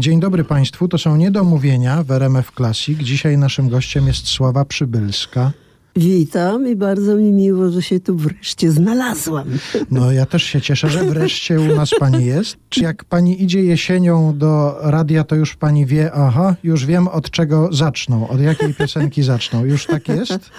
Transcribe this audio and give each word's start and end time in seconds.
Dzień 0.00 0.20
dobry 0.20 0.44
Państwu, 0.44 0.88
to 0.88 0.98
są 0.98 1.16
Niedomówienia 1.16 2.02
w 2.02 2.10
RMF 2.10 2.52
Classic. 2.56 2.98
Dzisiaj 2.98 3.38
naszym 3.38 3.68
gościem 3.68 4.06
jest 4.06 4.28
Sława 4.28 4.64
Przybylska. 4.64 5.52
Witam 5.96 6.68
i 6.68 6.76
bardzo 6.76 7.16
mi 7.16 7.32
miło, 7.32 7.70
że 7.70 7.82
się 7.82 8.00
tu 8.00 8.16
wreszcie 8.16 8.70
znalazłam. 8.70 9.48
No 9.90 10.12
ja 10.12 10.26
też 10.26 10.42
się 10.42 10.60
cieszę, 10.60 10.88
że 10.88 11.04
wreszcie 11.04 11.60
u 11.60 11.76
nas 11.76 11.90
pani 11.98 12.26
jest. 12.26 12.56
Czy 12.68 12.82
jak 12.82 13.04
pani 13.04 13.42
idzie 13.42 13.64
jesienią 13.64 14.38
do 14.38 14.76
radia, 14.80 15.24
to 15.24 15.36
już 15.36 15.56
pani 15.56 15.86
wie, 15.86 16.12
aha, 16.12 16.54
już 16.62 16.86
wiem 16.86 17.08
od 17.08 17.30
czego 17.30 17.68
zaczną, 17.72 18.28
od 18.28 18.40
jakiej 18.40 18.74
piosenki 18.74 19.22
zaczną. 19.22 19.64
Już 19.64 19.86
tak 19.86 20.08
jest? 20.08 20.50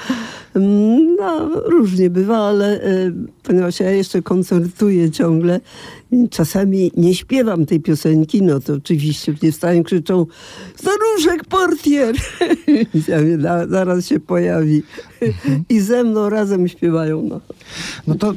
No, 1.17 1.50
różnie 1.66 2.09
bywa, 2.09 2.38
ale 2.38 2.82
e, 2.82 3.11
ponieważ 3.43 3.79
ja 3.79 3.91
jeszcze 3.91 4.21
koncertuję 4.21 5.11
ciągle, 5.11 5.59
czasami 6.29 6.91
nie 6.98 7.16
śpiewam 7.16 7.66
tej 7.66 7.79
piosenki, 7.79 8.41
no 8.41 8.59
to 8.59 8.73
oczywiście 8.73 9.34
mnie 9.41 9.52
wstają 9.52 9.84
krzyczą 9.84 10.25
staruszek 10.75 11.45
portier! 11.45 12.16
zaraz 13.70 14.07
się 14.07 14.20
pojawi. 14.20 14.84
Mhm. 15.45 15.63
I 15.70 15.80
ze 15.80 16.03
mną 16.03 16.30
razem 16.30 16.67
śpiewają. 16.67 17.21
No. 17.30 17.41
no 18.08 18.16
to 18.16 18.34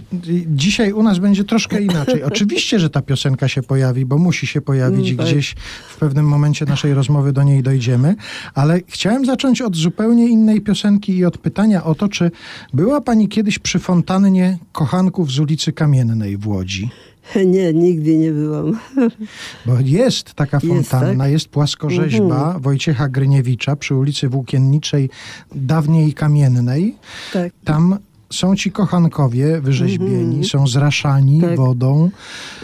dzisiaj 0.46 0.92
u 0.92 1.02
nas 1.02 1.18
będzie 1.18 1.44
troszkę 1.44 1.82
inaczej. 1.82 2.22
Oczywiście, 2.22 2.78
że 2.78 2.90
ta 2.90 3.02
piosenka 3.02 3.48
się 3.48 3.62
pojawi, 3.62 4.06
bo 4.06 4.18
musi 4.18 4.46
się 4.46 4.60
pojawić 4.60 5.08
i 5.08 5.12
mm, 5.12 5.16
tak. 5.16 5.26
gdzieś 5.26 5.54
w 5.88 5.96
pewnym 5.96 6.26
momencie 6.26 6.64
naszej 6.64 6.94
rozmowy 6.94 7.32
do 7.32 7.42
niej 7.42 7.62
dojdziemy, 7.62 8.14
ale 8.54 8.80
chciałem 8.88 9.24
zacząć 9.24 9.62
od 9.62 9.76
zupełnie 9.76 10.28
innej 10.28 10.60
piosenki 10.60 11.16
i 11.16 11.24
od 11.24 11.38
pytania 11.38 11.84
o 11.84 11.94
to, 11.94 12.08
czy 12.08 12.30
była 12.72 13.00
pani 13.00 13.28
kiedyś 13.28 13.58
przy 13.58 13.78
fontannie 13.78 14.58
kochanków 14.72 15.32
z 15.32 15.38
ulicy 15.38 15.72
Kamiennej 15.72 16.36
w 16.36 16.48
Łodzi? 16.48 16.90
Nie, 17.54 17.72
nigdy 17.72 18.16
nie 18.16 18.30
byłam. 18.30 18.78
Bo 19.66 19.72
jest 19.80 20.34
taka 20.34 20.60
fontanna, 20.60 21.08
jest, 21.08 21.18
tak? 21.18 21.30
jest 21.30 21.48
płaskorzeźba 21.48 22.44
mhm. 22.44 22.60
Wojciecha 22.62 23.08
Gryniewicza 23.08 23.76
przy 23.76 23.94
ulicy 23.94 24.28
Włókienniczej, 24.28 25.10
dawniej 25.54 26.14
Kamiennej. 26.14 26.94
Tak. 27.32 27.52
Tam 27.64 27.98
są 28.32 28.56
ci 28.56 28.72
kochankowie 28.72 29.60
wyrzeźbieni, 29.60 30.24
mhm. 30.24 30.44
są 30.44 30.66
zraszani 30.66 31.40
tak. 31.40 31.56
wodą. 31.56 32.10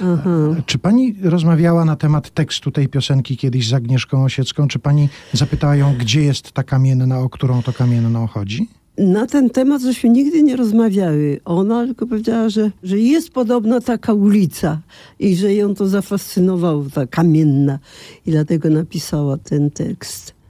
Aha. 0.02 0.30
Czy 0.66 0.78
pani 0.78 1.14
rozmawiała 1.22 1.84
na 1.84 1.96
temat 1.96 2.30
tekstu 2.30 2.70
tej 2.70 2.88
piosenki 2.88 3.36
kiedyś 3.36 3.68
z 3.68 3.72
Agnieszką 3.72 4.24
Osiecką? 4.24 4.68
Czy 4.68 4.78
pani 4.78 5.08
zapytała 5.32 5.76
ją, 5.76 5.94
gdzie 5.98 6.22
jest 6.22 6.52
ta 6.52 6.62
kamienna, 6.62 7.18
o 7.18 7.28
którą 7.28 7.62
to 7.62 7.72
kamienną 7.72 8.26
chodzi? 8.26 8.68
Na 8.98 9.26
ten 9.26 9.50
temat 9.50 9.82
żeśmy 9.82 10.10
nigdy 10.10 10.42
nie 10.42 10.56
rozmawiały. 10.56 11.40
Ona 11.44 11.84
tylko 11.84 12.06
powiedziała, 12.06 12.48
że, 12.48 12.70
że 12.82 12.98
jest 12.98 13.30
podobna 13.30 13.80
taka 13.80 14.12
ulica 14.12 14.80
i 15.18 15.36
że 15.36 15.54
ją 15.54 15.74
to 15.74 15.88
zafascynowało, 15.88 16.84
ta 16.94 17.06
kamienna. 17.06 17.78
I 18.26 18.30
dlatego 18.30 18.70
napisała 18.70 19.36
ten 19.36 19.70
tekst. 19.70 20.40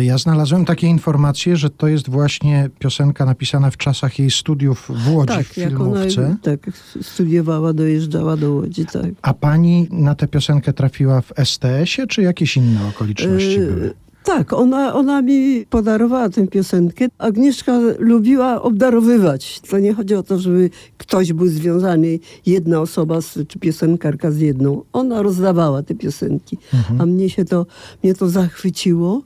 Ja 0.00 0.18
znalazłem 0.18 0.64
takie 0.64 0.86
informacje, 0.86 1.56
że 1.56 1.70
to 1.70 1.88
jest 1.88 2.08
właśnie 2.08 2.70
piosenka 2.78 3.24
napisana 3.24 3.70
w 3.70 3.76
czasach 3.76 4.18
jej 4.18 4.30
studiów 4.30 4.88
w 4.88 5.14
Łodzi 5.14 5.34
tak, 5.34 5.46
w 5.46 5.52
filmówce. 5.52 6.26
Ona, 6.26 6.36
tak, 6.42 6.70
studiowała, 7.02 7.72
dojeżdżała 7.72 8.36
do 8.36 8.52
Łodzi, 8.52 8.86
tak. 8.86 9.10
A 9.22 9.34
pani 9.34 9.88
na 9.90 10.14
tę 10.14 10.28
piosenkę 10.28 10.72
trafiła 10.72 11.20
w 11.20 11.32
STS-ie, 11.44 12.06
czy 12.06 12.22
jakieś 12.22 12.56
inne 12.56 12.88
okoliczności 12.88 13.50
yy, 13.50 13.66
były? 13.66 13.94
Tak, 14.26 14.52
ona, 14.52 14.94
ona 14.94 15.22
mi 15.22 15.66
podarowała 15.70 16.28
tę 16.28 16.46
piosenkę. 16.46 17.06
Agnieszka 17.18 17.80
lubiła 17.98 18.62
obdarowywać. 18.62 19.60
To 19.60 19.78
nie 19.78 19.94
chodzi 19.94 20.14
o 20.14 20.22
to, 20.22 20.38
żeby 20.38 20.70
ktoś 20.98 21.32
był 21.32 21.46
związany, 21.46 22.18
jedna 22.46 22.80
osoba 22.80 23.20
z, 23.20 23.38
czy 23.48 23.58
piosenkarka 23.58 24.30
z 24.30 24.38
jedną. 24.38 24.82
Ona 24.92 25.22
rozdawała 25.22 25.82
te 25.82 25.94
piosenki, 25.94 26.58
mhm. 26.74 27.00
a 27.00 27.06
mnie 27.06 27.30
się 27.30 27.44
to, 27.44 27.66
mnie 28.02 28.14
to 28.14 28.28
zachwyciło. 28.28 29.22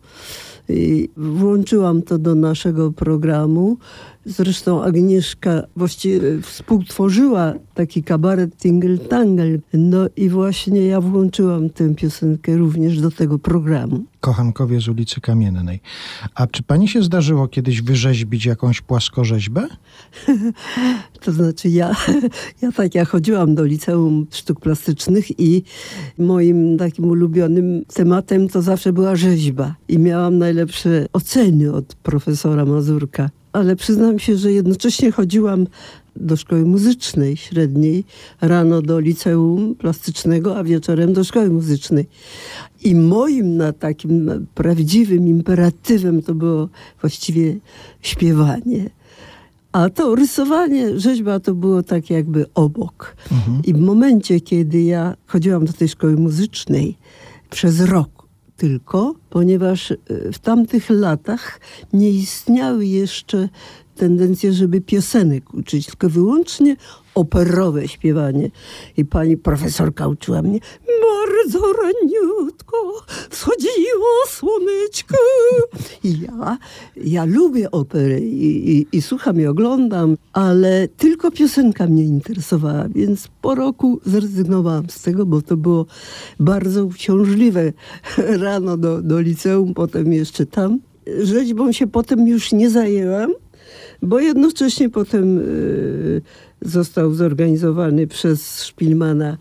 I 0.69 1.09
włączyłam 1.17 2.03
to 2.03 2.19
do 2.19 2.35
naszego 2.35 2.93
programu. 2.93 3.77
Zresztą 4.25 4.83
Agnieszka 4.83 5.63
właściwie 5.77 6.41
współtworzyła 6.43 7.55
taki 7.75 8.03
kabaret 8.03 8.57
Tingle 8.57 8.99
Tangle. 8.99 9.59
No 9.75 10.07
i 10.17 10.29
właśnie 10.29 10.87
ja 10.87 11.01
włączyłam 11.01 11.71
tę 11.71 11.95
piosenkę 11.95 12.57
również 12.57 13.01
do 13.01 13.11
tego 13.11 13.39
programu. 13.39 14.05
Kochankowie 14.21 14.81
z 14.81 14.89
ulicy 14.89 15.21
Kamiennej. 15.21 15.81
A 16.35 16.47
czy 16.47 16.63
pani 16.63 16.89
się 16.89 17.03
zdarzyło 17.03 17.49
kiedyś 17.49 17.83
wyrzeźbić 17.83 18.47
jakąś 18.47 18.81
płaskorzeźbę? 18.81 19.67
to 21.25 21.33
znaczy 21.33 21.69
ja, 21.69 21.97
ja 22.63 22.73
tak, 22.73 22.95
ja 22.95 23.05
chodziłam 23.05 23.55
do 23.55 23.65
Liceum 23.65 24.27
Sztuk 24.31 24.61
Plastycznych 24.61 25.41
i 25.41 25.63
moim 26.19 26.79
takim 26.79 27.05
ulubionym 27.05 27.85
tematem 27.95 28.49
to 28.49 28.63
zawsze 28.63 28.93
była 28.93 29.17
rzeźba. 29.17 29.75
I 29.89 29.99
miałam 29.99 30.39
najlepsze 30.39 31.07
oceny 31.13 31.73
od 31.73 31.95
profesora 31.95 32.65
Mazurka 32.65 33.31
ale 33.53 33.77
przyznam 33.77 34.19
się, 34.19 34.37
że 34.37 34.53
jednocześnie 34.53 35.13
chodziłam 35.13 35.67
do 36.17 36.37
szkoły 36.37 36.65
muzycznej 36.65 37.37
średniej, 37.37 38.05
rano 38.41 38.83
do 38.83 39.01
liceum 39.01 39.75
plastycznego, 39.75 40.59
a 40.59 40.65
wieczorem 40.65 41.13
do 41.13 41.25
szkoły 41.25 41.51
muzycznej. 41.51 42.07
I 42.85 42.95
moim 42.95 43.57
na 43.57 43.73
takim 43.73 44.47
prawdziwym 44.55 45.29
imperatywem 45.29 46.23
to 46.23 46.35
było 46.35 46.69
właściwie 47.01 47.57
śpiewanie. 48.03 48.91
A 49.73 49.91
to 49.91 50.15
rysowanie, 50.15 51.01
rzeźba 51.01 51.41
to 51.41 51.55
było 51.55 51.83
tak 51.83 52.11
jakby 52.11 52.47
obok. 52.55 53.17
Mhm. 53.33 53.63
I 53.65 53.75
w 53.75 53.81
momencie, 53.81 54.41
kiedy 54.41 54.83
ja 54.83 55.17
chodziłam 55.27 55.65
do 55.65 55.73
tej 55.73 55.89
szkoły 55.89 56.17
muzycznej 56.17 56.97
przez 57.51 57.81
rok, 57.81 58.20
tylko, 58.61 59.15
ponieważ 59.31 59.91
e, 59.91 59.97
w 60.33 60.39
tamtych 60.39 60.91
latach 60.91 61.61
nie 61.93 62.11
istniały 62.11 62.87
jeszcze 62.87 63.49
tendencje, 63.97 64.53
żeby 64.53 64.81
piosenek 64.81 65.55
uczyć, 65.55 65.87
tylko 65.87 66.09
wyłącznie 66.09 66.77
operowe 67.21 67.89
śpiewanie. 67.89 68.51
I 68.97 69.05
pani 69.05 69.37
profesorka 69.37 70.09
uczyła 70.09 70.43
mnie 70.43 70.61
bardzo 71.03 71.73
raniutko 71.73 72.77
wschodziło 73.31 74.09
słoneczko. 74.29 75.17
I 76.05 76.21
ja, 76.21 76.59
ja 76.97 77.25
lubię 77.25 77.71
opery 77.71 78.21
i, 78.21 78.79
i, 78.79 78.87
i 78.93 79.03
słucham 79.03 79.41
i 79.41 79.47
oglądam, 79.47 80.17
ale 80.33 80.89
tylko 80.89 81.31
piosenka 81.31 81.87
mnie 81.87 82.05
interesowała, 82.05 82.89
więc 82.89 83.29
po 83.43 83.55
roku 83.55 84.01
zrezygnowałam 84.07 84.91
z 84.91 85.03
tego, 85.03 85.27
bo 85.27 85.43
to 85.43 85.57
było 85.57 85.87
bardzo 86.41 86.85
uciążliwe. 86.85 87.73
Rano 88.17 88.77
do, 88.77 89.03
do 89.03 89.21
liceum, 89.21 89.75
potem 89.75 90.13
jeszcze 90.13 90.47
tam. 90.47 90.79
Rzeźbą 91.23 91.73
się 91.73 91.87
potem 91.87 92.29
już 92.29 92.53
nie 92.53 92.71
zajęłam, 92.71 93.33
bo 94.03 94.21
jednocześnie 94.21 94.91
potem 94.91 95.39
y, 95.39 96.23
został 96.63 97.15
zorganizowany 97.15 98.07
przez 98.07 98.65
Szpilmana 98.65 99.37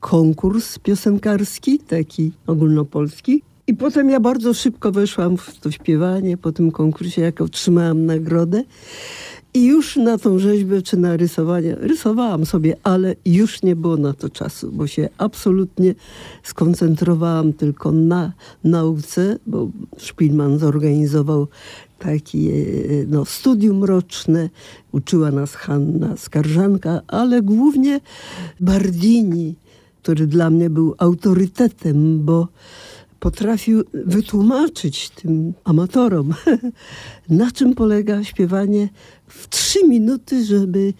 konkurs 0.00 0.78
piosenkarski, 0.78 1.78
taki 1.78 2.32
ogólnopolski. 2.46 3.42
I 3.66 3.74
potem 3.74 4.10
ja 4.10 4.20
bardzo 4.20 4.54
szybko 4.54 4.92
weszłam 4.92 5.36
w 5.36 5.60
to 5.60 5.70
śpiewanie 5.70 6.36
po 6.36 6.52
tym 6.52 6.70
konkursie, 6.70 7.22
jak 7.22 7.40
otrzymałam 7.40 8.06
nagrodę. 8.06 8.64
I 9.54 9.64
już 9.66 9.96
na 9.96 10.18
tą 10.18 10.38
rzeźbę 10.38 10.82
czy 10.82 10.96
na 10.96 11.16
rysowanie 11.16 11.74
rysowałam 11.74 12.46
sobie, 12.46 12.76
ale 12.82 13.14
już 13.24 13.62
nie 13.62 13.76
było 13.76 13.96
na 13.96 14.12
to 14.12 14.30
czasu, 14.30 14.72
bo 14.72 14.86
się 14.86 15.08
absolutnie 15.18 15.94
skoncentrowałam 16.42 17.52
tylko 17.52 17.92
na 17.92 18.32
nauce, 18.64 19.38
bo 19.46 19.68
Szpilman 19.96 20.58
zorganizował 20.58 21.48
takie 22.02 22.64
no, 23.06 23.24
studium 23.24 23.84
roczne. 23.84 24.50
Uczyła 24.92 25.30
nas 25.30 25.54
Hanna 25.54 26.16
Skarżanka, 26.16 27.00
ale 27.08 27.42
głównie 27.42 28.00
Bardini, 28.60 29.54
który 30.02 30.26
dla 30.26 30.50
mnie 30.50 30.70
był 30.70 30.94
autorytetem, 30.98 32.24
bo 32.24 32.48
potrafił 33.20 33.84
wytłumaczyć 33.92 35.10
tym 35.10 35.52
amatorom, 35.64 36.34
na 37.28 37.50
czym 37.50 37.74
polega 37.74 38.24
śpiewanie 38.24 38.88
w 39.26 39.48
trzy 39.48 39.88
minuty, 39.88 40.44
żeby 40.44 40.94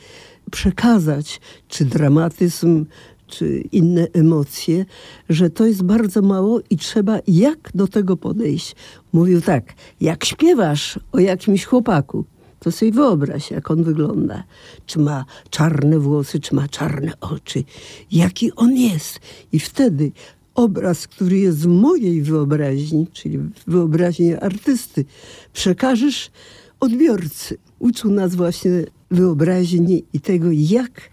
przekazać 0.50 1.40
czy 1.68 1.84
dramatyzm, 1.84 2.86
czy 3.32 3.64
inne 3.72 4.06
emocje, 4.12 4.84
że 5.28 5.50
to 5.50 5.66
jest 5.66 5.82
bardzo 5.82 6.22
mało 6.22 6.60
i 6.70 6.76
trzeba 6.76 7.18
jak 7.26 7.70
do 7.74 7.88
tego 7.88 8.16
podejść. 8.16 8.76
Mówił 9.12 9.40
tak, 9.40 9.74
jak 10.00 10.24
śpiewasz 10.24 11.00
o 11.12 11.18
jakimś 11.18 11.64
chłopaku, 11.64 12.24
to 12.58 12.72
sobie 12.72 12.92
wyobraź, 12.92 13.50
jak 13.50 13.70
on 13.70 13.84
wygląda. 13.84 14.44
Czy 14.86 14.98
ma 14.98 15.24
czarne 15.50 15.98
włosy, 15.98 16.40
czy 16.40 16.54
ma 16.54 16.68
czarne 16.68 17.12
oczy. 17.20 17.64
Jaki 18.10 18.52
on 18.56 18.76
jest. 18.76 19.20
I 19.52 19.60
wtedy 19.60 20.12
obraz, 20.54 21.08
który 21.08 21.38
jest 21.38 21.58
w 21.58 21.66
mojej 21.66 22.22
wyobraźni, 22.22 23.06
czyli 23.12 23.38
wyobraźni 23.66 24.34
artysty, 24.34 25.04
przekażesz 25.52 26.30
odbiorcy. 26.80 27.58
Uczył 27.78 28.10
nas 28.10 28.34
właśnie 28.34 28.70
wyobraźni 29.10 30.04
i 30.12 30.20
tego, 30.20 30.48
jak 30.52 31.10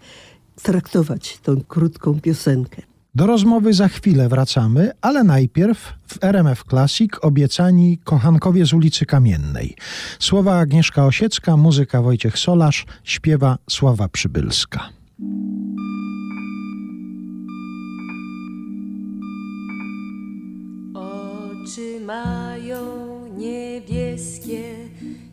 traktować 0.62 1.38
tą 1.38 1.60
krótką 1.60 2.20
piosenkę. 2.20 2.82
Do 3.14 3.26
rozmowy 3.26 3.74
za 3.74 3.88
chwilę 3.88 4.28
wracamy, 4.28 4.90
ale 5.00 5.24
najpierw 5.24 5.92
w 6.06 6.24
RMF 6.24 6.64
Classic 6.64 7.10
obiecani 7.22 7.98
kochankowie 8.04 8.66
z 8.66 8.72
ulicy 8.72 9.06
Kamiennej. 9.06 9.76
Słowa 10.18 10.58
Agnieszka 10.58 11.06
Osiecka, 11.06 11.56
muzyka 11.56 12.02
Wojciech 12.02 12.38
Solarz, 12.38 12.86
śpiewa 13.04 13.58
Sława 13.70 14.08
Przybylska. 14.08 14.88
Oczy 20.94 22.00
mają 22.06 22.86
niebieskie 23.36 24.74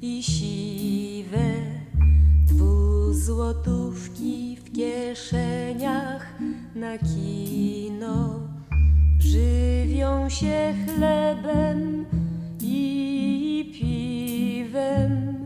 i 0.01 0.23
siwe, 0.23 1.53
dwuzłotówki 2.47 4.16
kieszeniach 4.77 6.25
na 6.75 6.97
kino. 6.97 8.39
Żywią 9.19 10.29
się 10.29 10.73
chlebem 10.85 12.05
i 12.61 13.71
piwem, 13.73 15.45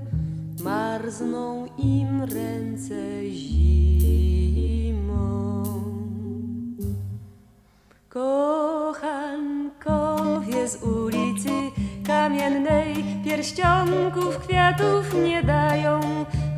marzną 0.64 1.68
im 1.78 2.24
ręce 2.24 3.30
zimą. 3.30 4.44
Kochankowie 8.10 9.48
z 10.68 10.84
ulicy 10.84 11.50
Kamiennej 12.08 12.96
pierścionków 13.26 14.38
kwiatów 14.38 15.14
nie 15.24 15.44
dają. 15.44 16.00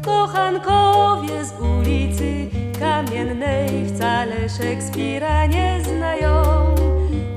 Kochankowie 0.06 1.46
z 1.46 1.54
ulicy 1.60 2.50
Kamiennej 2.80 3.86
wcale 3.88 4.50
Szekspira 4.50 5.46
nie 5.46 5.82
znają. 5.84 6.44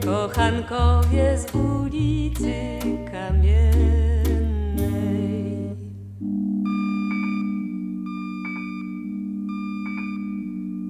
Kochankowie 0.05 1.39
z 1.39 1.55
ulicy 1.55 2.79
Kamiennej. 3.13 3.77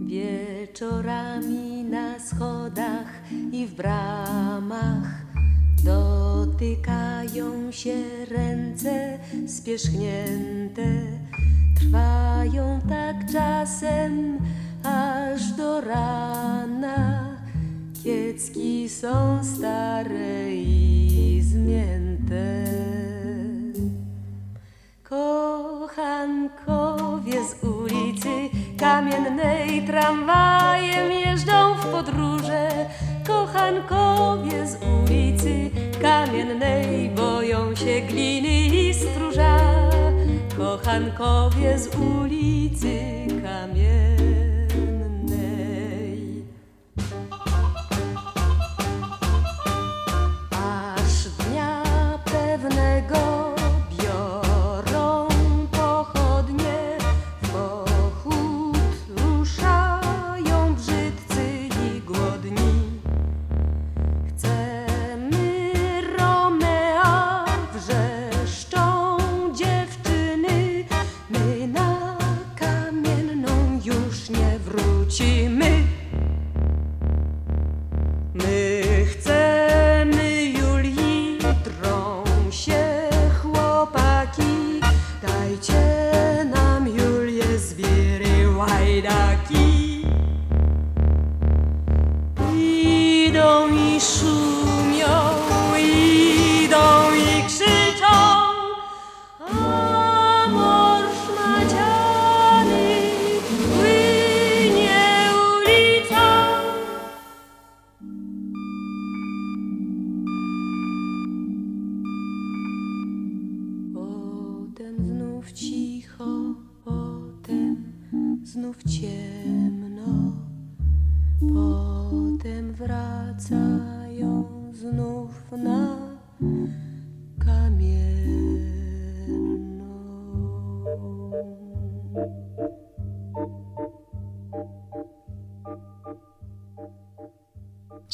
Wieczorami 0.06 1.84
na 1.84 2.20
schodach 2.20 3.06
i 3.52 3.66
w 3.66 3.74
bramach 3.74 5.26
dotykają 5.84 7.72
się 7.72 7.94
ręce 8.30 9.18
spierzchnięte. 9.46 11.25
Trwają 11.80 12.80
tak 12.88 13.32
czasem 13.32 14.38
aż 14.84 15.52
do 15.52 15.80
rana. 15.80 17.36
Kiecki 18.04 18.88
są 18.88 19.44
stare 19.44 20.54
i 20.54 21.40
zmięte. 21.42 22.66
Kochankowie 25.96 26.64
z 27.44 27.64
ulicy 27.64 28.50
Kamiennej 28.78 29.86
tramwajem 29.86 31.12
jeżdżą 31.12 31.74
w 31.74 31.86
podróże. 31.86 32.68
Kochankowie 33.26 34.66
z 34.66 34.76
ulicy 34.82 35.70
Kamiennej 36.02 37.10
boją 37.10 37.74
się 37.74 38.00
gliny 38.00 38.66
i 38.66 38.94
stróża. 38.94 39.75
Kochankowie 40.56 41.78
z 41.78 41.96
ulicy 41.96 43.26
Kamiennej. 43.42 44.15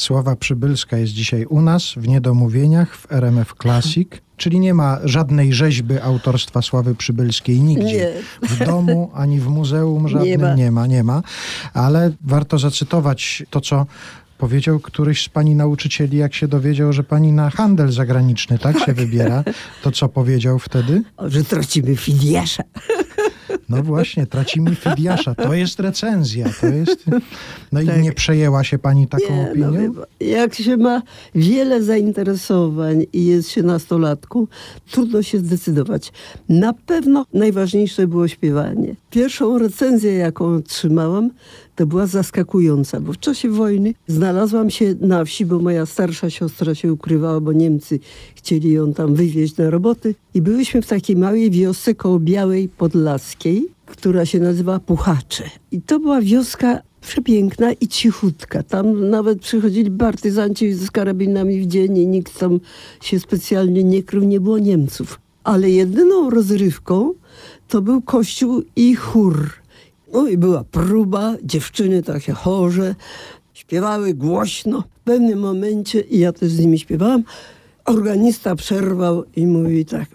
Sława 0.03 0.37
Przybylska 0.37 0.97
jest 0.97 1.13
dzisiaj 1.13 1.45
u 1.47 1.61
nas 1.61 1.93
w 1.97 2.09
Niedomówieniach 2.09 2.97
w 2.97 3.13
RMF 3.13 3.55
Classic, 3.63 4.09
czyli 4.37 4.61
nie 4.61 4.75
ma 4.75 4.99
żadnej 5.05 5.53
rzeźby 5.53 5.99
autorstwa 5.99 6.63
Sławy 6.63 6.95
Przybylskiej 6.95 7.61
nigdzie. 7.61 8.13
Nie. 8.43 8.49
W 8.49 8.67
domu 8.67 9.11
ani 9.15 9.41
w 9.41 9.47
muzeum 9.47 10.09
żadnym 10.09 10.29
Nie 10.31 10.39
ma. 10.39 10.55
nie 10.55 10.71
ma, 10.71 10.87
nie 10.87 11.05
ma. 11.05 11.23
Ale 11.75 12.13
warto 12.21 12.59
zacytować 12.59 13.43
to, 13.51 13.61
co 13.61 13.87
powiedział 14.39 14.81
któryś 14.81 15.25
z 15.25 15.29
pani 15.29 15.55
nauczycieli, 15.55 16.19
jak 16.19 16.35
się 16.35 16.49
dowiedział, 16.49 16.93
że 16.93 17.05
pani 17.05 17.33
na 17.33 17.51
handel 17.51 17.93
zagraniczny 17.93 18.59
tak, 18.59 18.79
się 18.79 18.93
wybiera. 18.93 19.45
To 19.83 19.91
co 19.91 20.09
powiedział 20.09 20.59
wtedy? 20.59 21.03
O, 21.17 21.31
że 21.31 21.45
tracimy 21.45 21.97
filiasza. 21.97 22.63
No 23.69 23.83
właśnie, 23.83 24.27
tracimy 24.27 24.75
Fidiasza. 24.75 25.35
To 25.35 25.55
jest 25.55 25.81
recenzja. 25.81 26.47
To 26.61 26.67
jest... 26.67 27.05
No 27.73 27.81
i 27.81 27.87
Tak. 27.87 28.03
nie 28.03 28.13
przejęła 28.13 28.65
się 28.65 28.79
pani 28.79 29.07
taką 29.09 29.25
Nie, 29.37 29.53
no, 29.57 29.69
opinią? 29.69 29.95
pan, 29.95 30.05
jak 30.21 30.55
się 30.55 30.77
ma 30.77 31.03
wiele 31.35 31.83
zainteresowań 31.83 33.05
i 33.13 33.27
jest 33.27 33.51
się 33.51 33.63
nastolatką, 33.63 34.47
trudno 34.91 35.23
się 35.23 35.39
zdecydować. 35.39 36.13
Na 36.49 36.73
pewno 36.73 37.27
najważniejsze 37.35 38.07
było 38.07 38.29
śpiewanie. 38.29 38.95
Pierwszą 39.11 39.59
recenzję, 39.59 40.13
jaką 40.13 40.55
otrzymałam, 40.57 41.31
to 41.77 41.87
była 41.87 42.07
zaskakująca, 42.07 43.01
bo 43.01 43.13
w 43.13 43.19
czasie 43.19 43.49
wojny 43.49 43.95
znalazłam 44.07 44.71
się 44.71 44.95
na 45.01 45.25
wsi, 45.25 45.47
bo 45.47 45.59
moja 45.59 45.87
starsza 45.87 46.31
siostra 46.31 46.75
się 46.75 46.93
ukrywała, 46.93 47.41
bo 47.41 47.53
Niemcy 47.53 47.99
chcieli 48.35 48.73
ją 48.73 48.93
tam 48.95 49.15
wywieźć 49.15 49.57
na 49.57 49.71
roboty. 49.71 50.15
I 50.35 50.43
byliśmy 50.43 50.83
w 50.83 50.87
takiej 50.87 51.17
małej 51.17 51.51
wiosce 51.51 51.95
koło 51.95 52.19
Białej 52.19 52.69
Podlaskiej, 52.69 53.69
która 53.87 54.27
się 54.27 54.41
nazywa 54.41 54.81
Puchacze. 54.81 55.45
I 55.71 55.83
to 55.83 56.01
była 56.01 56.21
wioska 56.21 56.83
przepiękna 57.01 57.73
i 57.73 57.89
cichutka. 57.89 58.63
Tam 58.63 59.11
nawet 59.11 59.41
przychodzili 59.41 59.91
partyzanci 59.91 60.73
z 60.73 60.91
karabinami 60.91 61.61
w 61.61 61.67
dzień 61.67 61.99
i 61.99 62.07
nikt 62.07 62.39
tam 62.39 62.61
się 63.03 63.21
specjalnie 63.21 63.85
nie 63.85 64.03
krył, 64.03 64.23
nie 64.23 64.41
było 64.41 64.59
Niemców. 64.59 65.21
Ale 65.45 65.71
jedyną 65.71 66.31
rozrywką 66.31 67.13
to 67.69 67.83
był 67.83 68.03
kościół 68.03 68.63
i 68.77 68.95
chór. 68.95 69.62
No 70.13 70.29
i 70.29 70.39
była 70.39 70.65
próba, 70.65 71.35
dziewczyny 71.43 72.03
takie 72.03 72.33
chorze, 72.33 72.95
śpiewały 73.55 74.15
głośno. 74.15 74.85
W 75.01 75.05
pewnym 75.05 75.39
momencie, 75.39 76.01
i 76.01 76.19
ja 76.19 76.33
też 76.33 76.51
z 76.51 76.59
nimi 76.59 76.79
śpiewałam, 76.79 77.25
organista 77.85 78.57
przerwał 78.57 79.25
i 79.37 79.47
mówi 79.47 79.85
tak, 79.85 80.09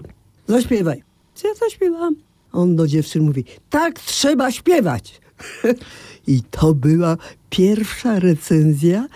zaśpiewaj. 0.47 1.03
Ja 1.43 1.49
zaśpiewałam? 1.53 2.15
On 2.51 2.75
do 2.75 2.87
dziewczyn 2.87 3.23
mówi, 3.23 3.43
tak 3.69 3.99
trzeba 3.99 4.51
śpiewać. 4.51 5.21
I 6.27 6.41
to 6.51 6.73
była 6.73 7.17
pierwsza 7.49 8.19
recenzja, 8.19 9.07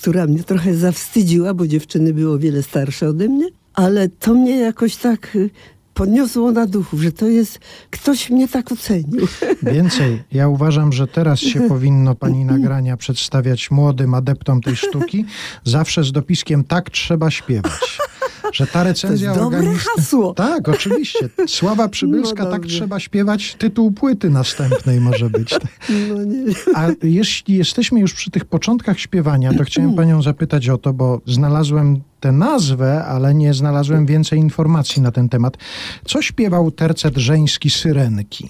która 0.00 0.26
mnie 0.26 0.42
trochę 0.42 0.74
zawstydziła, 0.74 1.54
bo 1.54 1.66
dziewczyny 1.66 2.14
były 2.14 2.34
o 2.34 2.38
wiele 2.38 2.62
starsze 2.62 3.08
ode 3.08 3.28
mnie, 3.28 3.48
ale 3.74 4.08
to 4.08 4.34
mnie 4.34 4.56
jakoś 4.56 4.96
tak 4.96 5.38
podniosło 5.98 6.52
na 6.52 6.66
duchu, 6.66 6.98
że 6.98 7.12
to 7.12 7.26
jest, 7.26 7.58
ktoś 7.90 8.30
mnie 8.30 8.48
tak 8.48 8.72
ocenił. 8.72 9.26
Więcej, 9.72 10.22
ja 10.32 10.48
uważam, 10.48 10.92
że 10.92 11.06
teraz 11.06 11.40
się 11.40 11.60
powinno 11.68 12.14
pani 12.14 12.44
nagrania 12.44 12.96
przedstawiać 12.96 13.70
młodym 13.70 14.14
adeptom 14.14 14.60
tej 14.60 14.76
sztuki, 14.76 15.24
zawsze 15.64 16.04
z 16.04 16.12
dopiskiem 16.12 16.64
tak 16.64 16.90
trzeba 16.90 17.30
śpiewać. 17.30 17.98
Że 18.52 18.66
ta 18.66 18.84
recenzja 18.84 19.34
to 19.34 19.40
jest 19.40 19.50
dobre 19.50 19.74
hasło. 19.74 20.34
Tak, 20.34 20.68
oczywiście. 20.68 21.28
Sława 21.46 21.88
Przybylska, 21.88 22.44
no 22.44 22.50
tak 22.50 22.66
trzeba 22.66 23.00
śpiewać, 23.00 23.54
tytuł 23.58 23.92
płyty 23.92 24.30
następnej 24.30 25.00
może 25.00 25.30
być. 25.30 25.54
No 26.08 26.24
nie. 26.24 26.44
A 26.74 26.86
jeśli 27.02 27.56
jesteśmy 27.56 28.00
już 28.00 28.14
przy 28.14 28.30
tych 28.30 28.44
początkach 28.44 28.98
śpiewania, 28.98 29.54
to 29.54 29.64
chciałem 29.64 29.94
panią 29.94 30.22
zapytać 30.22 30.68
o 30.68 30.78
to, 30.78 30.92
bo 30.92 31.20
znalazłem 31.26 32.00
tę 32.20 32.32
nazwę, 32.32 33.04
ale 33.04 33.34
nie 33.34 33.54
znalazłem 33.54 34.06
więcej 34.06 34.38
informacji 34.38 35.02
na 35.02 35.12
ten 35.12 35.28
temat. 35.28 35.56
Co 36.04 36.22
śpiewał 36.22 36.70
tercet 36.70 37.16
żeński 37.16 37.70
Syrenki? 37.70 38.48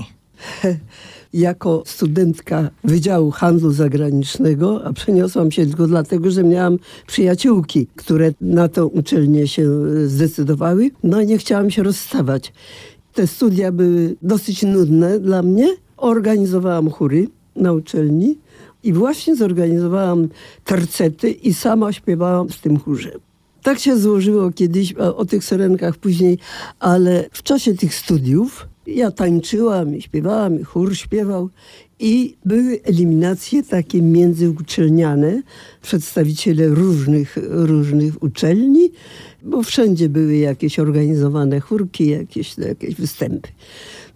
jako 1.33 1.83
studentka 1.87 2.71
Wydziału 2.85 3.31
Handlu 3.31 3.73
Zagranicznego, 3.73 4.85
a 4.85 4.93
przeniosłam 4.93 5.51
się 5.51 5.67
tylko 5.67 5.87
dlatego, 5.87 6.31
że 6.31 6.45
miałam 6.45 6.79
przyjaciółki, 7.07 7.87
które 7.97 8.33
na 8.41 8.69
tą 8.69 8.87
uczelnię 8.87 9.49
się 9.49 9.71
zdecydowały. 10.09 10.91
No 11.03 11.21
i 11.21 11.27
nie 11.27 11.39
chciałam 11.39 11.71
się 11.71 11.83
rozstawać. 11.83 12.53
Te 13.15 13.27
studia 13.27 13.73
były 13.73 14.17
dosyć 14.23 14.63
nudne 14.63 15.21
dla 15.21 15.43
mnie. 15.43 15.77
Organizowałam 15.97 16.91
chóry 16.91 17.29
na 17.57 17.73
uczelni 17.73 18.39
i 18.83 18.93
właśnie 18.93 19.37
zorganizowałam 19.37 20.29
tercety 20.65 21.31
i 21.31 21.55
sama 21.55 21.93
śpiewałam 21.93 22.51
z 22.51 22.61
tym 22.61 22.79
chórze. 22.79 23.11
Tak 23.63 23.79
się 23.79 23.99
złożyło 23.99 24.53
kiedyś, 24.53 24.93
o 24.93 25.25
tych 25.25 25.45
serenkach 25.45 25.97
później, 25.97 26.39
ale 26.81 27.25
w 27.33 27.43
czasie 27.43 27.75
tych 27.75 27.95
studiów 27.95 28.69
ja 28.95 29.11
tańczyłam 29.11 29.97
i 29.97 30.03
śpiewałam, 30.03 30.61
i 30.61 30.65
chór 30.65 30.97
śpiewał. 30.97 31.51
I 32.01 32.37
były 32.45 32.81
eliminacje 32.83 33.63
takie 33.63 34.03
międzyuczelniane, 34.03 35.43
przedstawiciele 35.83 36.69
różnych, 36.69 37.39
różnych 37.43 38.23
uczelni, 38.23 38.91
bo 39.43 39.63
wszędzie 39.63 40.09
były 40.09 40.37
jakieś 40.37 40.79
organizowane 40.79 41.61
chórki, 41.61 42.07
jakieś, 42.07 42.59
jakieś 42.59 42.95
występy. 42.95 43.49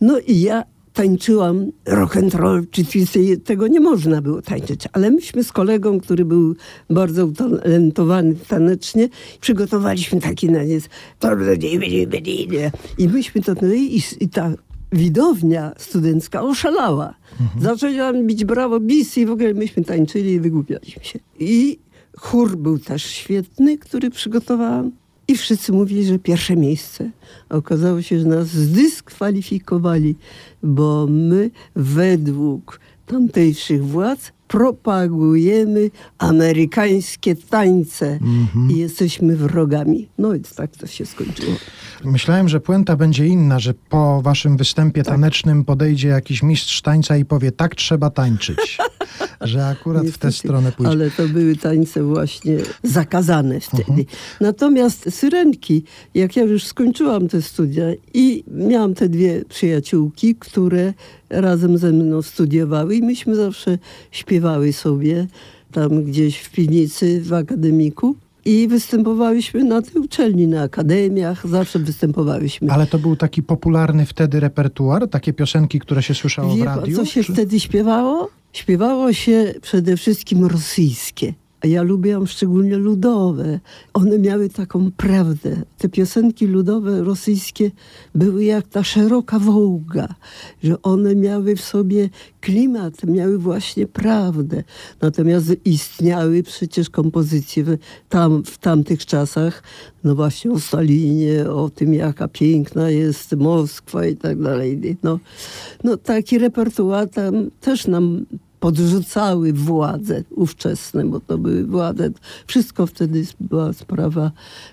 No 0.00 0.18
i 0.18 0.40
ja 0.40 0.64
tańczyłam 0.92 1.72
rock 1.86 2.16
and 2.16 2.34
roll 2.34 2.66
czy 2.70 2.84
twisty, 2.84 3.36
tego 3.36 3.66
nie 3.66 3.80
można 3.80 4.22
było 4.22 4.42
tańczyć, 4.42 4.88
ale 4.92 5.10
myśmy 5.10 5.44
z 5.44 5.52
kolegą, 5.52 6.00
który 6.00 6.24
był 6.24 6.54
bardzo 6.90 7.26
utalentowany 7.26 8.34
tanecznie, 8.48 9.08
przygotowaliśmy 9.40 10.20
taki 10.20 10.50
naniec 10.50 10.84
i 12.98 13.08
myśmy 13.08 13.42
to, 13.42 13.54
no 13.62 13.74
i, 13.74 14.02
i 14.20 14.28
ta 14.28 14.52
widownia 14.92 15.72
studencka 15.78 16.42
oszalała. 16.42 17.14
Mhm. 17.40 17.62
Zaczęli 17.62 18.26
bić 18.26 18.44
brawo, 18.44 18.80
bis 18.80 19.18
i 19.18 19.26
w 19.26 19.30
ogóle 19.30 19.54
myśmy 19.54 19.84
tańczyli 19.84 20.32
i 20.32 20.40
wygłupialiśmy 20.40 21.04
się. 21.04 21.18
I 21.38 21.78
chór 22.18 22.56
był 22.56 22.78
też 22.78 23.04
świetny, 23.04 23.78
który 23.78 24.10
przygotowałam. 24.10 24.92
I 25.28 25.36
wszyscy 25.36 25.72
mówili, 25.72 26.06
że 26.06 26.18
pierwsze 26.18 26.56
miejsce. 26.56 27.10
Okazało 27.48 28.02
się, 28.02 28.18
że 28.20 28.26
nas 28.26 28.48
zdyskwalifikowali, 28.48 30.16
bo 30.62 31.06
my 31.10 31.50
według 31.76 32.80
tamtejszych 33.06 33.84
władz 33.84 34.32
propagujemy 34.52 35.90
amerykańskie 36.18 37.36
tańce 37.36 38.18
mm-hmm. 38.18 38.70
i 38.70 38.76
jesteśmy 38.78 39.36
wrogami. 39.36 40.08
No 40.18 40.34
i 40.34 40.40
tak 40.40 40.76
to 40.76 40.86
się 40.86 41.06
skończyło. 41.06 41.52
Myślałem, 42.04 42.48
że 42.48 42.60
puenta 42.60 42.96
będzie 42.96 43.26
inna, 43.26 43.58
że 43.58 43.74
po 43.74 44.22
waszym 44.22 44.56
występie 44.56 45.02
tak. 45.02 45.14
tanecznym 45.14 45.64
podejdzie 45.64 46.08
jakiś 46.08 46.42
mistrz 46.42 46.82
tańca 46.82 47.16
i 47.16 47.24
powie, 47.24 47.52
tak 47.52 47.74
trzeba 47.74 48.10
tańczyć. 48.10 48.78
że 49.40 49.66
akurat 49.66 50.02
Niestety, 50.02 50.18
w 50.18 50.34
tę 50.34 50.38
stronę 50.38 50.72
pójdzie. 50.72 50.92
Ale 50.92 51.10
to 51.10 51.28
były 51.28 51.56
tańce 51.56 52.02
właśnie 52.02 52.58
zakazane 52.82 53.60
wtedy. 53.60 53.92
Uh-huh. 53.92 54.06
Natomiast 54.40 55.14
syrenki, 55.14 55.84
jak 56.14 56.36
ja 56.36 56.42
już 56.42 56.64
skończyłam 56.64 57.28
te 57.28 57.42
studia 57.42 57.84
i 58.14 58.44
miałam 58.46 58.94
te 58.94 59.08
dwie 59.08 59.44
przyjaciółki, 59.48 60.34
które 60.34 60.94
razem 61.32 61.78
ze 61.78 61.92
mną 61.92 62.22
studiowały 62.22 62.96
i 62.96 63.02
myśmy 63.02 63.34
zawsze 63.34 63.78
śpiewały 64.10 64.72
sobie 64.72 65.26
tam 65.72 66.04
gdzieś 66.04 66.38
w 66.38 66.50
piwnicy 66.50 67.20
w 67.20 67.32
akademiku. 67.32 68.16
I 68.44 68.68
występowałyśmy 68.68 69.64
na 69.64 69.82
tej 69.82 70.02
uczelni, 70.02 70.46
na 70.46 70.62
akademiach, 70.62 71.46
zawsze 71.48 71.78
występowałyśmy. 71.78 72.70
Ale 72.70 72.86
to 72.86 72.98
był 72.98 73.16
taki 73.16 73.42
popularny 73.42 74.06
wtedy 74.06 74.40
repertuar? 74.40 75.08
Takie 75.08 75.32
piosenki, 75.32 75.78
które 75.80 76.02
się 76.02 76.14
słyszało 76.14 76.54
Wie, 76.56 76.62
w 76.62 76.66
radiu? 76.66 76.96
co 76.96 77.04
się 77.04 77.24
czy... 77.24 77.32
wtedy 77.32 77.60
śpiewało? 77.60 78.28
Śpiewało 78.52 79.12
się 79.12 79.54
przede 79.62 79.96
wszystkim 79.96 80.44
rosyjskie. 80.44 81.34
Ja 81.64 81.82
lubiłam 81.82 82.26
szczególnie 82.26 82.76
ludowe. 82.76 83.60
One 83.94 84.18
miały 84.18 84.48
taką 84.48 84.90
prawdę. 84.96 85.62
Te 85.78 85.88
piosenki 85.88 86.46
ludowe 86.46 87.02
rosyjskie 87.02 87.70
były 88.14 88.44
jak 88.44 88.68
ta 88.68 88.84
szeroka 88.84 89.38
wołga, 89.38 90.14
że 90.62 90.82
one 90.82 91.14
miały 91.14 91.56
w 91.56 91.60
sobie 91.60 92.10
klimat, 92.40 93.04
miały 93.04 93.38
właśnie 93.38 93.86
prawdę. 93.86 94.64
Natomiast 95.00 95.52
istniały 95.64 96.42
przecież 96.42 96.90
kompozycje 96.90 97.64
tam, 98.08 98.44
w 98.44 98.58
tamtych 98.58 99.06
czasach, 99.06 99.62
no 100.04 100.14
właśnie 100.14 100.50
o 100.50 100.60
Stalinie, 100.60 101.50
o 101.50 101.70
tym 101.70 101.94
jaka 101.94 102.28
piękna 102.28 102.90
jest 102.90 103.32
Moskwa 103.36 104.06
i 104.06 104.16
tak 104.16 104.42
dalej. 104.42 104.96
No, 105.02 105.18
no 105.84 105.96
taki 105.96 106.38
repertuar 106.38 107.08
tam 107.08 107.50
też 107.60 107.86
nam 107.86 108.26
podrzucały 108.62 109.52
władze 109.52 110.24
ówczesne, 110.30 111.04
bo 111.04 111.20
to 111.20 111.38
były 111.38 111.64
władze. 111.66 112.10
Wszystko 112.46 112.86
wtedy 112.86 113.26
była 113.40 113.72
sprawa 113.72 114.30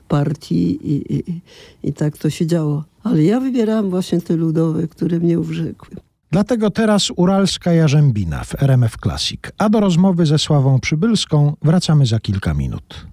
partii 0.07 0.91
i, 0.93 1.15
i, 1.15 1.41
i 1.83 1.93
tak 1.93 2.17
to 2.17 2.29
się 2.29 2.45
działo. 2.47 2.83
Ale 3.03 3.23
ja 3.23 3.39
wybierałam 3.39 3.89
właśnie 3.89 4.21
te 4.21 4.35
ludowe, 4.35 4.87
które 4.87 5.19
mnie 5.19 5.39
urzekły. 5.39 5.97
Dlatego 6.31 6.69
teraz 6.69 7.11
Uralska 7.15 7.73
Jarzębina 7.73 8.43
w 8.43 8.63
RMF 8.63 8.97
Classic. 9.03 9.41
A 9.57 9.69
do 9.69 9.79
rozmowy 9.79 10.25
ze 10.25 10.39
Sławą 10.39 10.79
Przybylską 10.79 11.55
wracamy 11.61 12.05
za 12.05 12.19
kilka 12.19 12.53
minut. 12.53 13.05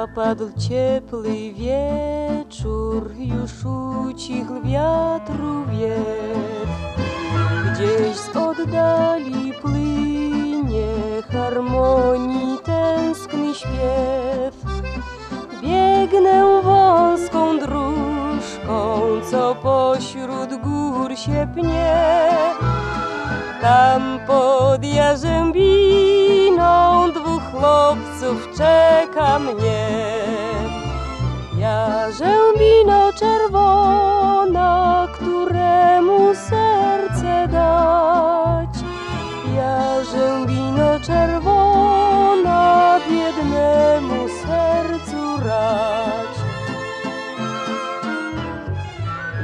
Zapadł 0.00 0.50
ciepły 0.58 1.52
wieczór, 1.52 3.12
już 3.18 3.50
ucichł 4.06 4.62
wiatru 4.64 5.64
wiew. 5.66 6.68
Gdzieś 7.72 8.16
z 8.16 8.36
oddali 8.36 9.52
płynie 9.62 10.92
harmonii 11.32 12.58
tęskny 12.64 13.54
śpiew. 13.54 14.54
Biegnę 15.62 16.62
wąską 16.62 17.58
dróżką, 17.58 19.00
co 19.30 19.54
pośród 19.54 20.60
gór 20.62 21.16
się 21.16 21.48
pnie. 21.54 22.30
Tam 23.60 24.20
pod 24.26 24.84
Jarzębiną 24.84 26.60
dwóch 27.12 27.29
chłopców 27.50 28.48
czeka 28.56 29.38
mnie. 29.38 29.88
Jarzębino 31.58 33.12
czerwona, 33.12 35.08
któremu 35.14 36.34
serce 36.34 37.48
dać. 37.48 38.74
Jarzębino 39.56 41.00
czerwona, 41.00 42.98
biednemu 43.10 44.28
sercu 44.28 45.46
rać. 45.46 46.34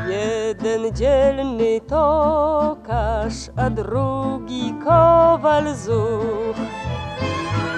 Jeden 0.09 0.95
dzielny 0.95 1.81
tokarz, 1.81 3.51
a 3.57 3.71
drugi 3.71 4.75
kowal 4.85 5.75
zuch. 5.75 6.75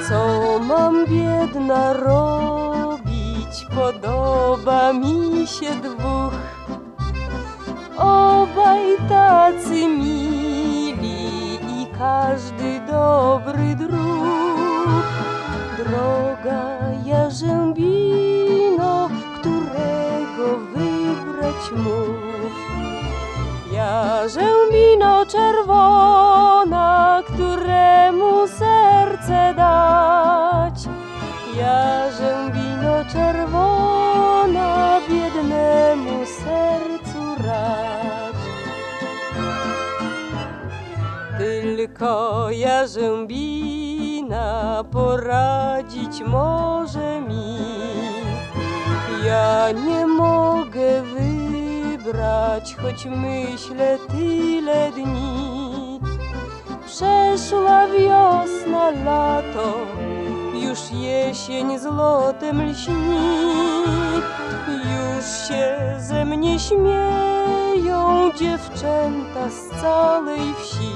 Co 0.09 0.59
mam 0.59 1.07
biedna 1.07 1.93
robić? 1.93 3.67
Podoba 3.75 4.93
mi 4.93 5.47
się 5.47 5.71
dwóch. 5.85 6.35
Oba 7.97 7.99
obaj 7.99 8.97
tacy 9.09 9.89
mili 9.89 11.55
i 11.55 11.87
każdy 11.99 12.81
dobry 12.81 13.77
dróg. 13.77 15.05
Droga 15.79 16.79
jarzębino, 17.05 19.09
którego 19.41 20.59
wybrać 20.75 21.73
mów. 21.77 22.53
Jarzębino 23.73 25.27
czerwona, 25.27 27.23
któremu 27.27 28.49
serce. 28.49 28.68
Jarzębino 31.59 33.05
czerwona, 33.13 35.01
biednemu 35.11 36.27
sercu 36.27 37.35
rać. 37.47 38.37
Tylko 41.39 42.47
jarzębina 42.51 44.49
poradzić 44.93 46.23
może 46.27 47.21
mi. 47.21 47.59
Ja 49.27 49.73
nie 49.73 50.07
mogę 50.07 51.03
wybrać, 51.03 52.77
choć 52.83 53.07
myślę 53.07 53.99
tyle 54.09 54.93
dni. 54.93 56.01
Przeszła 56.87 57.87
wiosna, 57.87 58.91
lato, 58.91 59.87
już 60.69 60.91
jesień 60.91 61.79
z 61.79 61.85
lotem 61.85 62.71
lśni. 62.71 63.19
Już 64.69 65.49
się 65.49 65.97
ze 65.99 66.25
mnie 66.25 66.59
śmieją 66.59 68.31
dziewczęta 68.39 69.51
z 69.51 69.81
całej 69.83 70.55
wsi. 70.55 70.93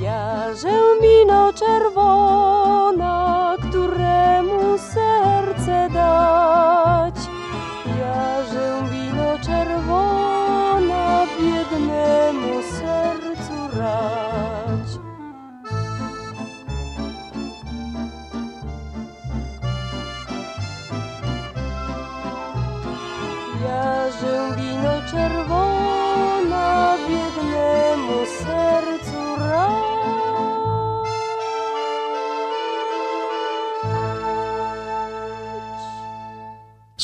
Jarzębino 0.00 1.52
czerwona, 1.52 3.56
któremu 3.68 4.78
serce 4.78 5.88
dać. 5.92 7.14
Jarzębino 8.00 9.38
czerwona, 9.46 11.26
biednemu 11.40 12.62
sercu 12.62 13.78
rać. 13.78 14.29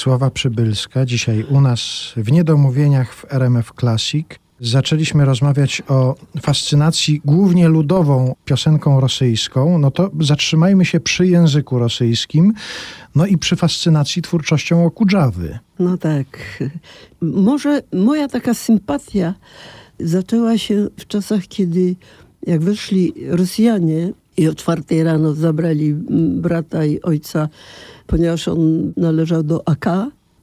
Sława 0.07 0.31
Przybylska, 0.31 1.07
dzisiaj 1.07 1.45
u 1.51 1.61
nas 1.61 1.81
w 2.17 2.33
Niedomówieniach 2.33 3.15
w 3.15 3.33
RMF 3.33 3.73
Classic. 3.81 4.27
Zaczęliśmy 4.61 5.25
rozmawiać 5.25 5.83
o 5.89 6.15
fascynacji 6.41 7.21
głównie 7.25 7.69
ludową 7.69 8.35
piosenką 8.45 9.01
rosyjską, 9.01 9.79
no 9.79 9.91
to 9.91 10.11
zatrzymajmy 10.21 10.85
się 10.85 11.01
przy 11.01 11.27
języku 11.27 11.79
rosyjskim, 11.79 12.53
no 13.15 13.27
i 13.27 13.39
przy 13.39 13.57
fascynacji 13.57 14.23
twórczością 14.23 14.85
Okudżawy. 14.85 15.59
No 15.79 15.99
tak. 15.99 16.63
Może 17.21 17.83
moja 17.93 18.29
taka 18.29 18.55
sympatia 18.55 19.35
zaczęła 20.01 20.59
się 20.59 20.89
w 21.01 21.07
czasach, 21.07 21.43
kiedy 21.49 21.97
jak 22.47 22.61
weszli 22.61 23.13
Rosjanie 23.29 24.13
i 24.37 24.49
o 24.49 24.55
czwartej 24.55 25.03
rano 25.03 25.35
zabrali 25.35 25.95
brata 26.41 26.85
i 26.85 27.03
ojca, 27.03 27.49
ponieważ 28.07 28.49
on 28.49 28.93
należał 28.97 29.43
do 29.43 29.69
AK, 29.69 29.87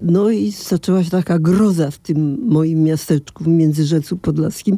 no 0.02 0.30
i 0.30 0.52
zaczęła 0.52 1.04
się 1.04 1.10
taka 1.10 1.40
groza 1.40 1.92
w 1.92 1.98
tym 1.98 2.38
moim 2.48 2.84
miasteczku 2.84 3.44
w 3.44 3.48
Międzyrzecu 3.48 4.18
Podlaskim, 4.18 4.78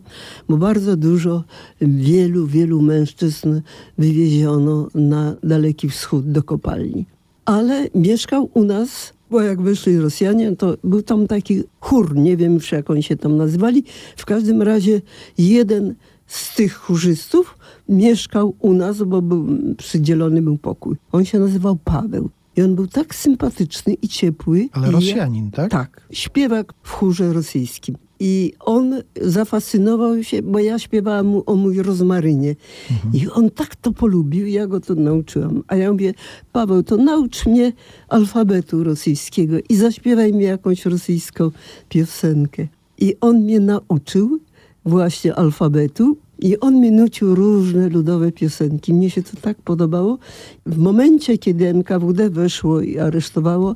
bo 0.50 0.58
bardzo 0.58 0.98
dużo, 0.98 1.44
wielu, 1.82 2.48
wielu 2.48 2.82
mężczyzn 2.82 3.62
wywieziono 3.98 4.88
na 4.96 5.36
Daleki 5.44 5.90
Wschód 5.90 6.32
do 6.32 6.44
kopalni. 6.44 7.06
Ale 7.46 7.88
mieszkał 7.96 8.50
u 8.54 8.64
nas, 8.64 9.14
bo 9.32 9.42
jak 9.42 9.62
wyszli 9.62 10.00
Rosjanie, 10.00 10.56
to 10.56 10.78
był 10.84 11.02
tam 11.02 11.28
taki 11.28 11.64
chór, 11.80 12.16
nie 12.16 12.38
wiem 12.38 12.54
już 12.54 12.72
jak 12.72 12.90
oni 12.90 13.04
się 13.04 13.16
tam 13.16 13.38
nazywali. 13.38 13.84
W 14.18 14.26
każdym 14.26 14.62
razie 14.62 15.02
jeden 15.38 15.96
z 16.28 16.56
tych 16.56 16.74
chórzystów 16.74 17.58
mieszkał 17.90 18.56
u 18.60 18.74
nas, 18.74 19.04
bo 19.04 19.22
był, 19.22 19.48
przydzielony 19.78 20.42
był 20.42 20.58
pokój. 20.58 20.96
On 21.12 21.26
się 21.26 21.40
nazywał 21.40 21.76
Paweł. 21.76 22.30
I 22.58 22.62
on 22.62 22.76
był 22.76 22.88
tak 22.88 23.16
sympatyczny 23.16 23.94
i 23.94 24.08
ciepły. 24.08 24.70
Ale 24.72 24.92
Rosjanin, 24.92 25.52
tak? 25.52 25.72
Tak. 25.72 26.08
Śpiewak 26.12 26.74
w 26.84 26.92
chórze 26.92 27.34
rosyjskim. 27.34 27.96
I 28.20 28.54
on 28.60 29.02
zafascynował 29.22 30.24
się, 30.24 30.42
bo 30.42 30.60
ja 30.60 30.80
śpiewałam 30.80 31.26
mu 31.26 31.44
o 31.46 31.56
mój 31.56 31.82
rozmarynie. 31.82 32.56
Mhm. 32.92 33.14
I 33.14 33.28
on 33.28 33.50
tak 33.50 33.76
to 33.76 33.92
polubił, 33.92 34.48
ja 34.48 34.68
go 34.68 34.80
to 34.80 34.96
nauczyłam. 34.96 35.64
A 35.68 35.76
ja 35.76 35.92
mówię, 35.92 36.14
Paweł, 36.52 36.84
to 36.84 36.98
naucz 36.98 37.46
mnie 37.46 37.74
alfabetu 38.10 38.84
rosyjskiego 38.84 39.58
i 39.70 39.76
zaśpiewaj 39.76 40.34
mi 40.34 40.44
jakąś 40.44 40.86
rosyjską 40.86 41.52
piosenkę. 41.90 42.68
I 42.98 43.16
on 43.22 43.40
mnie 43.42 43.60
nauczył 43.60 44.40
właśnie 44.86 45.36
alfabetu 45.36 46.18
i 46.40 46.60
on 46.60 46.80
mi 46.80 46.92
nucił 46.92 47.36
różne 47.36 47.90
ludowe 47.90 48.32
piosenki. 48.32 48.94
Mnie 48.94 49.10
się 49.10 49.24
to 49.24 49.38
tak 49.42 49.62
podobało. 49.62 50.18
W 50.66 50.78
momencie, 50.78 51.38
kiedy 51.38 51.68
NKWD 51.68 52.30
weszło 52.30 52.82
i 52.82 53.00
aresztowało, 53.00 53.76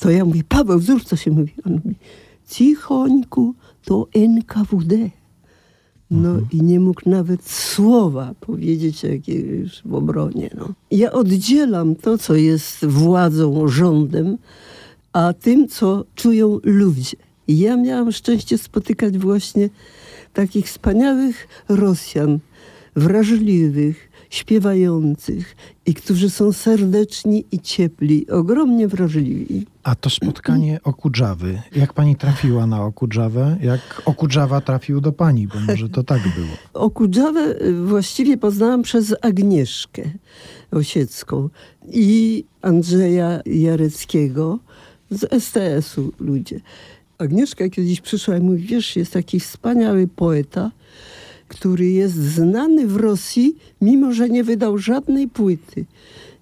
to 0.00 0.10
ja 0.10 0.24
mówię, 0.24 0.42
Paweł, 0.48 0.80
zrób 0.80 1.04
co 1.04 1.16
się 1.16 1.30
mówi. 1.30 1.52
On 1.66 1.72
mówi, 1.72 1.96
cichońku, 2.48 3.54
to 3.84 4.08
NKWD. 4.14 4.96
No 6.10 6.28
mhm. 6.28 6.46
i 6.52 6.62
nie 6.62 6.80
mógł 6.80 7.10
nawet 7.10 7.50
słowa 7.50 8.34
powiedzieć 8.40 9.02
jakiegoś 9.02 9.82
w 9.84 9.94
obronie. 9.94 10.50
No. 10.58 10.68
Ja 10.90 11.12
oddzielam 11.12 11.94
to, 11.94 12.18
co 12.18 12.34
jest 12.34 12.86
władzą, 12.86 13.68
rządem, 13.68 14.38
a 15.12 15.32
tym, 15.32 15.68
co 15.68 16.04
czują 16.14 16.58
ludzie. 16.62 17.16
I 17.48 17.58
ja 17.58 17.76
miałam 17.76 18.12
szczęście 18.12 18.58
spotykać 18.58 19.18
właśnie 19.18 19.68
takich 20.32 20.66
wspaniałych 20.66 21.48
Rosjan, 21.68 22.38
wrażliwych, 22.96 24.12
śpiewających 24.30 25.56
i 25.86 25.94
którzy 25.94 26.30
są 26.30 26.52
serdeczni 26.52 27.44
i 27.52 27.60
ciepli, 27.60 28.30
ogromnie 28.30 28.88
wrażliwi. 28.88 29.66
A 29.82 29.94
to 29.94 30.10
spotkanie 30.10 30.80
Okudżawy, 30.84 31.62
jak 31.76 31.92
pani 31.92 32.16
trafiła 32.16 32.66
na 32.66 32.84
Okudżawę? 32.84 33.56
Jak 33.62 34.02
Okudżawa 34.04 34.60
trafił 34.60 35.00
do 35.00 35.12
pani, 35.12 35.48
bo 35.48 35.54
może 35.60 35.88
to 35.88 36.02
tak 36.02 36.22
było. 36.22 36.56
Okudżawę 36.86 37.54
właściwie 37.86 38.36
poznałam 38.36 38.82
przez 38.82 39.14
Agnieszkę 39.22 40.02
Osiecką 40.70 41.48
i 41.88 42.44
Andrzeja 42.62 43.40
Jareckiego 43.46 44.58
z 45.10 45.44
STS-u 45.44 46.12
ludzie. 46.20 46.60
Agnieszka 47.22 47.68
kiedyś 47.68 48.00
przyszła 48.00 48.36
i 48.36 48.40
mówi, 48.40 48.62
wiesz, 48.62 48.96
jest 48.96 49.12
taki 49.12 49.40
wspaniały 49.40 50.08
poeta, 50.08 50.70
który 51.48 51.90
jest 51.90 52.14
znany 52.14 52.86
w 52.86 52.96
Rosji, 52.96 53.56
mimo 53.80 54.12
że 54.12 54.28
nie 54.28 54.44
wydał 54.44 54.78
żadnej 54.78 55.28
płyty. 55.28 55.84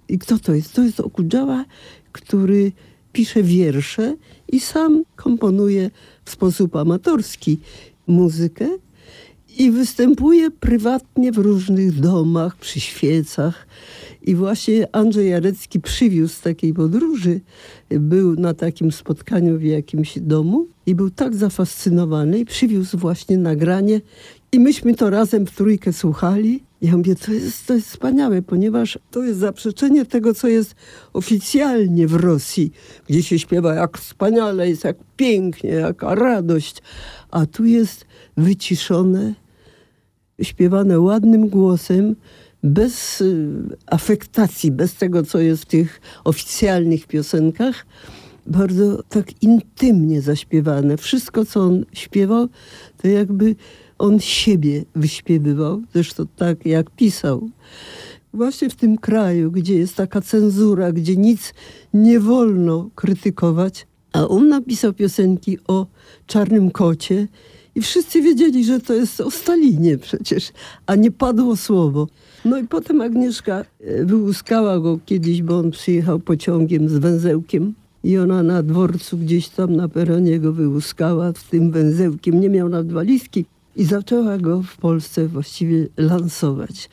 I 0.08 0.18
kto 0.18 0.38
to 0.38 0.54
jest? 0.54 0.72
To 0.72 0.82
jest 0.82 1.00
Okudżała, 1.00 1.64
który 2.12 2.72
pisze 3.12 3.42
wiersze 3.42 4.16
i 4.48 4.60
sam 4.60 5.04
komponuje 5.16 5.90
w 6.24 6.30
sposób 6.30 6.76
amatorski 6.76 7.58
muzykę 8.06 8.68
i 9.58 9.70
występuje 9.70 10.50
prywatnie 10.50 11.32
w 11.32 11.38
różnych 11.38 12.00
domach, 12.00 12.56
przy 12.56 12.80
świecach. 12.80 13.66
I 14.22 14.34
właśnie 14.34 14.96
Andrzej 14.96 15.30
Jarecki 15.30 15.80
przywiózł 15.80 16.34
z 16.34 16.40
takiej 16.40 16.74
podróży, 16.74 17.40
był 17.90 18.36
na 18.36 18.54
takim 18.54 18.92
spotkaniu 18.92 19.58
w 19.58 19.62
jakimś 19.62 20.18
domu 20.18 20.66
i 20.86 20.94
był 20.94 21.10
tak 21.10 21.36
zafascynowany 21.36 22.38
i 22.38 22.44
przywiózł 22.44 22.98
właśnie 22.98 23.38
nagranie 23.38 24.00
i 24.52 24.60
myśmy 24.60 24.94
to 24.94 25.10
razem 25.10 25.46
w 25.46 25.50
trójkę 25.50 25.92
słuchali. 25.92 26.62
Ja 26.82 26.96
mówię, 26.96 27.14
to 27.14 27.32
jest, 27.32 27.66
to 27.66 27.74
jest 27.74 27.88
wspaniałe, 27.88 28.42
ponieważ 28.42 28.98
to 29.10 29.22
jest 29.22 29.38
zaprzeczenie 29.38 30.06
tego, 30.06 30.34
co 30.34 30.48
jest 30.48 30.74
oficjalnie 31.12 32.06
w 32.06 32.14
Rosji, 32.14 32.72
gdzie 33.08 33.22
się 33.22 33.38
śpiewa 33.38 33.74
jak 33.74 33.98
wspaniale, 33.98 34.68
jest 34.68 34.84
jak 34.84 34.96
pięknie, 35.16 35.70
jaka 35.70 36.14
radość. 36.14 36.82
A 37.30 37.46
tu 37.46 37.64
jest 37.64 38.04
wyciszone, 38.36 39.34
śpiewane 40.42 41.00
ładnym 41.00 41.48
głosem, 41.48 42.16
bez 42.62 43.20
y, 43.20 43.48
afektacji, 43.86 44.70
bez 44.70 44.94
tego, 44.94 45.22
co 45.22 45.38
jest 45.38 45.62
w 45.62 45.66
tych 45.66 46.00
oficjalnych 46.24 47.06
piosenkach. 47.06 47.86
bardzo 48.46 49.02
tak 49.02 49.42
intymnie 49.42 50.22
zaśpiewane. 50.22 50.96
Wszystko, 50.96 51.44
co 51.44 51.60
on 51.60 51.84
śpiewał, 51.92 52.48
to 53.02 53.08
jakby 53.08 53.56
on 53.98 54.20
siebie 54.20 54.84
wyśpiewywał, 54.94 55.82
zresztą 55.94 56.26
tak 56.36 56.66
jak 56.66 56.90
pisał. 56.90 57.50
Właśnie 58.32 58.70
w 58.70 58.74
tym 58.74 58.98
kraju, 58.98 59.50
gdzie 59.50 59.74
jest 59.74 59.96
taka 59.96 60.20
cenzura, 60.20 60.92
gdzie 60.92 61.16
nic 61.16 61.54
nie 61.94 62.20
wolno 62.20 62.90
krytykować, 62.94 63.86
a 64.12 64.28
on 64.28 64.48
napisał 64.48 64.92
piosenki 64.92 65.58
o 65.68 65.86
czarnym 66.26 66.70
kocie 66.70 67.28
i 67.74 67.82
wszyscy 67.82 68.22
wiedzieli, 68.22 68.64
że 68.64 68.80
to 68.80 68.94
jest 68.94 69.20
o 69.20 69.30
Stalinie 69.30 69.98
przecież, 69.98 70.52
a 70.86 70.94
nie 70.96 71.10
padło 71.10 71.56
słowo. 71.56 72.08
No 72.44 72.58
i 72.58 72.68
potem 72.68 73.00
Agnieszka 73.00 73.64
e, 73.80 74.04
wyłuskała 74.04 74.80
go 74.80 74.98
kiedyś, 75.06 75.42
bo 75.42 75.58
on 75.58 75.70
przyjechał 75.70 76.18
pociągiem 76.18 76.88
z 76.88 76.98
węzełkiem 76.98 77.74
i 78.04 78.18
ona 78.18 78.42
na 78.42 78.62
dworcu 78.62 79.18
gdzieś 79.18 79.48
tam 79.48 79.76
na 79.76 79.88
peronie 79.88 80.40
go 80.40 80.52
wyłuskała 80.52 81.32
z 81.32 81.44
tym 81.44 81.70
węzełkiem. 81.70 82.40
Nie 82.40 82.50
miał 82.50 82.68
nawet 82.68 82.92
walizki 82.92 83.44
i 83.76 83.84
zaczęła 83.84 84.38
go 84.38 84.62
w 84.62 84.76
Polsce 84.76 85.28
właściwie 85.28 85.88
lansować. 85.96 86.88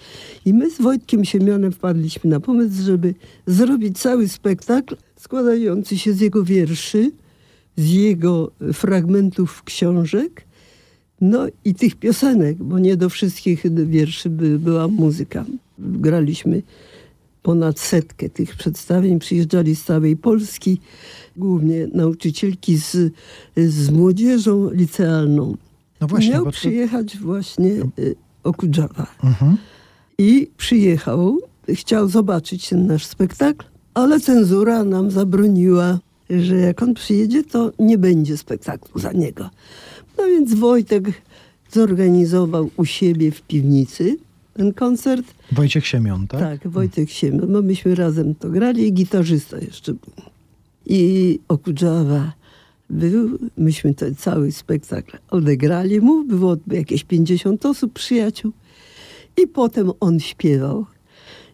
I 0.46 0.54
my 0.54 0.72
z 0.72 0.82
Wojtkiem 0.82 1.26
Siemionem 1.26 1.72
wpadliśmy 1.72 2.30
na 2.30 2.40
pomysł, 2.40 2.84
żeby 2.84 3.14
zrobić 3.48 4.00
cały 4.00 4.28
spektakl 4.28 4.96
składający 5.16 5.98
się 5.98 6.14
z 6.14 6.22
jego 6.22 6.44
wierszy, 6.44 7.12
z 7.78 7.90
jego 7.90 8.52
fragmentów 8.74 9.64
książek, 9.64 10.47
no 11.22 11.48
i 11.66 11.76
tych 11.76 11.96
piosenek, 11.96 12.58
bo 12.58 12.80
nie 12.80 12.98
do 12.98 13.10
wszystkich 13.10 13.64
wierszy 13.86 14.30
by, 14.30 14.60
była 14.60 14.88
muzyka. 14.88 15.46
Graliśmy 15.80 16.62
ponad 17.44 17.80
setkę 17.80 18.30
tych 18.30 18.56
przedstawień. 18.56 19.20
Przyjeżdżali 19.20 19.76
z 19.76 19.84
całej 19.84 20.18
Polski, 20.18 20.80
głównie 21.38 21.88
nauczycielki 21.94 22.78
z, 22.78 23.14
z 23.58 23.90
młodzieżą 23.90 24.70
licealną. 24.72 25.58
No 26.02 26.08
właśnie, 26.08 26.32
Miał 26.32 26.46
to... 26.46 26.52
przyjechać 26.52 27.18
właśnie 27.18 27.72
y, 28.00 28.16
Okudżawa. 28.44 29.08
Mhm. 29.24 29.58
I 30.18 30.50
przyjechał, 30.58 31.40
chciał 31.70 32.08
zobaczyć 32.08 32.70
ten 32.70 32.88
nasz 32.88 33.06
spektakl, 33.06 33.66
ale 33.94 34.20
cenzura 34.20 34.84
nam 34.84 35.12
zabroniła, 35.12 36.00
że 36.30 36.56
jak 36.56 36.84
on 36.84 36.94
przyjedzie, 36.94 37.44
to 37.44 37.72
nie 37.80 37.98
będzie 37.98 38.38
spektaklu 38.38 39.02
za 39.02 39.12
niego. 39.12 39.50
No 40.18 40.26
więc 40.28 40.54
Wojtek 40.54 41.22
zorganizował 41.72 42.70
u 42.78 42.86
siebie 42.86 43.32
w 43.32 43.42
piwnicy 43.42 44.18
ten 44.54 44.74
koncert. 44.74 45.26
Wojciech 45.52 45.88
Siemion, 45.88 46.28
tak? 46.28 46.40
Tak, 46.40 46.72
Wojtek 46.72 47.10
Siemion. 47.10 47.52
No 47.52 47.62
myśmy 47.62 47.96
razem 47.96 48.36
to 48.36 48.50
grali 48.50 48.88
i 48.88 48.94
gitarzysta 48.94 49.58
jeszcze 49.58 49.94
był. 49.94 50.14
I 50.86 51.40
Okudżawa 51.48 52.34
był, 52.90 53.40
myśmy 53.58 53.94
ten 53.94 54.16
cały 54.16 54.52
spektakl 54.52 55.18
odegrali 55.30 56.02
mu, 56.02 56.24
było 56.24 56.58
jakieś 56.68 57.04
50 57.04 57.66
osób, 57.66 57.94
przyjaciół. 57.94 58.52
I 59.38 59.48
potem 59.48 59.92
on 60.00 60.20
śpiewał. 60.20 60.86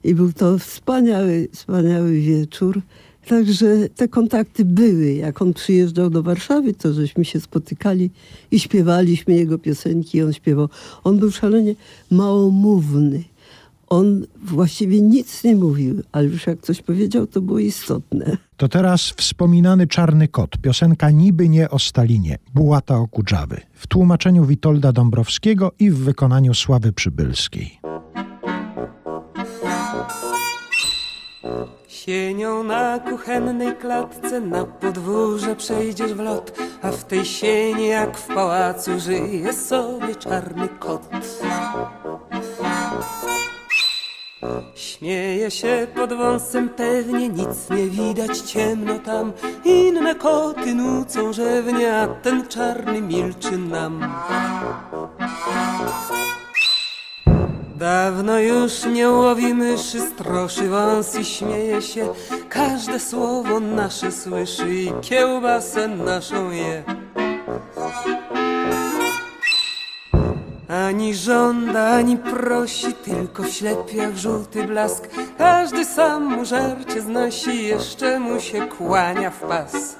I 0.03 0.15
był 0.15 0.33
to 0.33 0.57
wspaniały, 0.57 1.47
wspaniały 1.51 2.19
wieczór. 2.19 2.81
Także 3.27 3.89
te 3.95 4.07
kontakty 4.07 4.65
były. 4.65 5.13
Jak 5.13 5.41
on 5.41 5.53
przyjeżdżał 5.53 6.09
do 6.09 6.23
Warszawy, 6.23 6.73
to 6.73 6.93
żeśmy 6.93 7.25
się 7.25 7.39
spotykali 7.39 8.11
i 8.51 8.59
śpiewaliśmy 8.59 9.33
jego 9.33 9.57
piosenki. 9.57 10.21
On 10.21 10.33
śpiewał. 10.33 10.69
On 11.03 11.19
był 11.19 11.31
szalenie 11.31 11.75
małomówny. 12.11 13.23
On 13.87 14.25
właściwie 14.43 15.01
nic 15.01 15.43
nie 15.43 15.55
mówił, 15.55 16.01
ale 16.11 16.25
już 16.27 16.47
jak 16.47 16.61
coś 16.61 16.81
powiedział, 16.81 17.27
to 17.27 17.41
było 17.41 17.59
istotne. 17.59 18.37
To 18.57 18.67
teraz 18.67 19.09
wspominany 19.09 19.87
Czarny 19.87 20.27
Kot, 20.27 20.57
piosenka 20.57 21.09
niby 21.09 21.49
nie 21.49 21.69
o 21.69 21.79
Stalinie, 21.79 22.37
Bułata 22.53 22.97
Okudżawy, 22.97 23.61
w 23.73 23.87
tłumaczeniu 23.87 24.45
Witolda 24.45 24.91
Dąbrowskiego 24.91 25.71
i 25.79 25.91
w 25.91 25.97
wykonaniu 25.97 26.53
Sławy 26.53 26.93
Przybylskiej. 26.93 27.79
Sienią 32.05 32.63
na 32.63 32.99
kuchennej 32.99 33.75
klatce 33.75 34.41
na 34.41 34.65
podwórze 34.65 35.55
przejdziesz 35.55 36.13
w 36.13 36.19
lot, 36.19 36.51
a 36.81 36.91
w 36.91 37.03
tej 37.03 37.25
sieni 37.25 37.87
jak 37.87 38.17
w 38.17 38.27
pałacu 38.27 38.99
żyje 38.99 39.53
sobie 39.53 40.15
czarny 40.15 40.67
kot. 40.79 41.09
Śmieje 44.75 45.51
się 45.51 45.87
pod 45.95 46.13
wąsem 46.13 46.69
pewnie, 46.69 47.29
nic 47.29 47.69
nie 47.69 47.87
widać, 47.87 48.39
ciemno 48.39 48.99
tam. 48.99 49.33
Inne 49.65 50.15
koty 50.15 50.75
nucą 50.75 51.33
rzewnie, 51.33 51.95
a 51.97 52.07
ten 52.07 52.47
czarny 52.47 53.01
milczy 53.01 53.57
nam. 53.57 54.13
Dawno 57.83 58.39
już 58.39 58.85
nie 58.85 59.09
łowi 59.09 59.53
myszy, 59.53 59.99
stroszy 59.99 60.69
wąs 60.69 61.15
i 61.15 61.25
śmieje 61.25 61.81
się. 61.81 62.07
Każde 62.49 62.99
słowo 62.99 63.59
nasze 63.59 64.11
słyszy 64.11 64.73
i 64.73 64.91
kiełbasę 65.01 65.87
naszą 65.87 66.51
je. 66.51 66.83
Ani 70.67 71.15
żąda, 71.15 71.89
ani 71.89 72.17
prosi, 72.17 72.93
tylko 72.93 73.43
w 73.43 73.49
ślepiach 73.49 74.17
żółty 74.17 74.63
blask. 74.63 75.09
Każdy 75.37 75.85
sam 75.85 76.23
mu 76.23 76.45
żarcie 76.45 77.01
znosi, 77.01 77.67
jeszcze 77.67 78.19
mu 78.19 78.39
się 78.39 78.67
kłania 78.67 79.29
w 79.29 79.39
pas. 79.39 79.95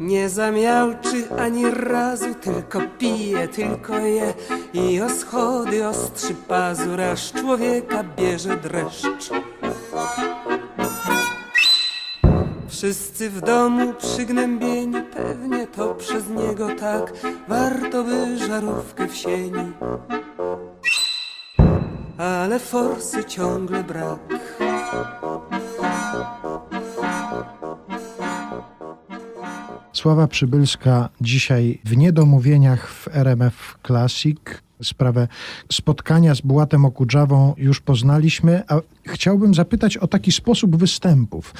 Nie 0.00 0.28
zamiałczy 0.28 1.28
ani 1.38 1.70
razu, 1.70 2.34
tylko 2.34 2.80
pije, 2.98 3.48
tylko 3.48 3.98
je 3.98 4.34
i 4.72 5.00
o 5.00 5.08
schody 5.10 5.88
ostrzy 5.88 6.34
pazur, 6.34 7.00
aż 7.00 7.32
człowieka 7.32 8.04
bierze 8.16 8.56
dreszcz. 8.56 9.30
Wszyscy 12.68 13.30
w 13.30 13.40
domu 13.40 13.94
przygnębieni, 13.94 15.02
pewnie 15.02 15.66
to 15.66 15.94
przez 15.94 16.28
niego 16.28 16.68
tak, 16.80 17.12
warto 17.48 18.04
by 18.04 18.38
żarówkę 18.38 19.08
w 19.08 19.16
sieni. 19.16 19.72
Ale 22.18 22.58
forsy 22.58 23.24
ciągle 23.24 23.84
brak. 23.84 24.18
Sława 29.92 30.26
Przybylska 30.28 31.08
dzisiaj 31.20 31.78
w 31.84 31.96
niedomówieniach 31.96 32.88
w 32.88 33.08
RMF 33.08 33.78
Classic. 33.86 34.38
Sprawę 34.82 35.28
spotkania 35.72 36.34
z 36.34 36.40
Bułatem 36.40 36.84
Okudżawą 36.84 37.54
już 37.56 37.80
poznaliśmy, 37.80 38.62
a 38.68 38.80
chciałbym 39.06 39.54
zapytać 39.54 39.96
o 39.96 40.06
taki 40.06 40.32
sposób 40.32 40.76
występów. 40.76 41.54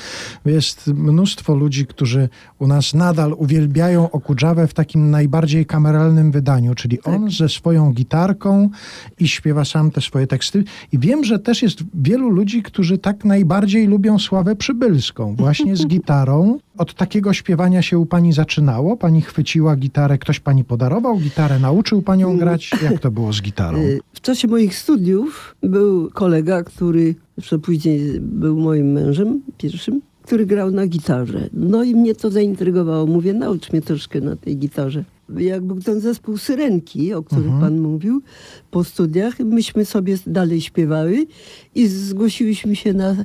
Jest 0.45 0.87
mnóstwo 0.87 1.55
ludzi, 1.55 1.87
którzy 1.87 2.29
u 2.59 2.67
nas 2.67 2.95
nadal 2.95 3.33
uwielbiają 3.33 4.11
Okudżawę 4.11 4.67
w 4.67 4.75
takim 4.75 5.11
najbardziej 5.11 5.67
kameralnym 5.67 6.33
wydaniu, 6.33 6.75
czyli 6.75 6.99
tak. 6.99 7.15
on 7.15 7.31
ze 7.31 7.49
swoją 7.49 7.93
gitarką 7.93 8.71
i 9.19 9.29
śpiewa 9.29 9.65
sam 9.65 9.91
te 9.91 10.01
swoje 10.01 10.27
teksty. 10.27 10.65
I 10.93 10.99
wiem, 10.99 11.25
że 11.25 11.39
też 11.39 11.63
jest 11.63 11.79
wielu 11.95 12.31
ludzi, 12.31 12.63
którzy 12.63 12.99
tak 12.99 13.25
najbardziej 13.25 13.87
lubią 13.87 14.19
Sławę 14.19 14.57
Przybylską, 14.57 15.37
właśnie 15.37 15.77
z 15.77 15.87
gitarą. 15.87 16.59
Od 16.81 16.95
takiego 16.95 17.33
śpiewania 17.33 17.83
się 17.83 17.99
u 17.99 18.07
pani 18.07 18.33
zaczynało? 18.33 18.97
Pani 18.97 19.23
chwyciła 19.23 19.77
gitarę, 19.77 20.19
ktoś 20.19 20.41
pani 20.41 20.65
podarował 20.65 21.19
gitarę, 21.19 21.59
nauczył 21.59 22.03
panią 22.03 22.27
mm. 22.27 22.39
grać? 22.39 22.71
Jak 22.83 22.99
to 22.99 23.11
było 23.11 23.33
z 23.33 23.43
gitarą? 23.43 23.79
Y, 23.91 24.01
w 24.13 24.21
czasie 24.21 24.49
moich 24.49 24.77
studiów 24.77 25.57
był 25.63 26.11
kolega, 26.11 26.63
który 26.63 27.15
później 27.63 28.21
był 28.21 28.61
moim 28.61 28.93
mężem 28.93 29.43
pierwszym, 29.59 30.01
który 30.23 30.47
grał 30.47 30.71
na 30.71 30.87
gitarze. 30.87 31.49
No 31.53 31.85
i 31.85 31.95
mnie 31.95 32.15
to 32.15 32.31
zaintrygowało. 32.31 33.07
Mówię, 33.07 33.35
naucz 33.35 33.73
mnie 33.73 33.83
troszkę 33.83 34.21
na 34.21 34.37
tej 34.37 34.57
gitarze. 34.57 35.05
Jak 35.39 35.63
był 35.63 35.81
ten 35.81 36.01
zespół 36.01 36.39
Syrenki, 36.39 37.15
o 37.15 37.23
którym 37.23 37.45
mhm. 37.45 37.61
pan 37.61 37.81
mówił, 37.81 38.23
po 38.71 38.85
studiach, 38.85 39.39
myśmy 39.39 39.85
sobie 39.85 40.17
dalej 40.27 40.61
śpiewały 40.61 41.27
i 41.75 41.87
zgłosiliśmy 41.87 42.77
się 42.77 42.93
na 42.93 43.17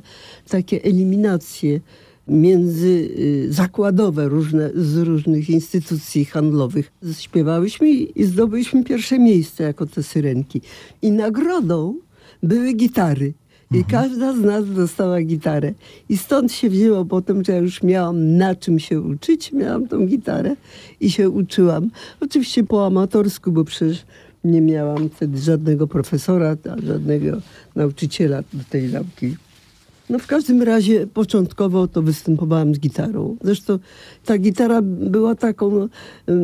takie 0.48 0.84
eliminacje 0.84 1.80
międzyzakładowe 2.28 4.28
różne, 4.28 4.70
z 4.74 4.96
różnych 4.96 5.50
instytucji 5.50 6.24
handlowych. 6.24 6.92
Śpiewałyśmy 7.18 7.90
i 7.90 8.24
zdobyliśmy 8.24 8.84
pierwsze 8.84 9.18
miejsce 9.18 9.64
jako 9.64 9.86
te 9.86 10.02
syrenki. 10.02 10.60
I 11.02 11.10
nagrodą 11.10 11.94
były 12.42 12.72
gitary. 12.72 13.34
I 13.72 13.78
mhm. 13.78 13.90
każda 13.90 14.32
z 14.32 14.40
nas 14.40 14.74
dostała 14.74 15.22
gitarę. 15.22 15.72
I 16.08 16.16
stąd 16.16 16.52
się 16.52 16.70
wzięło 16.70 17.04
potem, 17.04 17.44
że 17.44 17.52
ja 17.52 17.58
już 17.58 17.82
miałam 17.82 18.36
na 18.36 18.54
czym 18.54 18.78
się 18.78 19.00
uczyć. 19.00 19.52
Miałam 19.52 19.88
tą 19.88 20.06
gitarę 20.06 20.56
i 21.00 21.10
się 21.10 21.30
uczyłam. 21.30 21.90
Oczywiście 22.20 22.64
po 22.64 22.86
amatorsku, 22.86 23.52
bo 23.52 23.64
przecież 23.64 24.04
nie 24.44 24.60
miałam 24.60 25.08
wtedy 25.08 25.38
żadnego 25.38 25.86
profesora, 25.86 26.56
żadnego 26.86 27.40
nauczyciela 27.74 28.42
do 28.52 28.64
tej 28.70 28.92
nauki. 28.92 29.36
No 30.10 30.18
w 30.18 30.26
każdym 30.26 30.62
razie 30.62 31.06
początkowo 31.06 31.88
to 31.88 32.02
występowałam 32.02 32.74
z 32.74 32.78
gitarą. 32.78 33.36
Zresztą 33.44 33.78
ta 34.24 34.38
gitara 34.38 34.82
była 34.82 35.34
taką 35.34 35.70
no, 35.70 35.88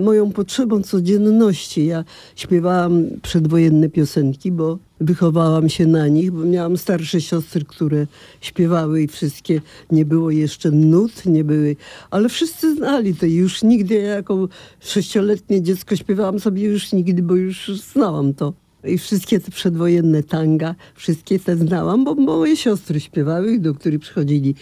moją 0.03 0.33
potrzebą 0.33 0.83
codzienności. 0.83 1.87
Ja 1.87 2.05
śpiewałam 2.37 3.05
przedwojenne 3.23 3.89
piosenki, 3.89 4.53
bo 4.53 4.79
wychowałam 5.01 5.69
się 5.69 5.87
na 5.87 6.09
nich, 6.09 6.31
bo 6.33 6.45
miałam 6.45 6.77
starsze 6.77 7.21
siostry, 7.21 7.65
które 7.65 8.07
śpiewały 8.41 9.03
i 9.03 9.09
wszystkie, 9.09 9.61
nie 9.91 10.05
było 10.05 10.31
jeszcze 10.31 10.71
nut, 10.71 11.27
nie 11.27 11.45
były, 11.45 11.77
ale 12.11 12.29
wszyscy 12.29 12.75
znali 12.75 13.15
to 13.15 13.27
już 13.27 13.63
nigdy, 13.63 13.95
ja 13.95 14.09
jako 14.09 14.49
sześcioletnie 14.81 15.63
dziecko 15.63 15.97
śpiewałam 15.97 16.41
sobie 16.41 16.63
już 16.63 16.93
nigdy, 16.93 17.23
bo 17.23 17.37
już 17.37 17.71
znałam 17.93 18.35
to. 18.35 18.53
I 18.85 18.99
wszystkie 18.99 19.41
te 19.41 19.51
przedwojenne 19.51 20.23
tanga, 20.23 20.75
wszystkie 20.95 21.39
te 21.39 21.57
znałam, 21.57 22.05
bo 22.05 22.15
moje 22.15 22.57
siostry 22.57 23.01
śpiewały, 23.01 23.59
do 23.59 23.75
których 23.75 24.01
przychodzili 24.01 24.55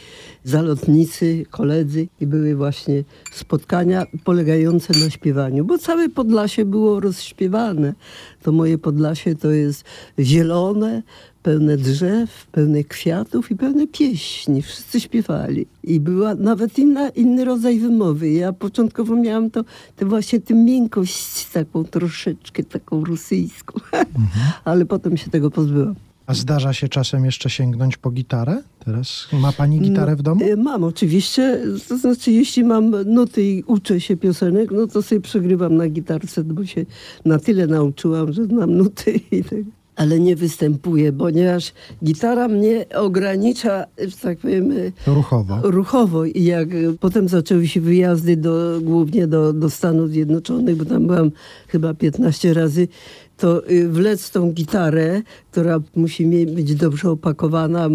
zalotnicy, 0.45 1.47
koledzy 1.51 2.09
i 2.21 2.27
były 2.27 2.57
właśnie 2.57 3.05
spotkania 3.33 4.07
polegające 4.25 4.99
na 5.05 5.11
śpiewaniu, 5.11 5.65
bo 5.65 5.79
całe 5.79 6.09
Podlasie 6.09 6.65
było 6.65 7.01
rozśpiewane. 7.01 7.95
To 8.43 8.53
moje 8.53 8.79
Podlasie 8.79 9.35
to 9.35 9.51
jest 9.51 9.85
zielone, 10.19 11.03
pełne 11.43 11.77
drzew, 11.77 12.47
pełne 12.53 12.85
kwiatów 12.85 13.51
i 13.51 13.57
pełne 13.57 13.87
pieśni. 13.87 14.63
Wszyscy 14.63 15.01
śpiewali. 15.01 15.67
I 15.83 16.01
była 16.01 16.35
nawet 16.35 16.79
inna, 16.79 17.09
inny 17.09 17.45
rodzaj 17.45 17.79
wymowy. 17.79 18.31
Ja 18.31 18.53
początkowo 18.53 19.17
miałam 19.17 19.51
to, 19.51 19.65
to 19.97 20.07
właśnie 20.07 20.41
tę 20.41 20.55
miękkość 20.55 21.47
taką 21.53 21.85
troszeczkę, 21.85 22.63
taką 22.63 23.05
rosyjską. 23.05 23.81
Mhm. 23.93 24.29
Ale 24.65 24.87
potem 24.87 25.17
się 25.17 25.31
tego 25.31 25.51
pozbyłam. 25.51 25.95
A 26.27 26.35
zdarza 26.35 26.73
się 26.73 26.89
czasem 26.89 27.25
jeszcze 27.25 27.51
sięgnąć 27.51 27.97
po 27.97 28.11
gitarę? 28.11 28.63
Teraz 28.85 29.29
ma 29.33 29.53
pani 29.53 29.81
gitarę 29.81 30.17
w 30.17 30.23
domu? 30.23 30.45
No, 30.57 30.63
mam 30.63 30.85
oczywiście. 30.85 31.61
To 31.89 31.99
znaczy, 31.99 32.33
jeśli 32.33 32.65
mam 32.65 32.91
nuty 32.91 33.43
i 33.43 33.63
uczę 33.63 34.01
się 34.01 34.17
piosenek, 34.17 34.71
no 34.71 34.87
to 34.87 35.03
sobie 35.03 35.21
przegrywam 35.21 35.77
na 35.77 35.89
gitarce, 35.89 36.45
bo 36.45 36.67
się 36.67 36.87
na 37.25 37.39
tyle 37.39 37.67
nauczyłam, 37.67 38.33
że 38.33 38.45
znam 38.45 38.77
nuty 38.77 39.21
i 39.31 39.45
tak 39.45 39.80
ale 39.97 40.21
nie 40.21 40.37
występuję, 40.37 41.13
ponieważ 41.13 41.73
gitara 42.05 42.49
mnie 42.49 42.87
ogranicza, 42.95 43.85
że 43.99 44.17
tak 44.17 44.39
powiem... 44.39 44.73
Ruchowo. 45.07 45.59
Ruchowo. 45.63 46.25
I 46.25 46.45
jak 46.45 46.69
potem 47.01 47.29
zaczęły 47.29 47.69
się 47.69 47.81
wyjazdy 47.81 48.37
do, 48.37 48.81
głównie 48.83 49.27
do, 49.27 49.53
do 49.53 49.71
Stanów 49.71 50.11
Zjednoczonych, 50.11 50.77
bo 50.77 50.85
tam 50.85 51.07
byłam 51.07 51.31
chyba 51.69 51.95
15 51.95 52.55
razy, 52.55 52.89
to 53.37 53.71
y, 53.71 53.89
wlec 53.89 54.31
tą 54.31 54.53
gitarę, 54.53 55.23
która 55.51 55.81
musi 55.97 56.47
być 56.47 56.75
dobrze 56.75 57.11
opakowana, 57.11 57.89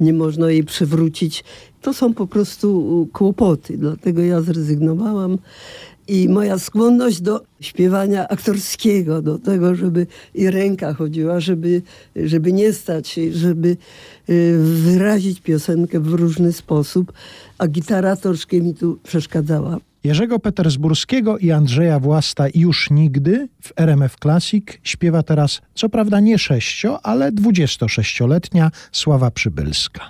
nie 0.00 0.12
można 0.12 0.50
jej 0.50 0.64
przewrócić. 0.64 1.44
To 1.82 1.94
są 1.94 2.14
po 2.14 2.26
prostu 2.26 3.08
kłopoty, 3.12 3.78
dlatego 3.78 4.22
ja 4.22 4.40
zrezygnowałam. 4.40 5.38
I 6.08 6.28
moja 6.28 6.58
skłonność 6.58 7.20
do 7.20 7.40
śpiewania 7.60 8.28
aktorskiego, 8.28 9.22
do 9.22 9.38
tego, 9.38 9.74
żeby 9.74 10.06
i 10.34 10.50
ręka 10.50 10.94
chodziła, 10.94 11.40
żeby, 11.40 11.82
żeby 12.16 12.52
nie 12.52 12.72
stać 12.72 13.08
się, 13.08 13.32
żeby 13.32 13.76
y, 14.28 14.58
wyrazić 14.58 15.40
piosenkę 15.40 16.00
w 16.00 16.14
różny 16.14 16.52
sposób, 16.52 17.12
a 17.58 17.68
gitara 17.68 18.16
troszkę 18.16 18.60
mi 18.60 18.74
tu 18.74 18.98
przeszkadzała. 19.02 19.78
Jerzego 20.04 20.38
Petersburskiego 20.38 21.38
i 21.38 21.50
Andrzeja 21.50 21.98
Własta 21.98 22.44
już 22.54 22.90
nigdy 22.90 23.48
w 23.62 23.72
RMF 23.76 24.16
Classic 24.22 24.64
śpiewa 24.82 25.22
teraz, 25.22 25.60
co 25.74 25.88
prawda 25.88 26.20
nie 26.20 26.38
sześcio, 26.38 27.06
ale 27.06 27.32
26-letnia 27.32 28.70
Sława 28.92 29.30
Przybylska. 29.30 30.08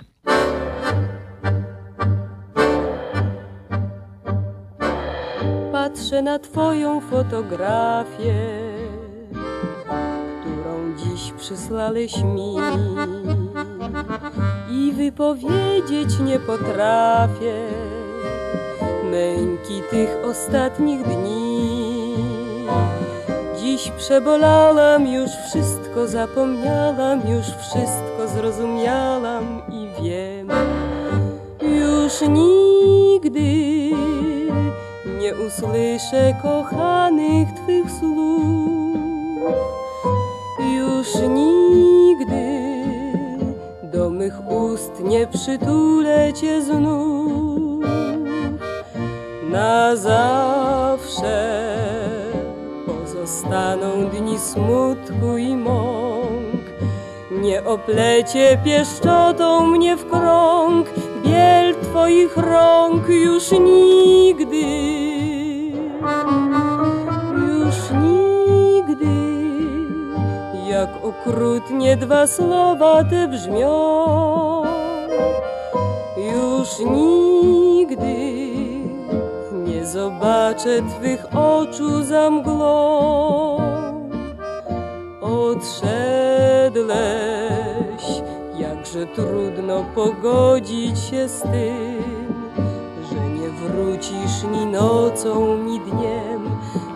Patrzę 6.15 6.23
na 6.23 6.39
Twoją 6.39 7.01
fotografię, 7.01 8.33
którą 10.41 10.95
dziś 10.97 11.31
przysłałeś 11.31 12.23
mi 12.23 12.55
i 14.71 14.91
wypowiedzieć 14.91 16.19
nie 16.19 16.39
potrafię 16.39 17.53
męki 19.11 19.81
tych 19.89 20.09
ostatnich 20.25 21.03
dni. 21.03 22.15
Dziś 23.59 23.91
przebolałam, 23.97 25.07
już 25.07 25.29
wszystko 25.49 26.07
zapomniałam, 26.07 27.21
już 27.29 27.45
wszystko 27.45 28.27
zrozumiałam 28.35 29.61
i 29.69 30.03
wiem, 30.03 30.49
już 31.61 32.21
nigdy 32.21 34.04
nie 35.25 35.35
usłyszę 35.35 36.33
kochanych 36.41 37.47
Twych 37.51 37.91
słów. 37.99 38.97
Już 40.77 41.07
nigdy 41.29 42.83
do 43.83 44.09
mych 44.09 44.47
ust 44.51 45.03
nie 45.03 45.27
przytulę 45.27 46.33
Cię 46.33 46.61
znów. 46.61 47.85
Na 49.49 49.95
zawsze 49.95 51.37
pozostaną 52.85 54.09
dni 54.09 54.39
smutku 54.39 55.37
i 55.37 55.55
mąk. 55.55 56.65
Nie 57.31 57.63
oplecie 57.63 58.57
pieszczotą 58.65 59.67
mnie 59.67 59.97
w 59.97 60.09
krąg, 60.09 60.87
biel 61.23 61.75
Twoich 61.75 62.37
rąk 62.37 63.09
już 63.09 63.51
nigdy. 63.51 64.94
Jak 70.75 71.05
okrutnie 71.05 71.97
dwa 71.97 72.27
słowa 72.27 73.03
te 73.03 73.27
brzmią. 73.27 73.75
Już 76.17 76.69
nigdy 76.79 78.15
nie 79.51 79.85
zobaczę 79.85 80.81
Twych 80.81 81.25
oczu 81.35 82.03
za 82.03 82.29
mglą. 82.29 83.57
Odszedłeś, 85.21 85.85
jakże 88.59 89.05
trudno 89.05 89.85
pogodzić 89.95 90.99
się 90.99 91.27
z 91.27 91.41
tym, 91.41 92.53
że 93.09 93.29
nie 93.29 93.49
wrócisz 93.49 94.43
ni 94.51 94.65
nocą, 94.65 95.57
ni 95.57 95.79
dniem, 95.79 96.41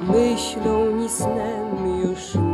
myślą, 0.08 0.92
ni 0.92 1.10
snem 1.10 2.02
już 2.04 2.49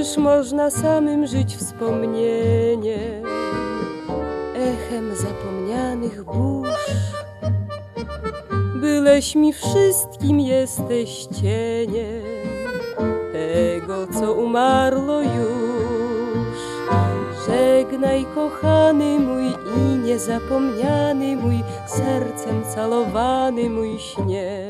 Czyż 0.00 0.16
można 0.16 0.70
samym 0.70 1.26
żyć 1.26 1.56
wspomnieniem, 1.56 3.24
echem 4.54 5.16
zapomnianych 5.16 6.24
burz? 6.24 6.90
Byleś 8.80 9.34
mi 9.34 9.52
wszystkim, 9.52 10.40
jesteś 10.40 11.26
cieniem 11.26 12.22
tego, 13.32 14.06
co 14.06 14.32
umarło 14.32 15.20
już. 15.20 16.58
Żegnaj, 17.46 18.26
kochany 18.34 19.18
mój 19.18 19.46
i 19.76 19.80
niezapomniany 19.80 21.36
mój, 21.36 21.62
sercem 21.86 22.62
calowany 22.74 23.70
mój 23.70 23.98
śnie. 23.98 24.68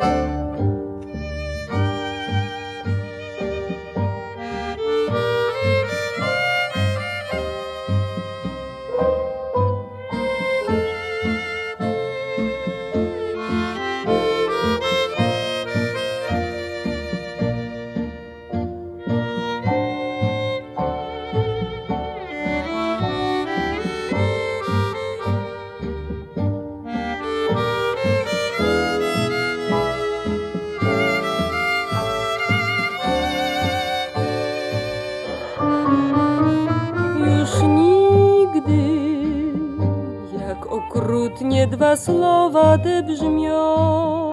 Słowa 42.04 42.78
te 42.78 43.02
brzmią. 43.02 44.30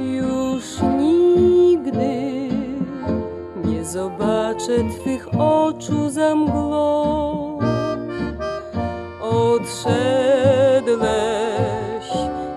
Już 0.00 0.64
nigdy 0.98 2.48
nie 3.64 3.84
zobaczę 3.84 4.76
Twych 5.00 5.28
oczu 5.38 6.10
za 6.10 6.34
mgłą. 6.34 7.58
Odszedłeś, 9.20 9.86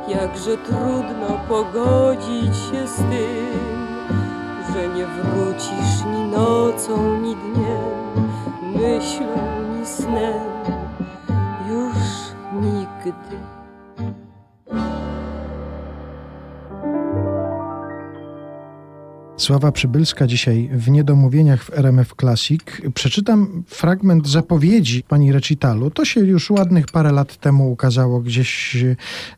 jakże 0.08 0.58
trudno 0.58 1.40
pogodzić 1.50 2.56
się 2.56 2.88
z 2.88 2.96
tym, 2.96 3.88
że 4.74 4.88
nie 4.88 5.06
wrócisz 5.06 6.06
ni 6.14 6.32
nocą, 6.32 7.20
ni 7.22 7.36
dniem, 7.36 8.30
myślą, 8.74 9.36
ni 9.80 9.86
snem, 9.86 10.49
Sława 19.50 19.72
Przybylska 19.72 20.28
dzisiaj 20.28 20.70
w 20.74 20.90
Niedomówieniach 20.90 21.64
w 21.64 21.74
RMF 21.74 22.14
Classic. 22.20 22.62
Przeczytam 22.94 23.64
fragment 23.68 24.28
zapowiedzi 24.28 25.04
pani 25.04 25.32
recitalu. 25.32 25.90
To 25.90 26.06
się 26.06 26.20
już 26.20 26.50
ładnych 26.50 26.86
parę 26.86 27.12
lat 27.12 27.38
temu 27.38 27.72
ukazało 27.72 28.20
gdzieś 28.20 28.78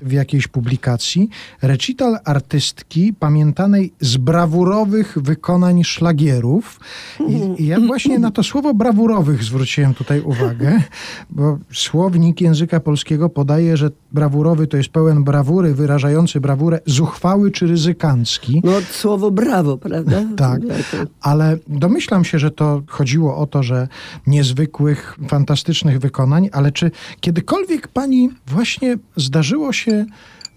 w 0.02 0.12
jakiejś 0.12 0.48
publikacji. 0.48 1.30
Recital 1.62 2.20
artystki 2.26 3.14
pamiętanej 3.14 3.94
z 4.00 4.18
brawurowych 4.18 5.18
wykonań 5.22 5.84
szlagierów. 5.84 6.80
I, 7.28 7.64
I 7.64 7.68
ja 7.68 7.80
właśnie 7.80 8.20
na 8.20 8.32
to 8.32 8.44
słowo 8.44 8.74
brawurowych 8.74 9.44
zwróciłem 9.44 9.94
tutaj 9.94 10.22
uwagę, 10.22 10.82
bo 11.30 11.58
słownik 11.74 12.42
języka 12.42 12.80
polskiego 12.80 13.30
podaje, 13.30 13.78
że 13.78 13.92
brawurowy 14.12 14.68
to 14.68 14.78
jest 14.78 14.90
pełen 14.90 15.24
brawury, 15.24 15.74
wyrażający 15.74 16.42
brawurę 16.42 16.80
zuchwały 16.86 17.52
czy 17.52 17.68
ryzykancki. 17.68 18.62
No 18.64 18.72
słowo 18.92 19.32
brawo, 19.32 19.78
prawda? 19.78 20.01
Prawda? 20.04 20.36
Tak, 20.36 20.62
ale 21.22 21.58
domyślam 21.68 22.26
się, 22.26 22.40
że 22.40 22.52
to 22.52 22.82
chodziło 22.88 23.38
o 23.38 23.48
to, 23.48 23.64
że 23.64 23.88
niezwykłych, 24.28 25.18
fantastycznych 25.28 26.00
wykonań, 26.00 26.50
ale 26.52 26.72
czy 26.72 26.92
kiedykolwiek 27.20 27.88
pani 27.88 28.30
właśnie 28.48 28.98
zdarzyło 29.18 29.74
się 29.74 30.06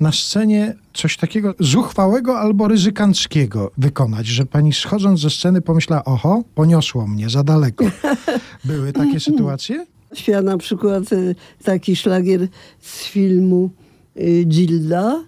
na 0.00 0.12
scenie 0.12 0.74
coś 0.94 1.16
takiego 1.16 1.54
zuchwałego 1.61 2.38
albo 2.38 2.68
ryzykanckiego 2.68 3.70
wykonać, 3.78 4.26
że 4.26 4.46
pani 4.46 4.72
schodząc 4.72 5.20
ze 5.20 5.30
sceny 5.30 5.61
pomyślała, 5.61 6.04
oho, 6.04 6.42
poniosło 6.54 7.07
mnie 7.07 7.30
za 7.30 7.44
daleko. 7.44 7.85
Były 8.64 8.92
takie 8.92 9.20
sytuacje? 9.20 9.87
Śpiewa 10.14 10.42
na 10.42 10.59
przykład 10.59 11.12
y, 11.12 11.35
taki 11.64 11.96
szlagier 11.96 12.48
z 12.80 13.04
filmu 13.04 13.70
y, 14.16 14.44
Gilda, 14.44 15.24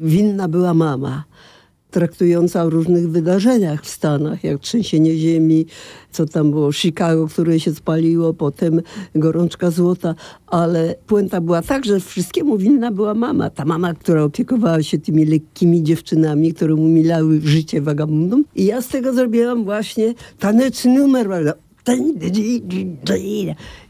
Winna 0.00 0.48
była 0.48 0.74
mama 0.74 1.24
traktująca 1.90 2.64
o 2.64 2.70
różnych 2.70 3.10
wydarzeniach 3.10 3.84
w 3.84 3.88
Stanach, 3.88 4.44
jak 4.44 4.60
trzęsienie 4.60 5.16
ziemi, 5.16 5.66
co 6.10 6.26
tam 6.26 6.50
było, 6.50 6.72
Chicago, 6.72 7.28
które 7.28 7.60
się 7.60 7.74
spaliło, 7.74 8.34
potem 8.34 8.80
gorączka 9.14 9.70
złota, 9.70 10.14
ale 10.46 10.94
puenta 11.06 11.40
była 11.40 11.62
tak, 11.62 11.84
że 11.84 12.00
wszystkiemu 12.00 12.58
winna 12.58 12.90
była 12.90 13.14
mama. 13.14 13.50
Ta 13.50 13.64
mama, 13.64 13.94
która 13.94 14.22
opiekowała 14.22 14.82
się 14.82 14.98
tymi 14.98 15.26
lekkimi 15.26 15.82
dziewczynami, 15.82 16.54
które 16.54 16.74
umilały 16.74 17.40
życie 17.44 17.80
wagabundom. 17.80 18.44
I 18.54 18.64
ja 18.64 18.82
z 18.82 18.88
tego 18.88 19.12
zrobiłam 19.12 19.64
właśnie 19.64 20.14
taneczny 20.38 20.98
numer? 20.98 21.54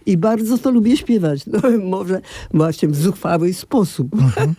I 0.07 0.17
bardzo 0.17 0.59
to 0.59 0.71
lubię 0.71 0.97
śpiewać. 0.97 1.47
No, 1.47 1.61
może 1.97 2.21
właśnie 2.55 2.89
w 2.89 2.97
zuchwały 2.97 3.53
sposób. 3.53 4.15
Mhm. 4.15 4.55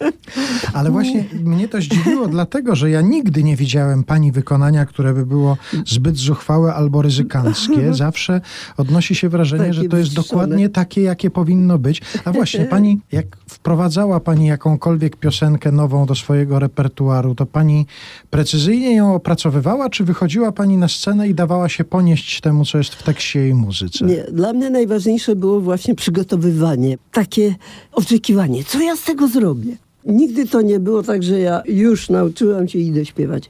Ale 0.74 0.92
właśnie 0.92 1.26
mnie 1.44 1.68
to 1.68 1.82
zdziwiło, 1.82 2.28
dlatego 2.38 2.76
że 2.76 2.90
ja 2.90 3.02
nigdy 3.02 3.44
nie 3.44 3.56
widziałem 3.56 4.04
pani 4.04 4.32
wykonania, 4.32 4.86
które 4.86 5.14
by 5.14 5.26
było 5.26 5.58
zbyt 5.86 6.18
zuchwałe 6.18 6.74
albo 6.74 7.02
ryzykanckie. 7.02 7.94
Zawsze 8.04 8.42
odnosi 8.78 9.16
się 9.16 9.30
wrażenie, 9.30 9.64
takie 9.64 9.74
że 9.74 9.84
to 9.84 9.98
jest 9.98 10.14
dokładnie 10.14 10.70
takie, 10.70 11.02
jakie 11.02 11.30
powinno 11.30 11.78
być. 11.78 12.02
A 12.26 12.32
właśnie, 12.32 12.66
pani, 12.66 13.00
jak 13.12 13.26
wprowadzała 13.48 14.20
pani 14.20 14.48
jakąkolwiek 14.48 15.16
piosenkę 15.16 15.72
nową 15.72 16.06
do 16.06 16.16
swojego 16.16 16.60
repertuaru, 16.60 17.36
to 17.36 17.46
pani 17.46 17.86
precyzyjnie 18.30 18.96
ją 18.96 19.16
opracowywała, 19.16 19.90
czy 19.90 20.04
wychodziła 20.04 20.52
pani 20.52 20.78
na 20.78 20.88
scenę 20.88 21.28
i 21.28 21.36
dawała 21.36 21.70
się 21.70 21.84
ponieść 21.84 22.42
temu, 22.42 22.66
co 22.66 22.78
jest 22.78 22.96
w 22.96 23.04
tekście 23.04 23.50
i 23.50 23.54
muzyce? 23.54 24.06
Nie, 24.06 24.24
dla 24.32 24.54
mnie 24.54 24.70
najważniejsze 24.70 25.31
było 25.36 25.62
właśnie 25.62 25.96
przygotowywanie, 25.96 26.98
takie 27.12 27.56
oczekiwanie, 27.92 28.64
co 28.64 28.82
ja 28.82 28.96
z 28.96 29.04
tego 29.04 29.28
zrobię. 29.28 29.78
Nigdy 30.06 30.48
to 30.48 30.62
nie 30.62 30.80
było 30.80 31.04
tak, 31.04 31.24
że 31.24 31.40
ja 31.40 31.64
już 31.66 32.10
nauczyłam 32.10 32.68
się 32.68 32.80
i 32.80 32.88
idę 32.88 33.06
śpiewać. 33.06 33.50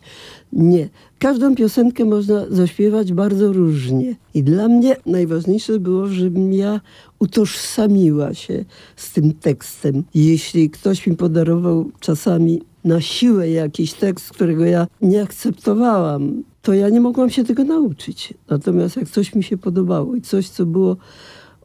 Nie. 0.54 0.89
Każdą 1.20 1.56
piosenkę 1.56 2.06
można 2.06 2.46
zaśpiewać 2.50 3.13
bardzo 3.13 3.54
różnie. 3.54 4.15
I 4.34 4.44
dla 4.44 4.67
mnie 4.67 4.96
najważniejsze 5.06 5.80
było, 5.80 6.08
żebym 6.08 6.54
ja 6.54 6.82
utożsamiła 7.20 8.34
się 8.34 8.65
z 8.96 9.12
tym 9.12 9.34
tekstem. 9.34 10.04
Jeśli 10.13 10.70
ktoś 10.70 11.08
mi 11.08 11.17
podarował 11.17 11.91
czasami 12.00 12.62
na 12.84 13.02
siłę 13.02 13.50
jakiś 13.50 13.94
tekst, 13.94 14.30
którego 14.30 14.65
ja 14.65 14.88
nie 15.02 15.22
akceptowałam, 15.24 16.44
to 16.62 16.74
ja 16.74 16.89
nie 16.89 17.02
mogłam 17.02 17.30
się 17.30 17.44
tego 17.44 17.63
nauczyć. 17.63 18.34
Natomiast 18.50 18.98
jak 18.98 19.10
coś 19.10 19.36
mi 19.36 19.44
się 19.44 19.58
podobało 19.58 20.15
i 20.15 20.22
coś, 20.22 20.50
co 20.50 20.65
było 20.65 20.98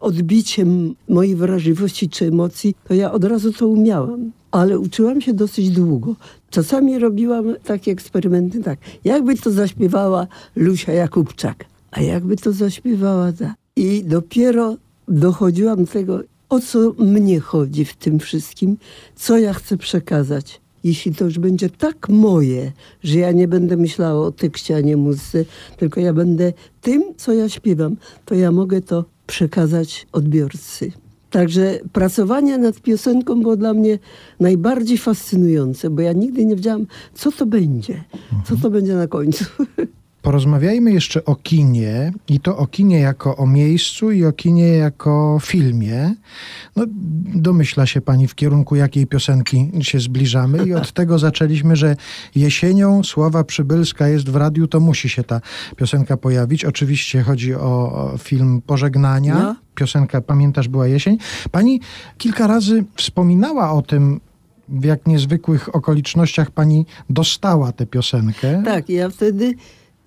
odbiciem 0.00 0.94
mojej 1.08 1.36
wrażliwości 1.36 2.08
czy 2.08 2.26
emocji, 2.26 2.74
to 2.88 2.94
ja 2.94 3.12
od 3.12 3.24
razu 3.24 3.52
to 3.52 3.68
umiałam. 3.68 4.32
Ale 4.50 4.78
uczyłam 4.78 5.20
się 5.20 5.32
dosyć 5.34 5.70
długo. 5.70 6.14
Czasami 6.50 6.98
robiłam 6.98 7.44
takie 7.64 7.92
eksperymenty 7.92 8.62
tak, 8.62 8.78
jakby 9.04 9.36
to 9.36 9.50
zaśpiewała 9.50 10.26
Lusia 10.56 10.92
Jakubczak, 10.92 11.64
a 11.90 12.00
jakby 12.00 12.36
to 12.36 12.52
zaśpiewała 12.52 13.32
ta. 13.32 13.54
I 13.76 14.04
dopiero 14.04 14.76
dochodziłam 15.08 15.84
do 15.84 15.92
tego, 15.92 16.20
o 16.48 16.60
co 16.60 16.92
mnie 16.98 17.40
chodzi 17.40 17.84
w 17.84 17.96
tym 17.96 18.18
wszystkim, 18.18 18.76
co 19.16 19.38
ja 19.38 19.54
chcę 19.54 19.76
przekazać. 19.76 20.60
Jeśli 20.86 21.14
to 21.14 21.24
już 21.24 21.38
będzie 21.38 21.70
tak 21.70 22.08
moje, 22.08 22.72
że 23.02 23.18
ja 23.18 23.32
nie 23.32 23.48
będę 23.48 23.76
myślała 23.76 24.26
o 24.26 24.32
tekście, 24.32 24.76
a 24.76 24.80
nie 24.80 24.96
muzyce, 24.96 25.44
tylko 25.76 26.00
ja 26.00 26.12
będę 26.12 26.52
tym, 26.80 27.02
co 27.16 27.32
ja 27.32 27.48
śpiewam, 27.48 27.96
to 28.24 28.34
ja 28.34 28.52
mogę 28.52 28.80
to 28.80 29.04
przekazać 29.26 30.06
odbiorcy. 30.12 30.92
Także 31.30 31.78
pracowanie 31.92 32.58
nad 32.58 32.80
piosenką 32.80 33.40
było 33.42 33.56
dla 33.56 33.74
mnie 33.74 33.98
najbardziej 34.40 34.98
fascynujące, 34.98 35.90
bo 35.90 36.02
ja 36.02 36.12
nigdy 36.12 36.46
nie 36.46 36.56
wiedziałam, 36.56 36.86
co 37.14 37.32
to 37.32 37.46
będzie, 37.46 38.04
co 38.44 38.56
to 38.56 38.70
będzie 38.70 38.94
na 38.94 39.06
końcu. 39.06 39.44
Porozmawiajmy 40.26 40.92
jeszcze 40.92 41.24
o 41.24 41.36
kinie 41.36 42.12
i 42.28 42.40
to 42.40 42.56
o 42.56 42.66
kinie 42.66 43.00
jako 43.00 43.36
o 43.36 43.46
miejscu 43.46 44.10
i 44.10 44.24
o 44.24 44.32
kinie 44.32 44.68
jako 44.68 45.38
filmie. 45.42 46.14
No, 46.76 46.84
domyśla 47.34 47.86
się 47.86 48.00
pani 48.00 48.28
w 48.28 48.34
kierunku 48.34 48.76
jakiej 48.76 49.06
piosenki 49.06 49.70
się 49.82 50.00
zbliżamy 50.00 50.66
i 50.66 50.74
od 50.74 50.92
tego 50.98 51.18
zaczęliśmy, 51.18 51.76
że 51.76 51.96
jesienią 52.34 53.04
Sława 53.04 53.44
Przybylska 53.44 54.08
jest 54.08 54.30
w 54.30 54.36
radiu, 54.36 54.66
to 54.66 54.80
musi 54.80 55.08
się 55.08 55.24
ta 55.24 55.40
piosenka 55.76 56.16
pojawić. 56.16 56.64
Oczywiście 56.64 57.22
chodzi 57.22 57.54
o 57.54 58.10
film 58.18 58.62
Pożegnania. 58.66 59.34
No. 59.38 59.56
Piosenka 59.74 60.20
Pamiętasz 60.20 60.68
była 60.68 60.86
jesień. 60.86 61.18
Pani 61.50 61.80
kilka 62.18 62.46
razy 62.46 62.84
wspominała 62.96 63.72
o 63.72 63.82
tym, 63.82 64.20
w 64.68 64.84
jak 64.84 65.06
niezwykłych 65.06 65.74
okolicznościach 65.74 66.50
pani 66.50 66.86
dostała 67.10 67.72
tę 67.72 67.86
piosenkę. 67.86 68.62
Tak, 68.64 68.88
ja 68.88 69.10
wtedy 69.10 69.54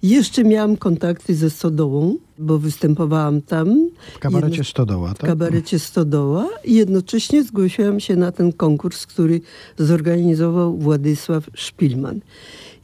jeszcze 0.04 0.44
miałam 0.44 0.78
kontakty 0.78 1.36
ze 1.36 1.50
Stodołą, 1.50 2.16
bo 2.38 2.60
występowałam 2.60 3.42
tam. 3.42 3.90
W 4.16 4.20
kabarecie 4.20 4.52
Jedno... 4.52 4.64
Stodoła, 4.64 5.10
tak? 5.10 5.18
W 5.18 5.24
kabarecie 5.24 5.80
Stodoła 5.80 6.50
i 6.66 6.74
jednocześnie 6.74 7.44
zgłosiłam 7.44 8.00
się 8.00 8.16
na 8.16 8.32
ten 8.32 8.54
konkurs, 8.54 9.06
który 9.06 9.42
zorganizował 9.78 10.78
Władysław 10.78 11.50
Szpilman. 11.54 12.20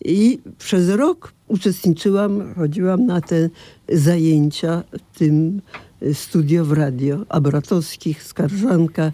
I 0.05 0.39
przez 0.57 0.89
rok 0.89 1.33
uczestniczyłam, 1.47 2.53
chodziłam 2.55 3.05
na 3.05 3.21
te 3.21 3.49
zajęcia 3.89 4.83
w 4.91 5.17
tym 5.17 5.61
studio 6.13 6.65
w 6.65 6.71
radio. 6.71 7.25
Abratowskich, 7.29 8.23
Skarżanka, 8.23 9.11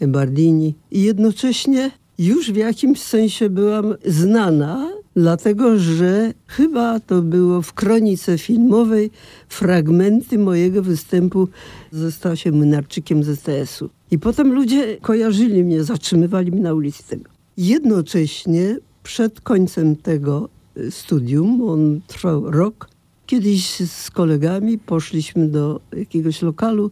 Bardini. 0.00 0.74
I 0.90 1.02
jednocześnie 1.02 1.90
już 2.18 2.52
w 2.52 2.56
jakimś 2.56 3.00
sensie 3.00 3.50
byłam 3.50 3.94
znana, 4.06 4.92
dlatego 5.16 5.78
że 5.78 6.32
chyba 6.46 7.00
to 7.00 7.22
było 7.22 7.62
w 7.62 7.72
kronice 7.72 8.38
filmowej 8.38 9.10
fragmenty 9.48 10.38
mojego 10.38 10.82
występu 10.82 11.48
ze 11.90 12.12
Stasiem 12.12 12.56
Mynarczykiem 12.56 13.24
z 13.24 13.38
STS-u. 13.38 13.90
I 14.10 14.18
potem 14.18 14.52
ludzie 14.52 14.96
kojarzyli 15.00 15.64
mnie, 15.64 15.84
zatrzymywali 15.84 16.52
mnie 16.52 16.60
na 16.60 16.74
ulicy 16.74 17.08
tego. 17.08 17.30
Jednocześnie 17.56 18.76
przed 19.02 19.40
końcem 19.40 19.96
tego 19.96 20.48
studium, 20.90 21.62
on 21.68 22.00
trwał 22.06 22.50
rok, 22.50 22.88
kiedyś 23.26 23.76
z 23.76 24.10
kolegami 24.10 24.78
poszliśmy 24.78 25.48
do 25.48 25.80
jakiegoś 25.96 26.42
lokalu, 26.42 26.90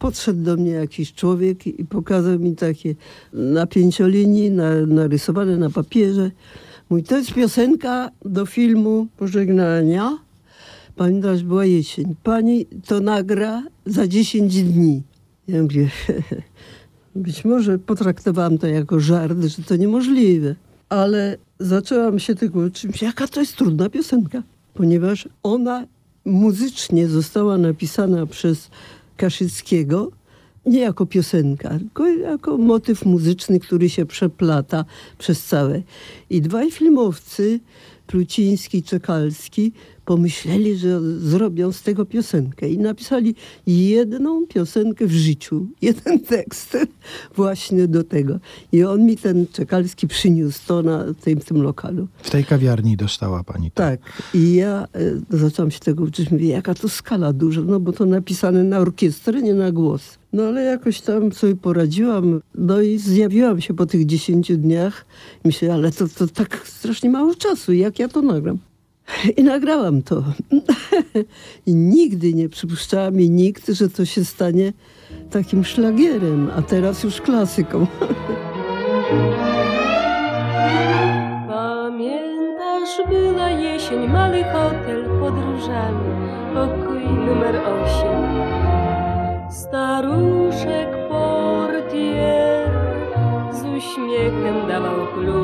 podszedł 0.00 0.42
do 0.42 0.56
mnie 0.56 0.70
jakiś 0.70 1.12
człowiek 1.12 1.66
i 1.66 1.84
pokazał 1.84 2.38
mi 2.38 2.56
takie 2.56 2.94
na 3.32 3.66
pięciolinii, 3.66 4.50
na, 4.50 4.86
narysowane 4.86 5.56
na 5.56 5.70
papierze. 5.70 6.30
Mój, 6.90 7.02
to 7.02 7.16
jest 7.16 7.34
piosenka 7.34 8.10
do 8.24 8.46
filmu 8.46 9.06
Pożegnania. 9.16 10.18
pamiętam, 10.96 11.36
że 11.36 11.44
była 11.44 11.64
jesień. 11.64 12.14
Pani 12.22 12.66
to 12.86 13.00
nagra 13.00 13.62
za 13.86 14.08
10 14.08 14.62
dni. 14.62 15.02
Ja 15.48 15.62
mówię, 15.62 15.90
być 17.16 17.44
może 17.44 17.78
potraktowałam 17.78 18.58
to 18.58 18.66
jako 18.66 19.00
żart, 19.00 19.38
że 19.44 19.62
to 19.62 19.76
niemożliwe. 19.76 20.54
Ale 20.88 21.36
zaczęłam 21.58 22.18
się 22.18 22.34
tego 22.34 22.60
uczyć, 22.60 23.02
jaka 23.02 23.28
to 23.28 23.40
jest 23.40 23.56
trudna 23.56 23.90
piosenka. 23.90 24.42
Ponieważ 24.74 25.28
ona 25.42 25.86
muzycznie 26.24 27.08
została 27.08 27.58
napisana 27.58 28.26
przez 28.26 28.70
Kaszyckiego, 29.20 30.10
nie 30.66 30.80
jako 30.80 31.06
piosenka, 31.06 31.78
tylko 31.78 32.06
jako 32.08 32.58
motyw 32.58 33.04
muzyczny, 33.04 33.60
który 33.60 33.88
się 33.88 34.06
przeplata 34.06 34.84
przez 35.18 35.44
całe. 35.44 35.82
I 36.30 36.42
dwaj 36.42 36.70
filmowcy, 36.70 37.60
Pluciński 38.06 38.78
i 38.78 38.82
Czekalski, 38.82 39.72
pomyśleli, 40.10 40.76
że 40.76 41.00
zrobią 41.18 41.72
z 41.72 41.82
tego 41.82 42.06
piosenkę 42.06 42.68
i 42.68 42.78
napisali 42.78 43.34
jedną 43.66 44.46
piosenkę 44.46 45.06
w 45.06 45.12
życiu, 45.12 45.66
jeden 45.82 46.20
tekst 46.20 46.76
właśnie 47.36 47.88
do 47.88 48.04
tego. 48.04 48.38
I 48.72 48.84
on 48.84 49.06
mi 49.06 49.16
ten 49.16 49.46
Czekalski 49.46 50.08
przyniósł 50.08 50.60
to 50.66 50.82
na 50.82 51.04
tym, 51.14 51.40
tym 51.40 51.62
lokalu. 51.62 52.08
W 52.22 52.30
tej 52.30 52.44
kawiarni 52.44 52.96
dostała 52.96 53.44
pani 53.44 53.70
to. 53.70 53.76
Tak. 53.76 54.00
I 54.34 54.54
ja 54.54 54.86
e, 55.32 55.36
zaczęłam 55.38 55.70
się 55.70 55.80
tego 55.80 56.04
uczyć. 56.04 56.30
Mówię, 56.30 56.48
jaka 56.48 56.74
to 56.74 56.88
skala 56.88 57.32
duża, 57.32 57.60
no 57.60 57.80
bo 57.80 57.92
to 57.92 58.06
napisane 58.06 58.64
na 58.64 58.78
orkiestrę, 58.78 59.42
nie 59.42 59.54
na 59.54 59.72
głos. 59.72 60.18
No 60.32 60.42
ale 60.42 60.62
jakoś 60.62 61.00
tam 61.00 61.32
sobie 61.32 61.56
poradziłam. 61.56 62.40
No 62.54 62.80
i 62.80 62.98
zjawiłam 62.98 63.60
się 63.60 63.74
po 63.74 63.86
tych 63.86 64.06
dziesięciu 64.06 64.56
dniach. 64.56 65.06
Myślę, 65.44 65.74
ale 65.74 65.92
to, 65.92 66.08
to 66.08 66.26
tak 66.26 66.62
strasznie 66.64 67.10
mało 67.10 67.34
czasu, 67.34 67.72
jak 67.72 67.98
ja 67.98 68.08
to 68.08 68.22
nagram. 68.22 68.58
I 69.36 69.42
nagrałam 69.42 70.02
to. 70.02 70.24
I 71.66 71.74
nigdy 71.74 72.34
nie 72.34 72.48
przypuszczała 72.48 73.10
mi 73.10 73.30
nikt, 73.30 73.68
że 73.68 73.90
to 73.90 74.04
się 74.04 74.24
stanie 74.24 74.72
takim 75.30 75.64
szlagierem, 75.64 76.50
a 76.56 76.62
teraz 76.62 77.04
już 77.04 77.20
klasyką. 77.20 77.86
Pamiętasz, 81.48 83.08
była 83.08 83.50
jesień, 83.50 84.08
mały 84.08 84.42
hotel 84.44 85.04
pod 85.20 85.34
różami, 85.34 86.10
pokój 86.54 87.04
numer 87.04 87.56
osiem. 87.56 88.24
Staruszek 89.50 91.08
portier 91.08 92.70
z 93.52 93.64
uśmiechem 93.64 94.68
dawał 94.68 95.06
klucz. 95.14 95.39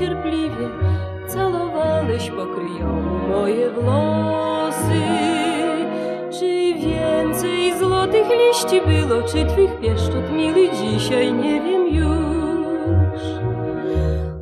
Schodach 0.00 0.24
niecierpliwie 0.24 0.68
calowałeś 1.26 2.30
pokryjomu 2.30 3.28
moje 3.28 3.70
włosy. 3.70 5.02
Czy 6.30 6.74
więcej 6.74 7.78
złotych 7.78 8.26
liści 8.30 8.80
było, 8.80 9.22
czy 9.22 9.46
twych 9.46 9.80
pieszczot 9.80 10.32
miły 10.32 10.68
dzisiaj, 10.68 11.32
nie 11.32 11.60
wiem 11.60 11.88
już. 11.88 13.20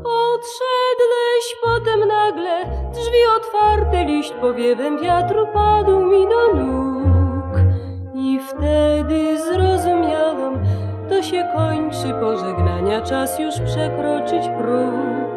Odszedłeś 0.04 1.56
potem 1.62 2.08
nagle, 2.08 2.64
drzwi 2.92 3.22
otwarte, 3.36 4.04
liść 4.04 4.32
powiewem 4.40 5.02
wiatru 5.02 5.46
padł 5.46 6.00
mi 6.00 6.26
do 6.28 6.54
nóg. 6.54 7.60
I 8.14 8.40
wtedy 8.48 9.38
zrozumiałam, 9.42 10.58
to 11.08 11.22
się 11.22 11.48
kończy 11.56 12.14
pożegnania, 12.20 13.00
czas 13.00 13.38
już 13.38 13.54
przekroczyć 13.54 14.42
próg. 14.58 15.27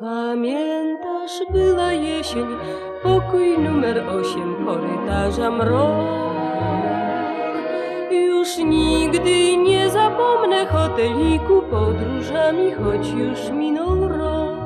Pamiętasz, 0.00 1.42
była 1.50 1.92
jesień, 1.92 2.46
pokój 3.02 3.58
numer 3.58 4.08
osiem, 4.08 4.66
korytarza 4.66 5.50
mrok. 5.50 5.90
Już 8.10 8.56
nigdy 8.58 9.56
nie 9.56 9.90
zapomnę 9.90 10.66
hoteliku 10.66 11.62
podróżami, 11.70 12.72
choć 12.72 13.08
już 13.08 13.50
minął 13.50 14.08
rok. 14.08 14.57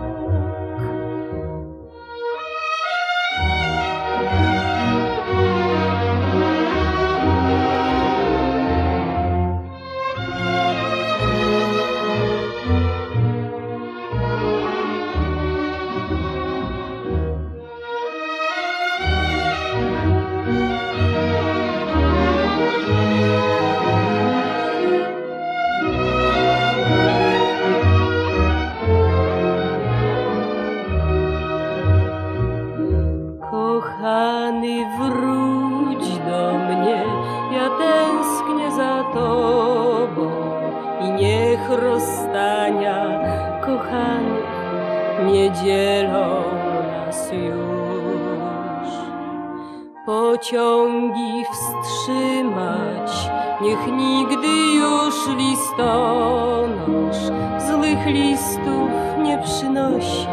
Nie 59.23 59.39
przynosi 59.39 60.27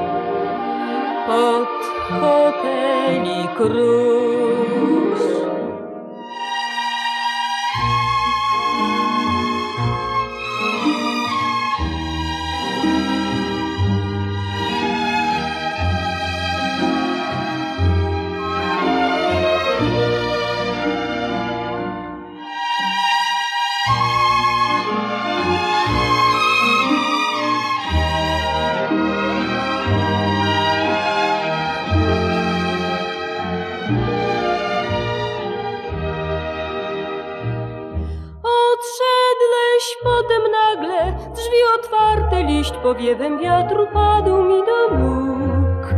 pod 1.27 1.69
hoteli 2.21 3.47
krusz. 3.57 5.29
Powiewem 42.99 43.39
wiatru 43.39 43.87
padł 43.93 44.43
mi 44.43 44.59
do 44.65 44.97
nóg. 44.97 45.93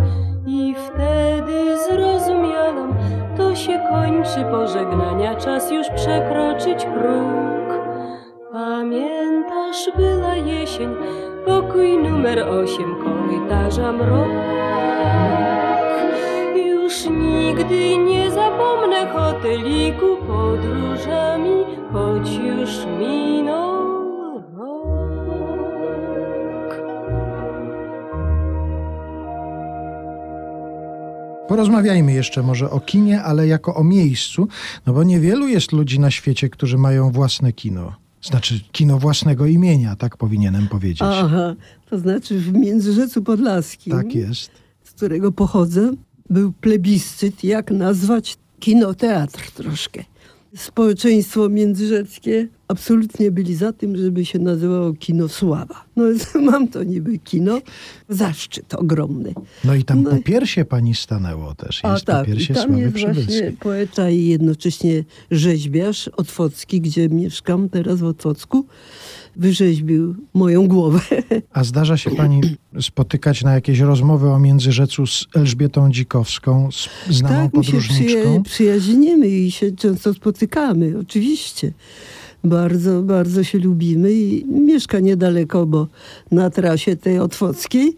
I 0.48 0.76
wtedy 0.76 1.78
zrozumiałam, 1.78 2.94
to 3.38 3.56
się 3.56 3.80
kończy 3.90 4.46
pożegnania, 4.52 5.36
czas 5.36 5.72
już 5.72 5.88
przekroczyć 5.90 6.86
próg. 6.86 7.82
Pamiętasz, 8.52 9.92
była 9.98 10.36
jesień, 10.36 10.96
pokój 11.46 11.98
numer 11.98 12.40
osiem, 12.50 12.96
korytarza 13.04 13.92
mrok. 13.92 14.30
Już 16.56 17.06
nigdy 17.06 17.98
nie 17.98 18.32
zapomnę 18.32 19.08
hoteliku 19.08 20.18
podróżami, 20.28 21.66
choć 21.94 22.32
już 22.36 22.86
minął 23.00 23.71
Porozmawiajmy 31.52 32.14
jeszcze 32.14 32.44
może 32.44 32.70
o 32.70 32.80
kinie, 32.80 33.24
ale 33.24 33.48
jako 33.48 33.76
o 33.76 33.84
miejscu, 33.84 34.48
no 34.86 34.94
bo 34.94 35.04
niewielu 35.04 35.48
jest 35.48 35.72
ludzi 35.72 36.00
na 36.00 36.12
świecie, 36.12 36.50
którzy 36.50 36.78
mają 36.78 37.12
własne 37.12 37.54
kino. 37.54 37.96
Znaczy 38.22 38.60
kino 38.72 39.00
własnego 39.00 39.46
imienia, 39.46 39.96
tak 39.96 40.18
powinienem 40.18 40.68
powiedzieć. 40.68 41.02
Aha, 41.02 41.56
to 41.90 42.00
znaczy 42.00 42.40
w 42.40 42.54
Międzyrzecu 42.54 43.24
Podlaskim, 43.24 43.94
Tak 43.94 44.16
jest. 44.16 44.52
z 44.84 44.92
którego 44.92 45.32
pochodzę, 45.32 45.92
był 46.30 46.52
plebiscyt, 46.52 47.44
jak 47.44 47.72
nazwać 47.72 48.38
kinoteatr 48.60 49.52
troszkę. 49.52 50.04
Społeczeństwo 50.56 51.50
międzyrzeckie 51.50 52.48
absolutnie 52.72 53.32
byli 53.32 53.56
za 53.56 53.74
tym, 53.74 53.98
żeby 53.98 54.26
się 54.26 54.40
nazywało 54.40 54.94
Kino 54.94 55.28
Sława. 55.30 55.86
No 55.96 56.04
mam 56.52 56.68
to 56.68 56.84
niby 56.84 57.20
kino, 57.20 57.62
zaszczyt 58.10 58.74
ogromny. 58.74 59.34
No 59.64 59.76
i 59.76 59.84
tam 59.84 60.04
no, 60.04 60.10
po 60.10 60.18
piersie 60.18 60.66
pani 60.66 60.96
stanęło 60.96 61.56
też. 61.56 61.82
Jest 61.84 62.10
a 62.10 62.14
tak, 62.14 62.28
i 62.28 62.48
tam 62.48 62.78
jest 62.78 62.98
właśnie 62.98 63.52
poeta 63.60 64.10
i 64.10 64.26
jednocześnie 64.26 65.04
rzeźbiarz 65.32 66.08
Otwocki, 66.08 66.82
gdzie 66.82 67.10
mieszkam 67.10 67.70
teraz 67.70 68.00
w 68.00 68.06
Otwocku 68.06 68.66
wyrzeźbił 69.36 70.16
moją 70.34 70.68
głowę. 70.68 71.00
A 71.54 71.64
zdarza 71.64 71.98
się 71.98 72.12
pani 72.12 72.42
spotykać 72.82 73.44
na 73.44 73.54
jakieś 73.54 73.80
rozmowy 73.80 74.30
o 74.30 74.40
Międzyrzecu 74.40 75.08
z 75.08 75.28
Elżbietą 75.36 75.92
Dzikowską, 75.92 76.70
znaną 77.10 77.36
tak, 77.36 77.52
podróżniczką? 77.52 78.24
Tak, 78.24 78.34
się 78.34 78.44
przyjaźnimy 78.44 79.28
i 79.28 79.52
się 79.52 79.72
często 79.72 80.14
spotykamy, 80.14 80.94
oczywiście. 81.02 81.74
Bardzo, 82.44 83.02
bardzo 83.02 83.44
się 83.44 83.60
lubimy 83.60 84.12
i 84.12 84.46
mieszka 84.46 85.00
niedaleko, 85.00 85.66
bo 85.66 85.88
na 86.32 86.50
trasie 86.50 86.96
tej 86.96 87.20
otwockiej, 87.20 87.98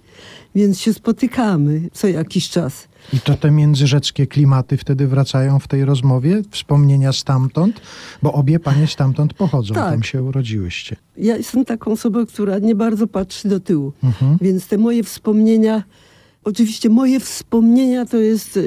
więc 0.56 0.80
się 0.80 0.94
spotykamy 0.94 1.82
co 1.94 2.08
jakiś 2.08 2.50
czas. 2.50 2.88
I 3.14 3.20
to 3.20 3.36
te 3.36 3.52
międzyrzeckie 3.52 4.28
klimaty 4.28 4.78
wtedy 4.78 5.08
wracają 5.08 5.60
w 5.60 5.68
tej 5.68 5.86
rozmowie? 5.86 6.42
Wspomnienia 6.52 7.14
stamtąd? 7.14 7.82
Bo 8.22 8.34
obie 8.34 8.60
panie 8.60 8.88
stamtąd 8.88 9.34
pochodzą, 9.34 9.74
tak. 9.74 9.92
tam 9.92 10.04
się 10.04 10.24
urodziłyście. 10.24 10.96
Ja 11.18 11.38
jestem 11.38 11.66
taką 11.66 11.92
osobą, 11.92 12.26
która 12.26 12.60
nie 12.60 12.76
bardzo 12.76 13.08
patrzy 13.08 13.48
do 13.48 13.60
tyłu. 13.60 13.94
Mhm. 14.04 14.38
Więc 14.42 14.68
te 14.68 14.78
moje 14.78 15.04
wspomnienia, 15.04 15.84
oczywiście 16.44 16.90
moje 16.90 17.20
wspomnienia 17.20 18.06
to 18.06 18.18
jest 18.18 18.60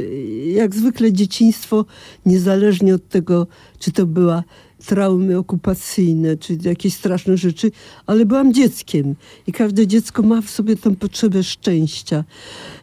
jak 0.55 0.74
zwykle 0.74 1.12
dzieciństwo, 1.12 1.85
niezależnie 2.27 2.95
od 2.95 3.09
tego, 3.09 3.47
czy 3.79 3.93
to 3.93 4.07
była 4.07 4.43
traumy 4.87 5.39
okupacyjne, 5.39 6.37
czy 6.37 6.59
jakieś 6.62 6.95
straszne 6.95 7.37
rzeczy, 7.37 7.70
ale 8.07 8.26
byłam 8.26 8.55
dzieckiem 8.55 9.14
i 9.47 9.53
każde 9.53 9.87
dziecko 9.87 10.22
ma 10.22 10.43
w 10.43 10.51
sobie 10.51 10.76
tę 10.76 10.97
potrzebę 10.97 11.43
szczęścia. 11.43 12.24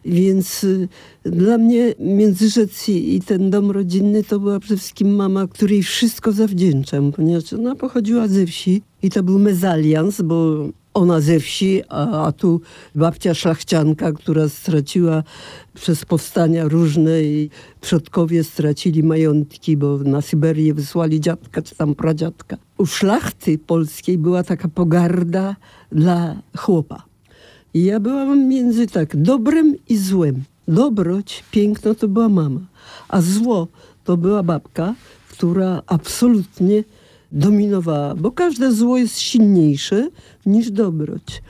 Więc 0.04 0.64
y, 0.64 0.88
dla 1.24 1.58
mnie 1.58 1.94
Międzyrzec 1.98 2.88
i 2.88 3.20
ten 3.26 3.50
dom 3.50 3.70
rodzinny 3.70 4.24
to 4.24 4.40
była 4.40 4.60
przede 4.60 4.76
wszystkim 4.76 5.14
mama, 5.14 5.46
której 5.46 5.82
wszystko 5.82 6.32
zawdzięczam, 6.32 7.12
ponieważ 7.12 7.52
ona 7.52 7.74
pochodziła 7.74 8.28
ze 8.28 8.46
wsi 8.46 8.82
i 9.02 9.10
to 9.10 9.22
był 9.22 9.38
mezalians, 9.38 10.22
bo 10.22 10.68
ona 10.94 11.20
ze 11.20 11.40
wsi, 11.40 11.82
a, 11.88 12.26
a, 12.26 12.32
tu 12.32 12.60
babcia 12.94 13.34
szlachcianka, 13.34 14.12
która 14.12 14.48
straciła 14.48 15.22
przez 15.74 16.04
powstania 16.04 16.68
różne 16.68 17.22
i 17.22 17.50
przodkowie 17.80 18.44
stracili 18.44 19.02
majątki, 19.02 19.76
bo 19.76 19.98
na 19.98 20.20
Syberię 20.20 20.74
wysłali 20.74 21.20
dziadka 21.20 21.62
czy 21.62 21.74
tam 21.74 21.94
pradziadka. 21.94 22.56
U 22.78 22.86
szlachty 22.86 23.58
polskiej 23.58 24.18
była 24.18 24.42
taka 24.42 24.68
pogarda 24.68 25.56
dla 25.92 26.36
chłopa. 26.56 27.02
I 27.74 27.84
ja 27.84 28.00
byłam 28.00 28.48
między 28.48 28.86
tak 28.86 29.16
dobrem 29.16 29.74
i 29.88 29.96
złem. 29.96 30.44
Dobroć, 30.68 31.44
piękno 31.50 31.94
to 31.94 32.08
była 32.08 32.28
mama, 32.28 32.60
a 33.08 33.20
zło 33.20 33.68
to 34.04 34.16
była 34.16 34.42
babka, 34.42 34.94
która 35.28 35.82
absolutnie 35.86 36.84
dominowała, 37.34 38.14
bo 38.14 38.32
każde 38.32 38.72
zło 38.72 38.98
jest 38.98 39.18
silniejsze 39.18 40.08
niż 40.46 40.70
dobroć. 40.70 41.42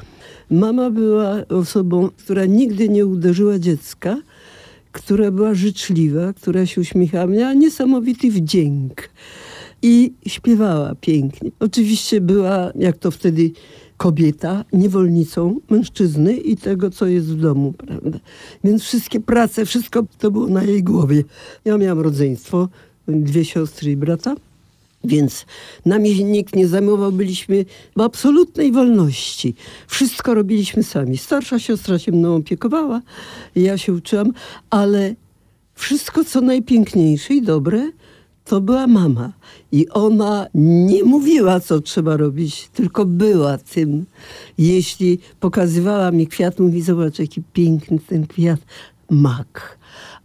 Mama 0.50 0.90
była 0.90 1.48
osobą, 1.48 2.08
która 2.16 2.44
nigdy 2.44 2.88
nie 2.88 3.06
uderzyła 3.06 3.58
dziecka, 3.58 4.16
która 4.92 5.30
była 5.30 5.54
życzliwa, 5.54 6.32
która 6.32 6.66
się 6.66 6.80
uśmiechała, 6.80 7.26
miała 7.26 7.52
niesamowity 7.52 8.30
wdzięk 8.30 9.10
i 9.82 10.12
śpiewała 10.26 10.94
pięknie. 11.00 11.50
Oczywiście 11.60 12.20
była, 12.20 12.72
jak 12.74 12.98
to 12.98 13.10
wtedy 13.10 13.50
kobieta, 13.96 14.64
niewolnicą 14.72 15.60
mężczyzny 15.70 16.36
i 16.36 16.56
tego, 16.56 16.90
co 16.90 17.06
jest 17.06 17.26
w 17.26 17.40
domu, 17.40 17.72
prawda? 17.72 18.18
Więc 18.64 18.82
wszystkie 18.82 19.20
prace, 19.20 19.66
wszystko 19.66 20.04
to 20.18 20.30
było 20.30 20.46
na 20.46 20.62
jej 20.62 20.82
głowie. 20.82 21.24
Ja 21.64 21.78
miałam 21.78 22.00
rodzeństwo, 22.00 22.68
dwie 23.08 23.44
siostry 23.44 23.90
i 23.90 23.96
brata. 23.96 24.34
Więc 25.04 25.46
nami 25.86 26.24
nikt 26.24 26.56
nie 26.56 26.68
zajmował, 26.68 27.12
byliśmy 27.12 27.64
w 27.96 28.00
absolutnej 28.00 28.72
wolności. 28.72 29.54
Wszystko 29.86 30.34
robiliśmy 30.34 30.82
sami. 30.82 31.18
Starsza 31.18 31.58
siostra 31.58 31.98
się 31.98 32.12
mną 32.12 32.36
opiekowała, 32.36 33.02
ja 33.56 33.78
się 33.78 33.92
uczyłam, 33.92 34.32
ale 34.70 35.14
wszystko, 35.74 36.24
co 36.24 36.40
najpiękniejsze 36.40 37.34
i 37.34 37.42
dobre, 37.42 37.90
to 38.44 38.60
była 38.60 38.86
mama. 38.86 39.32
I 39.72 39.88
ona 39.88 40.46
nie 40.54 41.04
mówiła, 41.04 41.60
co 41.60 41.80
trzeba 41.80 42.16
robić, 42.16 42.68
tylko 42.68 43.04
była 43.04 43.58
tym. 43.58 44.06
Jeśli 44.58 45.18
pokazywała 45.40 46.10
mi 46.10 46.26
kwiat, 46.26 46.58
mówi, 46.58 46.82
zobacz, 46.82 47.18
jaki 47.18 47.42
piękny 47.52 47.98
ten 47.98 48.26
kwiat, 48.26 48.60
mak. 49.10 49.78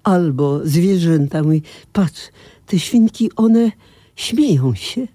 Albo 0.03 0.59
zwierzęta, 0.63 1.43
mówi, 1.43 1.61
patrz, 1.93 2.21
te 2.65 2.79
świnki, 2.79 3.31
one 3.35 3.71
śmieją 4.19 4.75
się. 4.75 5.07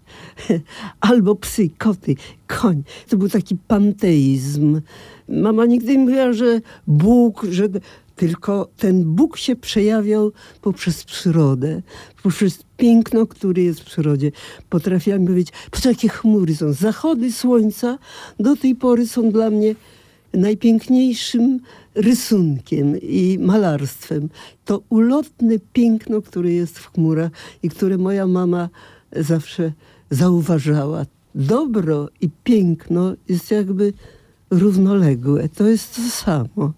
Albo 1.01 1.35
psy, 1.35 1.71
koty, 1.79 2.15
koń. 2.47 2.83
To 3.09 3.17
był 3.17 3.29
taki 3.29 3.57
panteizm. 3.57 4.81
Mama 5.29 5.67
nigdy 5.67 5.93
nie 5.93 5.99
mówiła, 5.99 6.33
że 6.33 6.61
Bóg, 6.87 7.47
że 7.51 7.69
tylko 8.17 8.69
ten 8.77 9.05
Bóg 9.05 9.37
się 9.39 9.57
przejawiał 9.57 10.33
poprzez 10.61 11.05
przyrodę, 11.05 11.83
poprzez 12.23 12.65
piękno, 12.77 13.27
które 13.27 13.63
jest 13.63 13.81
w 13.81 13.85
przyrodzie. 13.85 14.33
Potrafiłam 14.71 15.27
powiedzieć, 15.27 15.55
patrz 15.71 15.85
jakie 15.85 16.09
chmury 16.09 16.57
są. 16.57 16.73
Zachody 16.73 17.33
słońca 17.33 17.99
do 18.41 18.57
tej 18.57 18.75
pory 18.75 19.09
są 19.09 19.31
dla 19.31 19.51
mnie 19.51 19.75
najpiękniejszym 20.33 21.61
rysunkiem 21.95 23.01
i 23.01 23.39
malarstwem. 23.41 24.29
To 24.65 24.83
ulotne 24.89 25.55
piękno, 25.73 26.23
które 26.23 26.53
jest 26.53 26.79
w 26.79 26.93
chmurach 26.93 27.31
i 27.63 27.69
które 27.69 27.99
moja 27.99 28.27
mama 28.27 28.69
zawsze 29.17 29.73
zauważała. 30.11 31.07
Dobro 31.35 32.09
i 32.21 32.31
piękno 32.45 33.15
jest 33.29 33.51
jakby 33.51 33.93
równoległe. 34.51 35.49
To 35.49 35.67
jest 35.67 35.97
to 35.97 36.03
samo. 36.03 36.73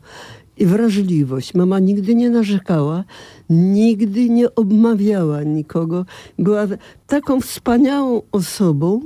I 0.59 0.67
wrażliwość. 0.67 1.55
Mama 1.55 1.79
nigdy 1.79 2.15
nie 2.15 2.31
narzekała, 2.31 3.05
nigdy 3.51 4.31
nie 4.31 4.55
obmawiała 4.55 5.43
nikogo. 5.43 6.05
Była 6.39 6.67
taką 7.07 7.41
wspaniałą 7.41 8.23
osobą, 8.33 9.01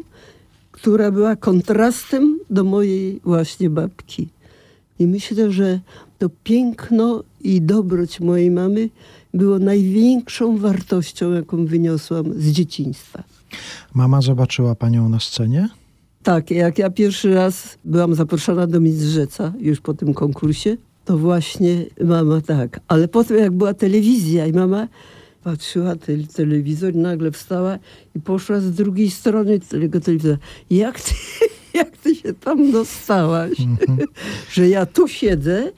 która 0.72 1.11
była 1.11 1.37
kontrastem 1.37 2.39
do 2.51 2.64
mojej 2.64 3.20
właśnie 3.24 3.70
babki. 3.70 4.28
I 4.99 5.07
myślę, 5.07 5.53
że 5.53 5.81
to 6.18 6.31
piękno 6.45 7.24
i 7.41 7.62
dobroć 7.62 8.20
mojej 8.20 8.51
mamy 8.51 8.89
było 9.35 9.59
największą 9.59 10.59
wartością, 10.59 11.33
jaką 11.33 11.66
wyniosłam 11.66 12.35
z 12.35 12.51
dzieciństwa. 12.51 13.22
Mama 13.95 14.20
zobaczyła 14.20 14.74
panią 14.74 15.09
na 15.09 15.20
scenie? 15.20 15.68
Tak, 16.22 16.51
jak 16.51 16.78
ja 16.78 16.91
pierwszy 16.91 17.35
raz 17.35 17.78
byłam 17.85 18.14
zaproszona 18.14 18.66
do 18.66 18.81
Mistrzeca, 18.81 19.53
już 19.59 19.81
po 19.81 19.95
tym 19.95 20.14
konkursie, 20.14 20.76
to 21.05 21.18
właśnie 21.18 21.87
mama 22.05 22.41
tak. 22.41 22.81
Ale 22.89 23.09
potem 23.09 23.39
jak 23.39 23.53
była 23.53 23.74
telewizja 23.74 24.47
i 24.47 24.53
mama 24.53 24.89
patrzyła 25.45 25.97
te, 25.97 26.12
telewizor, 26.35 26.95
nagle 26.95 27.31
wstała 27.31 27.78
i 28.14 28.20
poszła 28.20 28.61
z 28.61 28.70
drugiej 28.70 29.11
strony 29.11 29.61
tego 29.61 30.01
telewizora. 30.01 30.39
Jak 30.70 31.01
ty, 31.01 31.14
jak 31.78 31.97
ty 31.97 32.14
się 32.14 32.35
tam 32.35 32.72
dostałaś? 32.72 33.61
Mm 33.61 33.76
-hmm. 33.76 34.05
Że 34.55 34.68
ja 34.68 34.87
tu 34.87 35.09
siedzę 35.09 35.72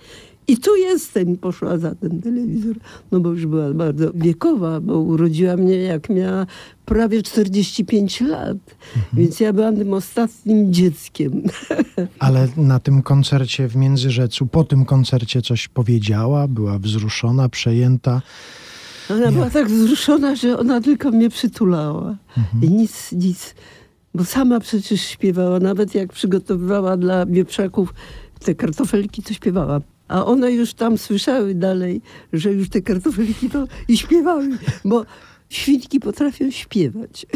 i 0.48 0.56
tu 0.56 0.76
jestem. 0.76 1.36
Poszła 1.36 1.78
za 1.78 1.94
ten 1.94 2.22
telewizor. 2.22 2.76
No 3.12 3.20
bo 3.20 3.30
już 3.30 3.46
była 3.46 3.74
bardzo 3.74 4.12
wiekowa, 4.14 4.80
bo 4.80 4.98
urodziła 4.98 5.56
mnie 5.56 5.76
jak 5.76 6.10
miała 6.10 6.46
prawie 6.84 7.22
45 7.22 8.20
lat. 8.20 8.56
Mhm. 8.96 9.04
Więc 9.12 9.40
ja 9.40 9.52
byłam 9.52 9.76
tym 9.76 9.92
ostatnim 9.92 10.72
dzieckiem. 10.72 11.42
Ale 12.18 12.48
na 12.56 12.80
tym 12.80 13.02
koncercie 13.02 13.68
w 13.68 13.76
Międzyrzecu, 13.76 14.46
po 14.46 14.64
tym 14.64 14.84
koncercie 14.84 15.42
coś 15.42 15.68
powiedziała? 15.68 16.48
Była 16.48 16.78
wzruszona, 16.78 17.48
przejęta? 17.48 18.22
Ona 19.10 19.32
była 19.32 19.50
tak 19.50 19.68
wzruszona, 19.68 20.36
że 20.36 20.58
ona 20.58 20.80
tylko 20.80 21.10
mnie 21.10 21.30
przytulała. 21.30 22.16
Mhm. 22.38 22.62
I 22.62 22.70
nic, 22.70 23.12
nic. 23.12 23.54
Bo 24.14 24.24
sama 24.24 24.60
przecież 24.60 25.00
śpiewała, 25.00 25.60
nawet 25.60 25.94
jak 25.94 26.12
przygotowywała 26.12 26.96
dla 26.96 27.26
wieprzaków 27.26 27.94
te 28.44 28.54
kartofelki, 28.54 29.22
to 29.22 29.34
śpiewała 29.34 29.80
a 30.12 30.24
one 30.24 30.52
już 30.52 30.74
tam 30.74 30.98
słyszały 30.98 31.54
dalej, 31.54 32.00
że 32.32 32.52
już 32.52 32.68
te 32.68 32.82
kartofelki 32.82 33.50
to 33.50 33.66
i 33.88 33.98
śpiewały, 33.98 34.48
bo 34.84 35.04
świnki 35.48 36.00
potrafią 36.00 36.50
śpiewać. 36.50 37.26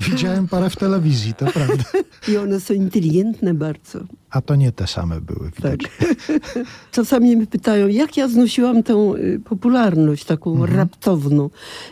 Widziałem 0.00 0.48
parę 0.48 0.70
w 0.70 0.76
telewizji, 0.76 1.34
to 1.34 1.46
prawda. 1.46 1.84
I 2.28 2.36
one 2.36 2.60
są 2.60 2.74
inteligentne 2.74 3.54
bardzo. 3.54 4.00
A 4.34 4.40
to 4.40 4.56
nie 4.56 4.72
te 4.72 4.86
same 4.86 5.20
były, 5.20 5.50
widać. 5.56 5.80
Tak. 5.80 6.10
Czasami 6.92 7.36
mnie 7.36 7.46
pytają, 7.46 7.88
jak 7.88 8.16
ja 8.16 8.28
znosiłam 8.28 8.82
tę 8.82 9.14
y, 9.18 9.40
popularność 9.44 10.24
taką 10.24 10.52
mhm. 10.52 10.76
raptowną. 10.76 11.50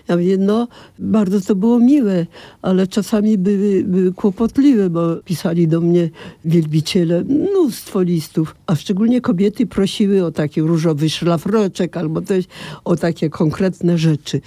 Ja 0.09 0.17
mówię, 0.17 0.37
no 0.39 0.69
bardzo 0.99 1.41
to 1.41 1.55
było 1.55 1.79
miłe, 1.79 2.27
ale 2.63 2.87
czasami 2.87 3.39
były, 3.39 3.85
były 3.85 4.13
kłopotliwe, 4.13 4.91
bo 4.91 5.17
pisali 5.17 5.69
do 5.69 5.81
mnie 5.81 6.11
wielbiciele 6.45 7.25
mnóstwo 7.25 8.03
listów, 8.03 8.55
a 8.67 8.77
szczególnie 8.77 9.21
kobiety 9.21 9.67
prosiły 9.67 10.25
o 10.25 10.31
taki 10.31 10.61
różowy 10.61 11.11
szlafroczek 11.11 11.97
albo 11.97 12.21
też 12.21 12.45
o 12.85 12.97
takie 12.97 13.31
konkretne 13.31 13.99
rzeczy. 13.99 14.41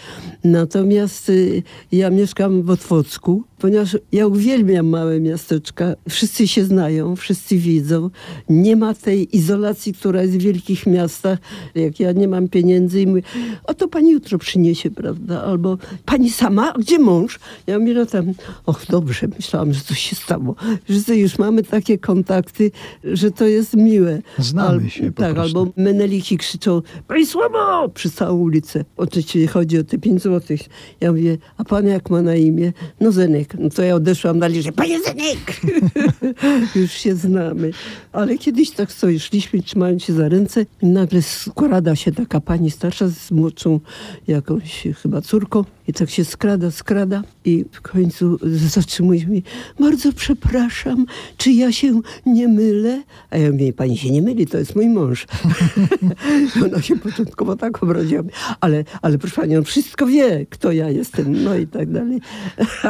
Natomiast 0.44 1.30
y, 1.30 1.64
ja 1.92 2.10
mieszkam 2.10 2.62
w 2.62 2.70
Otwocku, 2.70 3.44
ponieważ 3.60 3.98
ja 4.12 4.28
uwielbiam 4.28 4.88
małe 4.88 5.20
miasteczka. 5.20 5.96
Wszyscy 6.10 6.48
się 6.48 6.66
znają, 6.66 7.16
wszyscy 7.16 7.58
widzą. 7.58 8.10
Nie 8.50 8.76
ma 8.76 8.94
tej 8.94 9.38
izolacji, 9.38 9.94
która 9.94 10.22
jest 10.22 10.34
w 10.34 10.42
wielkich 10.42 10.88
miastach. 10.88 11.40
Jak 11.76 12.00
ja 12.00 12.12
nie 12.12 12.28
mam 12.28 12.48
pieniędzy 12.48 13.02
i 13.02 13.08
mówię, 13.08 13.22
o 13.64 13.74
to 13.74 13.88
pani 13.88 14.12
jutro 14.12 14.38
przyniesie, 14.38 14.92
prawda? 14.92 15.44
Albo 15.44 15.78
pani 16.06 16.30
sama? 16.30 16.74
A 16.74 16.78
gdzie 16.78 17.00
mąż? 17.00 17.40
Ja 17.68 17.80
mówię, 17.80 17.94
no 17.94 18.06
tam, 18.06 18.34
och 18.66 18.86
dobrze, 18.90 19.28
myślałam, 19.38 19.74
że 19.74 19.82
coś 19.82 20.00
się 20.00 20.16
stało. 20.16 20.56
Że 20.90 21.16
już 21.16 21.38
mamy 21.40 21.64
takie 21.64 21.98
kontakty, 21.98 22.72
że 23.04 23.32
to 23.32 23.48
jest 23.48 23.74
miłe. 23.74 24.22
Znamy 24.38 24.70
Al, 24.70 24.90
się 24.90 25.12
Tak, 25.12 25.34
prostu. 25.34 25.60
albo 25.60 25.72
meneliki 25.78 26.38
krzyczą, 26.38 26.82
pani 27.08 27.26
słabo! 27.26 27.90
Przez 27.90 28.14
całą 28.14 28.40
ulicę. 28.40 28.86
Oczywiście 28.98 29.48
chodzi 29.48 29.80
o 29.80 29.84
te 29.84 29.98
pięć 29.98 30.22
złotych. 30.22 30.62
Ja 31.02 31.12
mówię, 31.12 31.38
a 31.58 31.64
pan 31.64 31.88
jak 31.88 32.10
ma 32.10 32.22
na 32.22 32.36
imię? 32.36 32.74
No 33.00 33.12
Zenek. 33.12 33.45
No 33.54 33.70
to 33.70 33.84
ja 33.84 33.96
odeszłam 33.96 34.40
dalej, 34.40 34.62
że 34.62 34.72
panie 34.72 35.00
Zenek! 35.00 35.62
Już 36.76 36.92
się 36.92 37.16
znamy. 37.16 37.72
Ale 38.12 38.38
kiedyś 38.38 38.72
tak 38.72 38.92
sobie 38.92 39.20
szliśmy, 39.20 39.64
trzymając 39.64 40.04
się 40.04 40.14
za 40.14 40.30
ręce 40.30 40.66
i 40.82 40.86
nagle 40.86 41.22
skrada 41.22 41.96
się 41.96 42.12
taka 42.12 42.42
pani 42.42 42.72
starsza 42.72 43.08
z 43.08 43.32
młodszą 43.32 43.80
jakąś 44.28 44.88
chyba 45.02 45.22
córką 45.22 45.64
i 45.88 45.94
tak 45.94 46.10
się 46.10 46.26
skrada, 46.26 46.72
skrada 46.72 47.24
i 47.46 47.66
w 47.72 47.82
końcu 47.82 48.40
zatrzymuje 48.44 49.26
mi, 49.26 49.44
bardzo 49.80 50.14
przepraszam, 50.14 51.06
czy 51.38 51.52
ja 51.52 51.72
się 51.72 52.02
nie 52.26 52.48
mylę? 52.48 53.04
A 53.30 53.38
ja 53.38 53.52
mówię, 53.52 53.74
pani 53.74 53.98
się 53.98 54.10
nie 54.12 54.22
myli, 54.22 54.48
to 54.48 54.58
jest 54.58 54.76
mój 54.76 54.90
mąż. 54.90 55.28
Ona 56.66 56.82
się 56.82 56.96
początkowo 56.96 57.56
tak 57.56 57.84
obraziła, 57.84 58.24
ale, 58.60 58.84
ale 59.02 59.18
proszę 59.18 59.42
pani, 59.42 59.58
on 59.58 59.64
wszystko 59.64 60.08
wie, 60.08 60.46
kto 60.50 60.72
ja 60.72 60.90
jestem, 60.90 61.44
no 61.44 61.56
i 61.56 61.68
tak 61.68 61.92
dalej. 61.92 62.22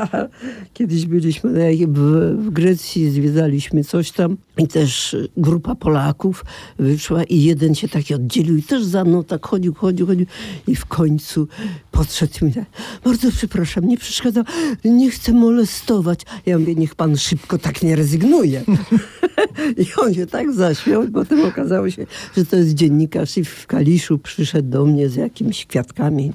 Kiedyś 0.74 1.06
byliśmy 1.06 1.76
w, 1.88 2.00
w 2.38 2.50
Grecji, 2.50 3.12
zwiedzaliśmy 3.12 3.84
coś 3.84 4.12
tam 4.12 4.38
i 4.58 4.68
też 4.68 5.16
grupa 5.38 5.76
Polaków 5.76 6.46
wyszła 6.80 7.24
i 7.24 7.44
jeden 7.44 7.76
się 7.76 7.88
taki 7.88 8.14
oddzielił 8.14 8.58
i 8.58 8.64
też 8.64 8.84
za 8.84 9.04
mną 9.04 9.24
tak 9.24 9.46
chodził, 9.46 9.74
chodził, 9.74 10.08
chodził 10.08 10.26
i 10.68 10.76
w 10.76 10.86
końcu 10.86 11.48
podszedł 11.92 12.46
mi 12.46 12.54
tak, 12.54 12.66
bardzo 13.04 13.32
przepraszam, 13.32 13.88
nie 13.88 13.98
przeszkadza, 13.98 14.44
nie 14.86 15.12
chcę 15.12 15.32
molestować. 15.32 16.22
Ja 16.46 16.60
mówię, 16.60 16.76
niech 16.76 16.96
pan 16.96 17.18
szybko 17.18 17.58
tak 17.58 17.84
nie 17.84 17.96
rezygnuje. 17.96 18.64
I 19.84 19.86
on 19.98 20.14
się 20.14 20.26
tak 20.26 20.54
zaśmiał 20.54 21.04
potem 21.14 21.46
okazało 21.46 21.90
się, 21.90 22.06
że 22.38 22.46
to 22.46 22.56
jest 22.56 22.74
dziennikarz 22.74 23.38
i 23.38 23.46
w 23.46 23.68
Kaliszu 23.68 24.18
przyszedł 24.18 24.70
do 24.70 24.86
mnie 24.86 25.10
z 25.10 25.16
jakimiś 25.16 25.66
kwiatkami. 25.66 26.32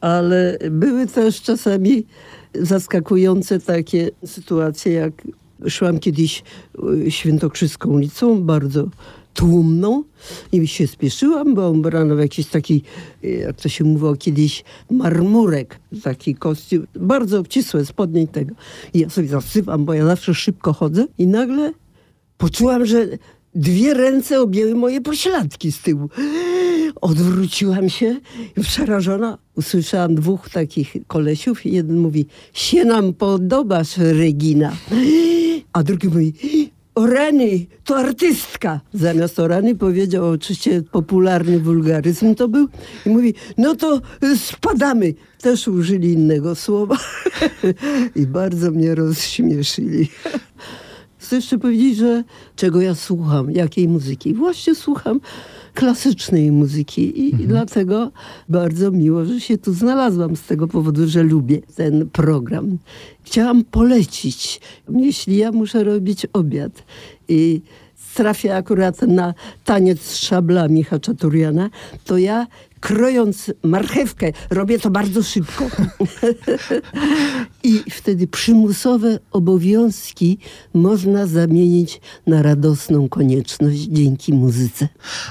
Ale 0.00 0.58
były 0.70 1.06
też 1.06 1.42
czasami 1.42 2.06
zaskakujące 2.54 3.60
takie 3.60 4.10
sytuacje, 4.26 4.92
jak 4.92 5.12
szłam 5.68 5.98
kiedyś 5.98 6.42
y, 7.06 7.10
Świętokrzyską 7.10 7.90
ulicą, 7.90 8.42
bardzo 8.42 8.88
tłumną 9.36 10.04
i 10.52 10.68
się 10.68 10.86
spieszyłam, 10.86 11.54
bo 11.54 11.70
ubrana 11.70 12.14
w 12.14 12.18
jakiś 12.18 12.46
taki, 12.46 12.82
y, 13.24 13.28
jak 13.28 13.56
to 13.56 13.68
się 13.68 13.84
mówiło 13.84 14.16
kiedyś, 14.16 14.64
marmurek, 14.90 15.80
taki 16.02 16.34
kostium, 16.34 16.86
bardzo 16.94 17.40
obcisłe 17.40 17.84
spodnie 17.84 18.26
tego. 18.26 18.54
I 18.94 18.98
ja 18.98 19.10
sobie 19.10 19.28
zasypam, 19.28 19.84
bo 19.84 19.94
ja 19.94 20.06
zawsze 20.06 20.34
szybko 20.34 20.72
chodzę 20.72 21.06
i 21.18 21.26
nagle 21.26 21.72
poczułam, 22.38 22.86
że 22.86 23.08
dwie 23.54 23.94
ręce 23.94 24.40
objęły 24.40 24.74
moje 24.74 25.00
pośladki 25.00 25.72
z 25.72 25.78
tyłu. 25.78 26.08
Odwróciłam 27.00 27.88
się 27.88 28.20
przerażona 28.62 29.38
usłyszałam 29.56 30.14
dwóch 30.14 30.48
takich 30.48 30.96
kolesiów 31.06 31.66
jeden 31.66 31.98
mówi, 31.98 32.26
się 32.52 32.84
nam 32.84 33.14
podobasz, 33.14 33.96
Regina. 33.96 34.76
A 35.72 35.82
drugi 35.82 36.08
mówi, 36.08 36.32
Orany, 36.96 37.66
to 37.84 37.96
artystka. 37.96 38.80
Zamiast 38.94 39.38
Orany 39.38 39.74
powiedział 39.74 40.28
oczywiście 40.28 40.82
popularny 40.82 41.60
wulgaryzm 41.60 42.34
to 42.34 42.48
był 42.48 42.68
i 43.06 43.10
mówi, 43.10 43.34
no 43.58 43.74
to 43.74 44.00
spadamy. 44.36 45.14
Też 45.40 45.68
użyli 45.68 46.12
innego 46.12 46.54
słowa 46.54 46.96
i 48.16 48.26
bardzo 48.26 48.70
mnie 48.70 48.94
rozśmieszyli. 48.94 50.08
Chcę 51.26 51.36
jeszcze 51.36 51.58
powiedzieć, 51.58 51.96
że 51.96 52.24
czego 52.56 52.80
ja 52.80 52.94
słucham, 52.94 53.50
jakiej 53.50 53.88
muzyki. 53.88 54.34
Właśnie 54.34 54.74
słucham 54.74 55.20
klasycznej 55.74 56.52
muzyki 56.52 57.20
i 57.20 57.30
mhm. 57.30 57.48
dlatego 57.48 58.10
bardzo 58.48 58.90
miło, 58.90 59.24
że 59.24 59.40
się 59.40 59.58
tu 59.58 59.72
znalazłam 59.72 60.36
z 60.36 60.42
tego 60.42 60.68
powodu, 60.68 61.08
że 61.08 61.22
lubię 61.22 61.58
ten 61.76 62.10
program. 62.10 62.78
Chciałam 63.22 63.64
polecić, 63.64 64.60
jeśli 64.88 65.36
ja 65.36 65.52
muszę 65.52 65.84
robić 65.84 66.26
obiad 66.32 66.82
i 67.28 67.60
trafię 68.16 68.56
akurat 68.56 69.02
na 69.02 69.34
taniec 69.64 70.02
z 70.02 70.16
szablami 70.16 70.84
Haczaturiana, 70.84 71.70
to 72.04 72.18
ja 72.18 72.46
krojąc 72.80 73.52
marchewkę, 73.62 74.32
robię 74.50 74.78
to 74.78 74.90
bardzo 74.90 75.22
szybko. 75.22 75.64
I 77.62 77.82
wtedy 77.90 78.26
przymusowe 78.26 79.18
obowiązki 79.32 80.38
można 80.74 81.26
zamienić 81.26 82.00
na 82.26 82.42
radosną 82.42 83.08
konieczność 83.08 83.78
dzięki 83.78 84.32
muzyce. 84.32 84.88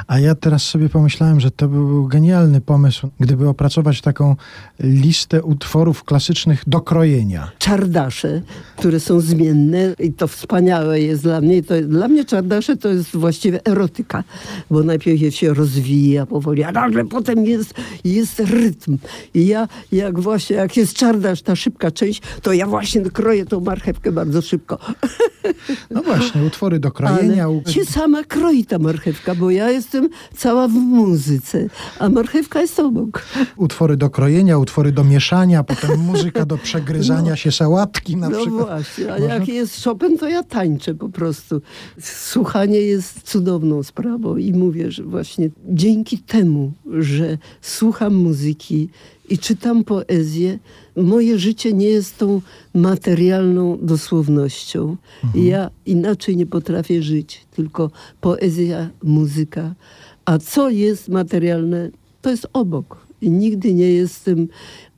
A 0.07 0.19
ja 0.19 0.35
teraz 0.35 0.63
sobie 0.63 0.89
pomyślałem, 0.89 1.39
że 1.39 1.51
to 1.51 1.67
był 1.67 2.07
genialny 2.07 2.61
pomysł, 2.61 3.09
gdyby 3.19 3.47
opracować 3.47 4.01
taką 4.01 4.35
listę 4.79 5.43
utworów 5.43 6.03
klasycznych 6.03 6.63
do 6.67 6.81
krojenia. 6.81 7.51
Czardasze, 7.59 8.41
które 8.77 8.99
są 8.99 9.19
zmienne 9.19 9.95
i 9.99 10.13
to 10.13 10.27
wspaniałe 10.27 11.01
jest 11.01 11.23
dla 11.23 11.41
mnie. 11.41 11.63
To, 11.63 11.81
dla 11.81 12.07
mnie 12.07 12.25
czardasze 12.25 12.77
to 12.77 12.89
jest 12.89 13.17
właściwie 13.17 13.65
erotyka, 13.65 14.23
bo 14.71 14.83
najpierw 14.83 15.35
się 15.35 15.53
rozwija 15.53 16.25
powoli, 16.25 16.63
a 16.63 16.71
nagle 16.71 17.05
potem 17.05 17.34
jest, 17.43 17.73
jest 18.03 18.39
rytm. 18.39 18.97
I 19.33 19.47
ja, 19.47 19.67
jak 19.91 20.19
właśnie, 20.19 20.55
jak 20.55 20.77
jest 20.77 20.93
czardasz, 20.93 21.41
ta 21.41 21.55
szybka 21.55 21.91
część, 21.91 22.21
to 22.41 22.53
ja 22.53 22.67
właśnie 22.67 23.01
kroję 23.01 23.45
tą 23.45 23.59
marchewkę 23.59 24.11
bardzo 24.11 24.41
szybko. 24.41 24.77
No 25.91 26.03
właśnie, 26.03 26.43
utwory 26.43 26.79
do 26.79 26.91
krojenia. 26.91 27.45
Ale 27.45 27.73
się 27.73 27.86
sama 27.86 28.23
kroi 28.23 28.65
ta 28.65 28.79
marchewka, 28.79 29.36
bo 29.36 29.51
ja 29.51 29.71
jestem 29.71 30.09
cała 30.38 30.67
w 30.67 30.71
muzyce, 30.71 31.67
a 31.99 32.09
marchewka 32.09 32.61
jest 32.61 32.79
obok. 32.79 33.25
Utwory 33.57 33.97
do 33.97 34.09
krojenia, 34.09 34.57
utwory 34.57 34.91
do 34.91 35.03
mieszania, 35.03 35.63
potem 35.63 35.99
muzyka 35.99 36.45
do 36.45 36.57
przegryzania 36.57 37.29
no, 37.29 37.36
się 37.36 37.51
sałatki 37.51 38.17
na 38.17 38.29
no 38.29 38.38
przykład. 38.38 38.59
No 38.59 38.65
właśnie, 38.65 39.13
a 39.13 39.19
jak 39.19 39.47
jest 39.47 39.83
Chopin, 39.83 40.17
to 40.17 40.29
ja 40.29 40.43
tańczę 40.43 40.95
po 40.95 41.09
prostu. 41.09 41.61
Słuchanie 42.01 42.81
jest 42.81 43.21
cudowną 43.21 43.83
sprawą 43.83 44.38
i 44.38 44.53
mówię, 44.53 44.91
że 44.91 45.03
właśnie 45.03 45.49
dzięki 45.69 46.17
temu, 46.17 46.71
że 46.99 47.24
słucham 47.61 48.15
muzyki 48.15 48.89
i 49.30 49.38
czytam 49.38 49.84
poezję, 49.84 50.59
moje 50.95 51.39
życie 51.39 51.73
nie 51.73 51.88
jest 51.88 52.17
tą 52.17 52.41
materialną 52.73 53.78
dosłownością. 53.82 54.97
Mhm. 55.23 55.45
Ja 55.45 55.69
inaczej 55.86 56.38
nie 56.38 56.45
potrafię 56.45 57.01
żyć, 57.01 57.45
tylko 57.55 57.91
poezja, 58.21 58.89
muzyka. 59.03 59.76
A 60.26 60.38
co 60.39 60.69
jest 60.69 61.09
materialne, 61.09 61.89
to 62.21 62.30
jest 62.30 62.47
obok. 62.53 63.05
I 63.21 63.30
nigdy 63.30 63.73
nie 63.73 63.89
jestem, 63.89 64.47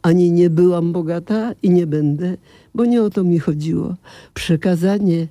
ani 0.01 0.31
nie 0.31 0.49
byłam 0.49 0.91
bogata 0.91 1.53
i 1.63 1.69
nie 1.69 1.87
będę, 1.87 2.37
bo 2.75 2.85
nie 2.85 3.03
o 3.03 3.09
to 3.09 3.23
mi 3.23 3.39
chodziło. 3.39 3.95
Przekazanie 4.33 5.27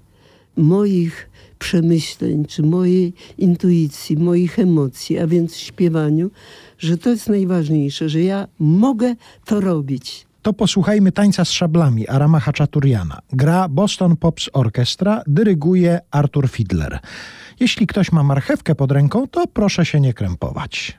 moich 0.57 1.30
przemyśleń, 1.59 2.44
czy 2.44 2.62
mojej 2.62 3.12
intuicji, 3.38 4.16
moich 4.16 4.59
emocji, 4.59 5.18
a 5.18 5.26
więc 5.26 5.57
śpiewaniu, 5.57 6.30
że 6.78 6.98
to 6.98 7.11
jest 7.11 7.28
najważniejsze, 7.28 8.09
że 8.09 8.22
ja 8.22 8.48
mogę 8.59 9.14
to 9.44 9.61
robić. 9.61 10.26
To 10.42 10.52
posłuchajmy 10.52 11.12
tańca 11.12 11.44
z 11.44 11.50
szablami 11.50 12.09
Arama 12.09 12.40
Haczaturiana. 12.40 13.18
Gra 13.32 13.68
Boston 13.68 14.16
Pops 14.16 14.50
Orchestra, 14.52 15.22
dyryguje 15.26 16.00
Arthur 16.11 16.48
Fiedler. 16.48 16.98
Jeśli 17.61 17.86
ktoś 17.86 18.12
ma 18.12 18.22
marchewkę 18.22 18.74
pod 18.74 18.92
ręką, 18.92 19.28
to 19.28 19.46
proszę 19.46 19.86
się 19.86 20.00
nie 20.00 20.14
krępować. 20.14 20.98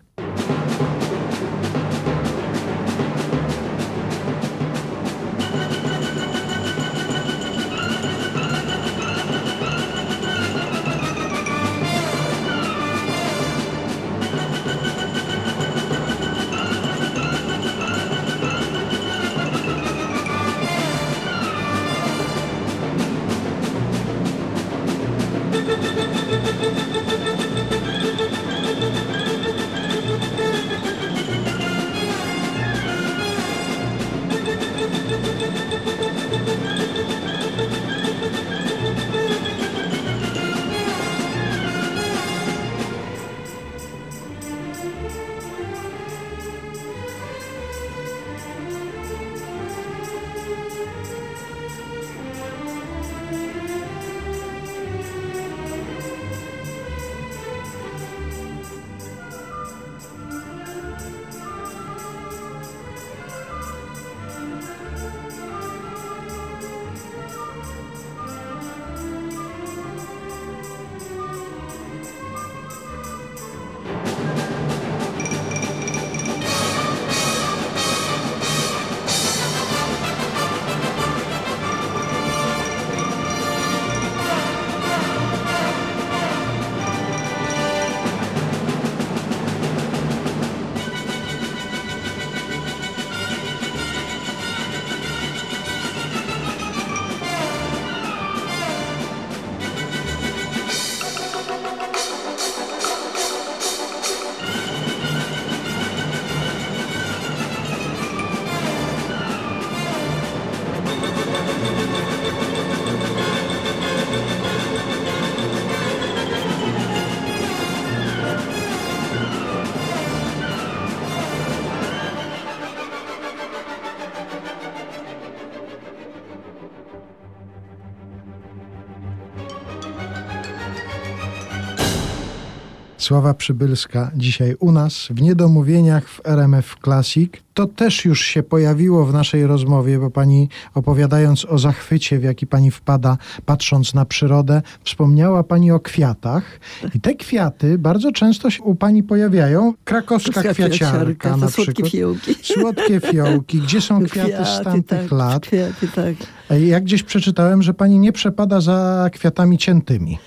Sława 133.08 133.34
Przybylska 133.34 134.12
dzisiaj 134.16 134.56
u 134.60 134.72
nas 134.72 135.08
w 135.10 135.22
Niedomówieniach 135.22 136.10
w 136.10 136.22
RMF 136.26 136.76
Classic. 136.84 137.32
To 137.54 137.66
też 137.66 138.06
już 138.06 138.22
się 138.22 138.44
pojawiło 138.44 139.06
w 139.06 139.14
naszej 139.14 139.48
rozmowie, 139.48 140.00
bo 140.00 140.10
pani 140.10 140.50
opowiadając 140.74 141.46
o 141.46 141.58
zachwycie, 141.58 142.20
w 142.20 142.24
jaki 142.24 142.48
pani 142.48 142.72
wpada, 142.72 143.18
patrząc 143.46 143.94
na 143.94 144.06
przyrodę, 144.06 144.62
wspomniała 144.84 145.44
pani 145.44 145.72
o 145.72 145.80
kwiatach. 145.80 146.60
I 146.96 147.00
te 147.00 147.16
kwiaty 147.16 147.78
bardzo 147.78 148.12
często 148.12 148.50
się 148.50 148.64
u 148.64 148.76
pani 148.76 149.04
pojawiają. 149.04 149.74
Krakowska 149.84 150.44
kwiaciarka 150.54 151.38
na 151.38 151.50
słodkie 151.50 151.74
przykład. 151.74 151.92
Fiołki. 151.92 152.36
Słodkie 152.44 153.00
fiołki. 153.00 153.60
Gdzie 153.62 153.82
są 153.82 154.04
kwiaty, 154.04 154.30
kwiaty 154.32 154.46
z 154.46 154.64
tamtych 154.64 155.02
tak, 155.02 155.12
lat? 155.12 155.44
Kwiaty, 155.44 155.88
tak. 155.96 156.16
Ja 156.60 156.80
gdzieś 156.80 157.04
przeczytałem, 157.04 157.64
że 157.64 157.74
pani 157.74 158.00
nie 158.00 158.12
przepada 158.12 158.62
za 158.62 159.10
kwiatami 159.14 159.58
ciętymi 159.58 160.18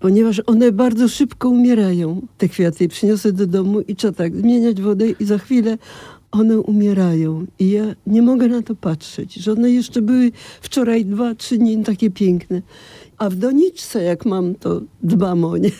ponieważ 0.00 0.42
one 0.46 0.72
bardzo 0.72 1.08
szybko 1.08 1.48
umierają, 1.48 2.26
te 2.38 2.48
kwiaty. 2.48 2.88
Przyniosę 2.88 3.32
do 3.32 3.46
domu 3.46 3.80
i 3.80 3.96
trzeba 3.96 4.12
tak 4.12 4.36
zmieniać 4.36 4.80
wodę 4.80 5.10
i 5.10 5.24
za 5.24 5.38
chwilę 5.38 5.78
one 6.30 6.60
umierają. 6.60 7.46
I 7.58 7.70
ja 7.70 7.84
nie 8.06 8.22
mogę 8.22 8.48
na 8.48 8.62
to 8.62 8.74
patrzeć, 8.74 9.34
że 9.34 9.52
one 9.52 9.70
jeszcze 9.70 10.02
były 10.02 10.32
wczoraj 10.60 11.04
dwa, 11.04 11.34
trzy 11.34 11.58
dni 11.58 11.84
takie 11.84 12.10
piękne. 12.10 12.62
A 13.18 13.30
w 13.30 13.36
doniczce, 13.36 14.02
jak 14.02 14.26
mam, 14.26 14.54
to 14.54 14.80
dbam 15.02 15.44
o 15.44 15.56
nie. 15.56 15.70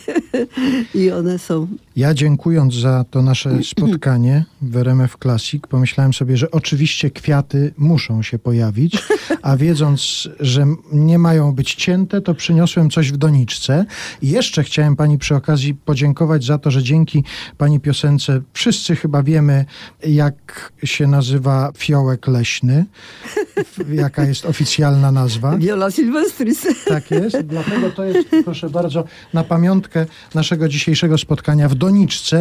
I 1.03 1.11
one 1.11 1.39
są. 1.39 1.67
Ja 1.97 2.13
dziękując 2.13 2.73
za 2.73 3.05
to 3.11 3.21
nasze 3.21 3.63
spotkanie 3.75 4.45
w 4.61 4.77
RMF 4.77 5.17
Classic, 5.23 5.63
pomyślałem 5.69 6.13
sobie, 6.13 6.37
że 6.37 6.51
oczywiście 6.51 7.11
kwiaty 7.11 7.73
muszą 7.77 8.21
się 8.23 8.39
pojawić, 8.39 9.03
a 9.41 9.57
wiedząc, 9.57 10.29
że 10.39 10.65
nie 10.91 11.19
mają 11.19 11.51
być 11.51 11.75
cięte, 11.75 12.21
to 12.21 12.33
przyniosłem 12.33 12.89
coś 12.89 13.11
w 13.11 13.17
doniczce. 13.17 13.85
I 14.21 14.29
jeszcze 14.29 14.63
chciałem 14.63 14.95
pani 14.95 15.17
przy 15.17 15.35
okazji 15.35 15.73
podziękować 15.73 16.43
za 16.45 16.57
to, 16.57 16.71
że 16.71 16.83
dzięki 16.83 17.23
pani 17.57 17.79
piosence 17.79 18.41
wszyscy 18.53 18.95
chyba 18.95 19.23
wiemy, 19.23 19.65
jak 20.07 20.71
się 20.83 21.07
nazywa 21.07 21.71
fiołek 21.77 22.27
leśny, 22.27 22.85
jaka 23.91 24.23
jest 24.23 24.45
oficjalna 24.45 25.11
nazwa. 25.11 25.57
Viola 25.57 25.91
silvestris. 25.91 26.67
Tak 26.87 27.11
jest 27.11 27.41
dlatego 27.41 27.91
to 27.91 28.03
jest, 28.03 28.29
proszę 28.45 28.69
bardzo, 28.69 29.03
na 29.33 29.43
pamiątkę 29.43 30.05
naszego 30.35 30.69
dzisiejszego 30.69 31.17
spotkania 31.17 31.69
w 31.69 31.75
doniczce, 31.75 31.86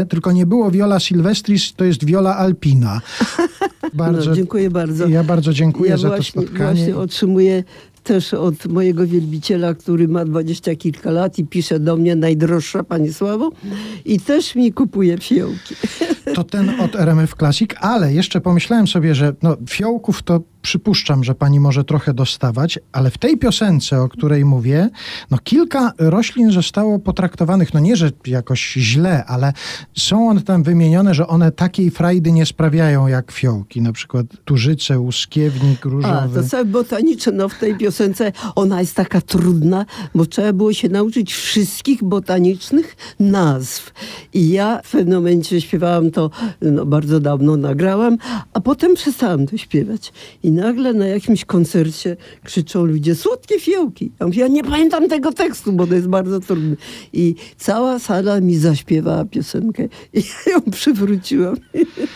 tylko 0.08 0.32
nie 0.32 0.46
było 0.46 0.70
Viola 0.70 1.00
Silvestris, 1.00 1.74
to 1.74 1.84
jest 1.84 2.04
Viola 2.04 2.36
Alpina. 2.36 3.00
Bardzo, 3.94 4.30
no, 4.30 4.36
dziękuję 4.36 4.70
bardzo. 4.70 5.08
Ja 5.08 5.24
bardzo 5.24 5.52
dziękuję 5.52 5.90
ja 5.90 5.96
za 5.96 6.08
właśnie, 6.08 6.42
to 6.42 6.48
spotkanie. 6.48 6.74
Właśnie 6.74 6.96
otrzymuję 6.96 7.64
też 8.06 8.34
od 8.34 8.66
mojego 8.66 9.06
wielbiciela, 9.06 9.74
który 9.74 10.08
ma 10.08 10.24
dwadzieścia 10.24 10.74
kilka 10.74 11.10
lat 11.10 11.38
i 11.38 11.44
pisze 11.44 11.80
do 11.80 11.96
mnie 11.96 12.16
najdroższa 12.16 12.84
Pani 12.84 13.12
Sławo 13.12 13.50
i 14.04 14.20
też 14.20 14.54
mi 14.54 14.72
kupuje 14.72 15.18
fiołki. 15.18 15.74
To 16.34 16.44
ten 16.44 16.80
od 16.80 16.96
RMF 16.96 17.34
Classic, 17.34 17.70
ale 17.80 18.14
jeszcze 18.14 18.40
pomyślałem 18.40 18.86
sobie, 18.86 19.14
że 19.14 19.34
no, 19.42 19.56
fiołków 19.68 20.22
to 20.22 20.40
przypuszczam, 20.66 21.24
że 21.24 21.34
pani 21.34 21.60
może 21.60 21.84
trochę 21.84 22.14
dostawać, 22.14 22.78
ale 22.92 23.10
w 23.10 23.18
tej 23.18 23.38
piosence, 23.38 24.02
o 24.02 24.08
której 24.08 24.44
mówię, 24.44 24.88
no 25.30 25.38
kilka 25.44 25.92
roślin 25.98 26.52
zostało 26.52 26.98
potraktowanych, 26.98 27.74
no 27.74 27.80
nie, 27.80 27.96
że 27.96 28.10
jakoś 28.26 28.72
źle, 28.72 29.24
ale 29.24 29.52
są 29.96 30.28
one 30.28 30.42
tam 30.42 30.62
wymienione, 30.62 31.14
że 31.14 31.26
one 31.26 31.52
takiej 31.52 31.90
frajdy 31.90 32.32
nie 32.32 32.46
sprawiają 32.46 33.06
jak 33.06 33.32
fiołki, 33.32 33.80
na 33.80 33.92
przykład 33.92 34.26
turzyce, 34.44 34.98
łuskiewnik, 34.98 35.84
różowy. 35.84 36.40
A, 36.40 36.42
to 36.42 36.48
całe 36.48 36.64
botanicze, 36.64 37.32
no 37.32 37.48
w 37.48 37.58
tej 37.58 37.76
piosence 37.76 38.32
ona 38.54 38.80
jest 38.80 38.94
taka 38.94 39.20
trudna, 39.20 39.86
bo 40.14 40.26
trzeba 40.26 40.52
było 40.52 40.72
się 40.72 40.88
nauczyć 40.88 41.34
wszystkich 41.34 42.04
botanicznych 42.04 42.96
nazw. 43.20 43.92
I 44.34 44.48
ja 44.48 44.80
w 44.84 44.90
pewnym 44.90 45.18
momencie 45.18 45.60
śpiewałam 45.60 46.10
to, 46.10 46.30
no 46.62 46.86
bardzo 46.86 47.20
dawno 47.20 47.56
nagrałam, 47.56 48.18
a 48.52 48.60
potem 48.60 48.94
przestałam 48.94 49.46
to 49.46 49.56
śpiewać. 49.56 50.12
I 50.42 50.55
nagle 50.56 50.92
na 50.92 51.06
jakimś 51.06 51.44
koncercie 51.44 52.16
krzyczą 52.44 52.84
ludzie 52.84 53.14
słodkie 53.14 53.60
fiołki. 53.60 54.12
Ja 54.20 54.26
mówię, 54.26 54.40
ja 54.40 54.48
nie 54.48 54.64
pamiętam 54.64 55.08
tego 55.08 55.32
tekstu, 55.32 55.72
bo 55.72 55.86
to 55.86 55.94
jest 55.94 56.08
bardzo 56.08 56.40
trudne. 56.40 56.76
I 57.12 57.34
cała 57.56 57.98
sala 57.98 58.40
mi 58.40 58.56
zaśpiewała 58.56 59.24
piosenkę 59.24 59.88
i 60.12 60.18
ja 60.46 60.52
ją 60.52 60.60
przywróciłam 60.60 61.56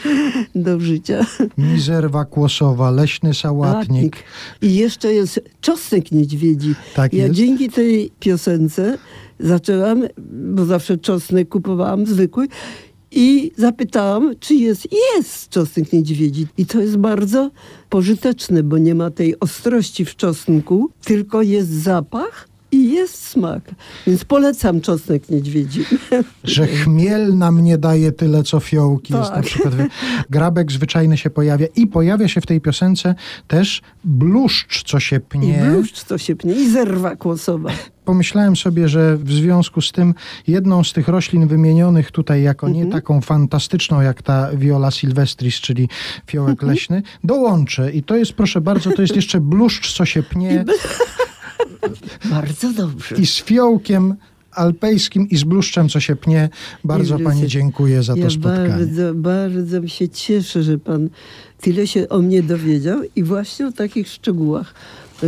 do 0.55 0.80
życia. 0.80 1.26
Mizerwa 1.59 2.24
kłosowa, 2.24 2.91
leśny 2.91 3.34
sałatnik. 3.34 4.16
I 4.62 4.74
jeszcze 4.74 5.12
jest 5.12 5.41
czosnek 5.61 6.12
niedźwiedzi. 6.12 6.74
Tak 6.95 7.12
ja 7.12 7.24
jest. 7.24 7.34
dzięki 7.34 7.68
tej 7.68 8.11
piosence 8.20 8.99
zaczęłam, 9.41 10.03
bo 10.28 10.64
zawsze 10.64 10.99
czosnek 10.99 11.49
kupowałam 11.49 12.07
zwykły, 12.07 12.49
i 13.11 13.52
zapytałam, 13.56 14.34
czy 14.40 14.54
jest. 14.54 14.88
Jest 15.16 15.48
czosnek 15.48 15.92
niedźwiedzi. 15.92 16.46
I 16.58 16.66
to 16.66 16.80
jest 16.80 16.96
bardzo 16.96 17.50
pożyteczne, 17.88 18.62
bo 18.62 18.78
nie 18.78 18.94
ma 18.94 19.11
tej 19.11 19.40
ostrości 19.40 20.04
w 20.04 20.16
czosnku, 20.16 20.90
tylko 21.04 21.42
jest 21.42 21.68
zapach 21.68 22.49
i 22.73 22.91
jest 22.93 23.29
smak. 23.29 23.62
Więc 24.07 24.25
polecam 24.25 24.81
czosnek 24.81 25.31
niedźwiedzi. 25.31 25.85
Że 26.45 26.66
chmiel 26.66 27.39
nam 27.39 27.64
nie 27.64 27.79
daje 27.79 28.12
tyle, 28.12 28.43
co 28.43 28.61
fiołki. 28.61 29.12
Tak. 29.12 29.21
Jest 29.21 29.31
na 29.31 29.37
tak. 29.37 29.47
przykład 29.47 29.75
grabek 30.31 30.73
zwyczajny 30.73 31.16
się 31.16 31.31
pojawia 31.31 31.66
i 31.77 31.87
pojawia 31.87 32.29
się 32.29 32.41
w 32.41 32.47
tej 32.47 32.61
piosence 32.61 33.14
też 33.49 33.83
bluszcz, 34.05 34.85
co 34.85 35.01
się 35.01 35.21
pnie. 35.21 35.62
I 35.66 35.71
bluszcz, 35.71 36.05
co 36.05 36.18
się 36.18 36.37
pnie 36.37 36.55
i 36.55 36.71
zerwa 36.71 37.16
kłosowa 37.16 37.71
pomyślałem 38.05 38.57
sobie, 38.57 38.89
że 38.89 39.16
w 39.16 39.33
związku 39.33 39.81
z 39.81 39.93
tym 39.93 40.14
jedną 40.47 40.85
z 40.85 40.93
tych 40.93 41.09
roślin 41.09 41.47
wymienionych 41.47 42.11
tutaj 42.11 42.43
jako 42.43 42.68
nie 42.68 42.83
mhm. 42.83 42.93
taką 42.93 43.21
fantastyczną 43.21 44.01
jak 44.01 44.23
ta 44.23 44.51
Viola 44.57 44.91
silvestris, 44.91 45.55
czyli 45.55 45.89
fiołek 46.27 46.51
mhm. 46.51 46.73
leśny, 46.73 47.03
dołączę. 47.25 47.93
I 47.93 48.03
to 48.03 48.16
jest, 48.16 48.33
proszę 48.33 48.61
bardzo, 48.61 48.91
to 48.91 49.03
jest 49.03 49.16
jeszcze 49.16 49.41
bluszcz, 49.41 49.93
co 49.93 50.05
się 50.05 50.23
pnie. 50.23 50.64
Bardzo 52.30 52.72
dobrze. 52.72 53.16
I 53.16 53.26
z 53.26 53.36
fiołkiem 53.36 54.14
alpejskim 54.52 55.28
i 55.28 55.36
z 55.36 55.44
bluszczem, 55.44 55.88
co 55.88 56.00
się 56.00 56.16
pnie. 56.16 56.48
Bardzo 56.84 57.18
Pani 57.18 57.46
dziękuję 57.46 58.02
za 58.02 58.14
to 58.14 58.18
ja 58.18 58.30
spotkanie. 58.30 58.68
Bardzo, 58.68 59.14
bardzo 59.14 59.88
się 59.88 60.08
cieszę, 60.08 60.62
że 60.62 60.78
Pan 60.78 61.08
tyle 61.61 61.86
się 61.86 62.08
o 62.08 62.18
mnie 62.18 62.42
dowiedział 62.42 63.00
i 63.16 63.22
właśnie 63.22 63.66
o 63.66 63.72
takich 63.72 64.08
szczegółach 64.08 64.74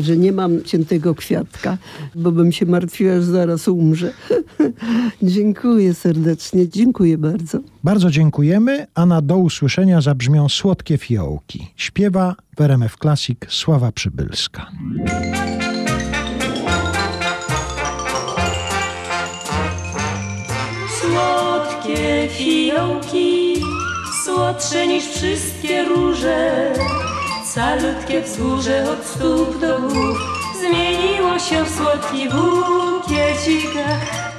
że 0.01 0.17
nie 0.17 0.33
mam 0.33 0.63
ciętego 0.63 1.15
kwiatka, 1.15 1.79
bo 2.15 2.33
bym 2.33 2.53
się 2.53 2.67
martwiła, 2.67 3.15
że 3.15 3.23
zaraz 3.23 3.69
umrze. 3.69 4.13
dziękuję 5.23 5.95
serdecznie, 5.95 6.69
dziękuję 6.69 7.19
bardzo. 7.19 7.59
Bardzo 7.85 8.11
dziękujemy, 8.11 8.87
a 8.95 9.07
na 9.07 9.23
do 9.23 9.37
usłyszenia 9.37 10.01
zabrzmią 10.01 10.49
Słodkie 10.49 10.99
Fiołki. 10.99 11.73
Śpiewa 11.77 12.37
w 12.57 12.61
RMF 12.61 12.97
Classic 12.97 13.39
Sława 13.49 13.93
Przybylska. 13.93 14.67
Słodkie 21.93 22.29
fiołki, 22.29 23.55
słodsze 24.25 24.87
niż 24.87 25.05
wszystkie 25.05 25.85
róże. 25.85 26.73
Salutkie 27.45 28.23
wzgórze 28.23 28.91
od 28.91 29.07
stóp 29.07 29.61
do 29.61 29.79
głów 29.79 30.19
Zmieniło 30.61 31.39
się 31.39 31.65
w 31.65 31.71
słodki 31.71 32.29
bukiecikach 32.29 34.32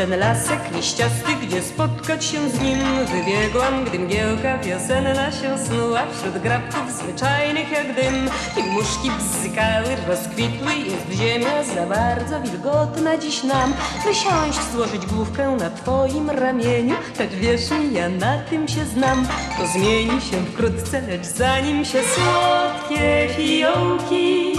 ten 0.00 0.18
lasek 0.18 0.60
liściasty, 0.76 1.32
gdzie 1.42 1.62
spotkać 1.62 2.24
się 2.24 2.50
z 2.50 2.60
nim 2.60 2.78
Wybiegłam, 3.06 3.84
gdy 3.84 3.98
mgiełka 3.98 4.58
wiosenna 4.58 5.32
się 5.32 5.58
snuła 5.58 6.02
Wśród 6.12 6.42
grabków 6.42 6.92
zwyczajnych 6.92 7.70
jak 7.70 7.94
dym. 7.94 8.30
I 8.56 8.62
muszki 8.62 9.10
bzykały, 9.10 9.96
rozkwitły 10.08 10.72
Jest 10.74 11.20
ziemia 11.20 11.64
za 11.64 11.86
bardzo 11.86 12.40
wilgotna 12.40 13.18
dziś 13.18 13.42
nam. 13.42 13.74
Wysiąść, 14.04 14.58
złożyć 14.72 15.06
główkę 15.06 15.56
na 15.56 15.70
twoim 15.70 16.30
ramieniu 16.30 16.94
Lecz 17.18 17.32
wierz 17.32 17.70
mi, 17.70 17.92
ja 17.92 18.08
na 18.08 18.38
tym 18.38 18.68
się 18.68 18.84
znam. 18.84 19.26
To 19.58 19.66
zmieni 19.66 20.20
się 20.20 20.36
wkrótce, 20.52 21.00
lecz 21.00 21.26
zanim 21.26 21.84
się 21.84 22.00
słodkie 22.02 23.28
fiołki 23.36 24.52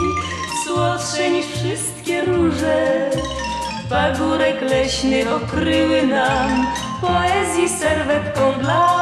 Słodsze 0.66 1.30
niż 1.30 1.46
wszystkie 1.46 2.26
róże 2.26 3.12
Pagórek 3.92 4.62
leśny 4.62 5.36
okryły 5.36 6.08
nam 6.08 6.68
Poezji 7.02 7.70
serwetką 7.70 8.54
dla 8.60 9.01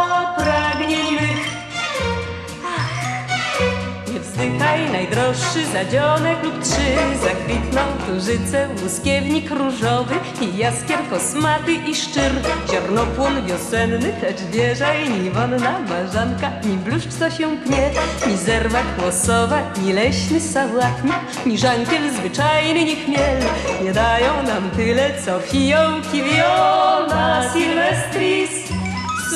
najdroższy 5.09 5.65
zadzionek 5.65 6.43
lub 6.43 6.63
trzy. 6.63 7.19
Zakwitną 7.23 7.81
tużyce, 8.07 8.67
łuskiewnik 8.83 9.51
różowy 9.51 10.15
I 10.41 10.57
jaskier 10.57 10.99
kosmaty 11.09 11.73
i 11.73 11.95
szczur 11.95 12.31
Ziarnopłon 12.71 13.45
wiosenny, 13.45 14.13
lecz 14.21 14.41
wieża 14.41 14.93
i 14.93 15.09
ni 15.09 15.29
wonna 15.29 15.79
marzanka 15.79 16.51
Ni 16.63 16.77
bluszcz, 16.77 17.07
co 17.19 17.29
się 17.29 17.57
pnie, 17.57 17.91
ni 18.27 18.37
zerwa 18.37 18.79
kłosowa 18.97 19.61
Ni 19.83 19.93
leśny 19.93 20.41
sałatnik, 20.41 21.45
ni 21.45 21.57
żankiel 21.57 22.13
zwyczajny, 22.13 22.85
ni 22.85 22.95
chmiel. 22.95 23.39
Nie 23.83 23.93
dają 23.93 24.43
nam 24.43 24.69
tyle, 24.69 25.11
co 25.25 25.39
fiołki 25.39 26.23
wiona 26.23 27.43
Silvestris. 27.53 28.49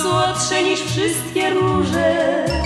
Słodsze 0.02 0.64
niż 0.64 0.82
wszystkie 0.82 1.50
róże 1.50 2.63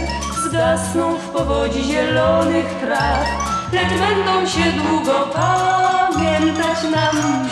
Zgasną 0.49 1.17
w 1.17 1.29
powodzi 1.29 1.83
zielonych 1.83 2.65
traw. 2.81 3.27
Lecz 3.73 3.89
będą 3.89 4.47
się 4.47 4.71
długo 4.71 5.27
pamiętać 5.33 6.83
nam. 6.95 7.47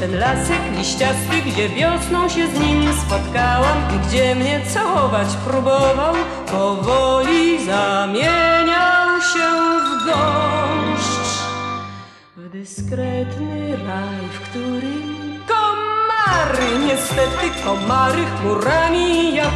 Ten 0.00 0.18
lasek 0.18 0.60
liściasty, 0.78 1.42
gdzie 1.46 1.68
wiosną 1.68 2.28
się 2.28 2.46
z 2.48 2.60
nim 2.60 2.82
spotkałam 3.06 3.78
I 3.96 4.08
gdzie 4.08 4.34
mnie 4.34 4.60
całować 4.74 5.28
próbował 5.46 6.14
Powoli 6.52 7.64
zamieniał 7.64 9.20
się 9.20 9.50
w 9.80 10.06
gąszcz 10.06 11.42
W 12.36 12.48
dyskretny 12.48 13.76
raj, 13.76 14.28
w 14.32 14.40
którym 14.40 15.19
komary 16.30 16.78
Niestety 16.78 17.50
komary 17.64 18.24
chmurami 18.24 19.34
jak 19.34 19.52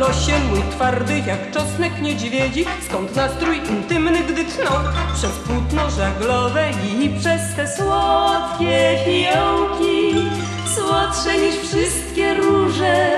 losie 0.00 0.38
mój 0.50 0.62
twardy 0.70 1.18
Jak 1.18 1.50
czosnek 1.50 2.02
niedźwiedzi. 2.02 2.64
Skąd 2.88 3.16
nastrój 3.16 3.56
intymny, 3.56 4.20
gdy 4.20 4.44
tną 4.44 4.70
Przez 5.14 5.30
płótno 5.30 5.90
żaglowe 5.90 6.70
i 6.70 7.10
przez 7.20 7.54
te 7.56 7.76
słodkie 7.76 8.98
fiołki? 9.04 10.30
Słodsze 10.74 11.38
niż 11.38 11.54
wszystkie 11.54 12.34
róże 12.34 13.10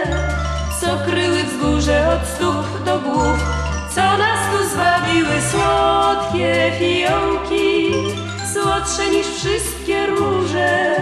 Co 0.81 0.99
kryły 1.07 1.45
wzgórze 1.45 2.09
od 2.09 2.29
stóp 2.29 2.85
do 2.85 2.99
głów. 2.99 3.39
Co 3.95 4.19
nas 4.19 4.41
tu 4.53 4.69
zwabiły 4.69 5.35
słodkie 5.51 6.73
fiołki? 6.79 7.93
Słodsze 8.53 9.11
niż 9.11 9.27
wszystkie 9.27 10.07
róże 10.07 10.97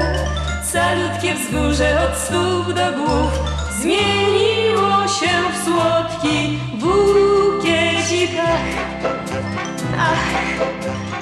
Calutkie 0.73 1.35
wzgórze 1.35 2.09
od 2.09 2.19
stóp 2.19 2.67
do 2.67 2.93
głów. 2.93 3.33
Zmieniło 3.81 5.09
się 5.09 5.31
w 5.53 5.65
słodki 5.65 6.59
bukiecik 6.75 8.31
Ach, 9.99 10.19
ach, 10.33 11.16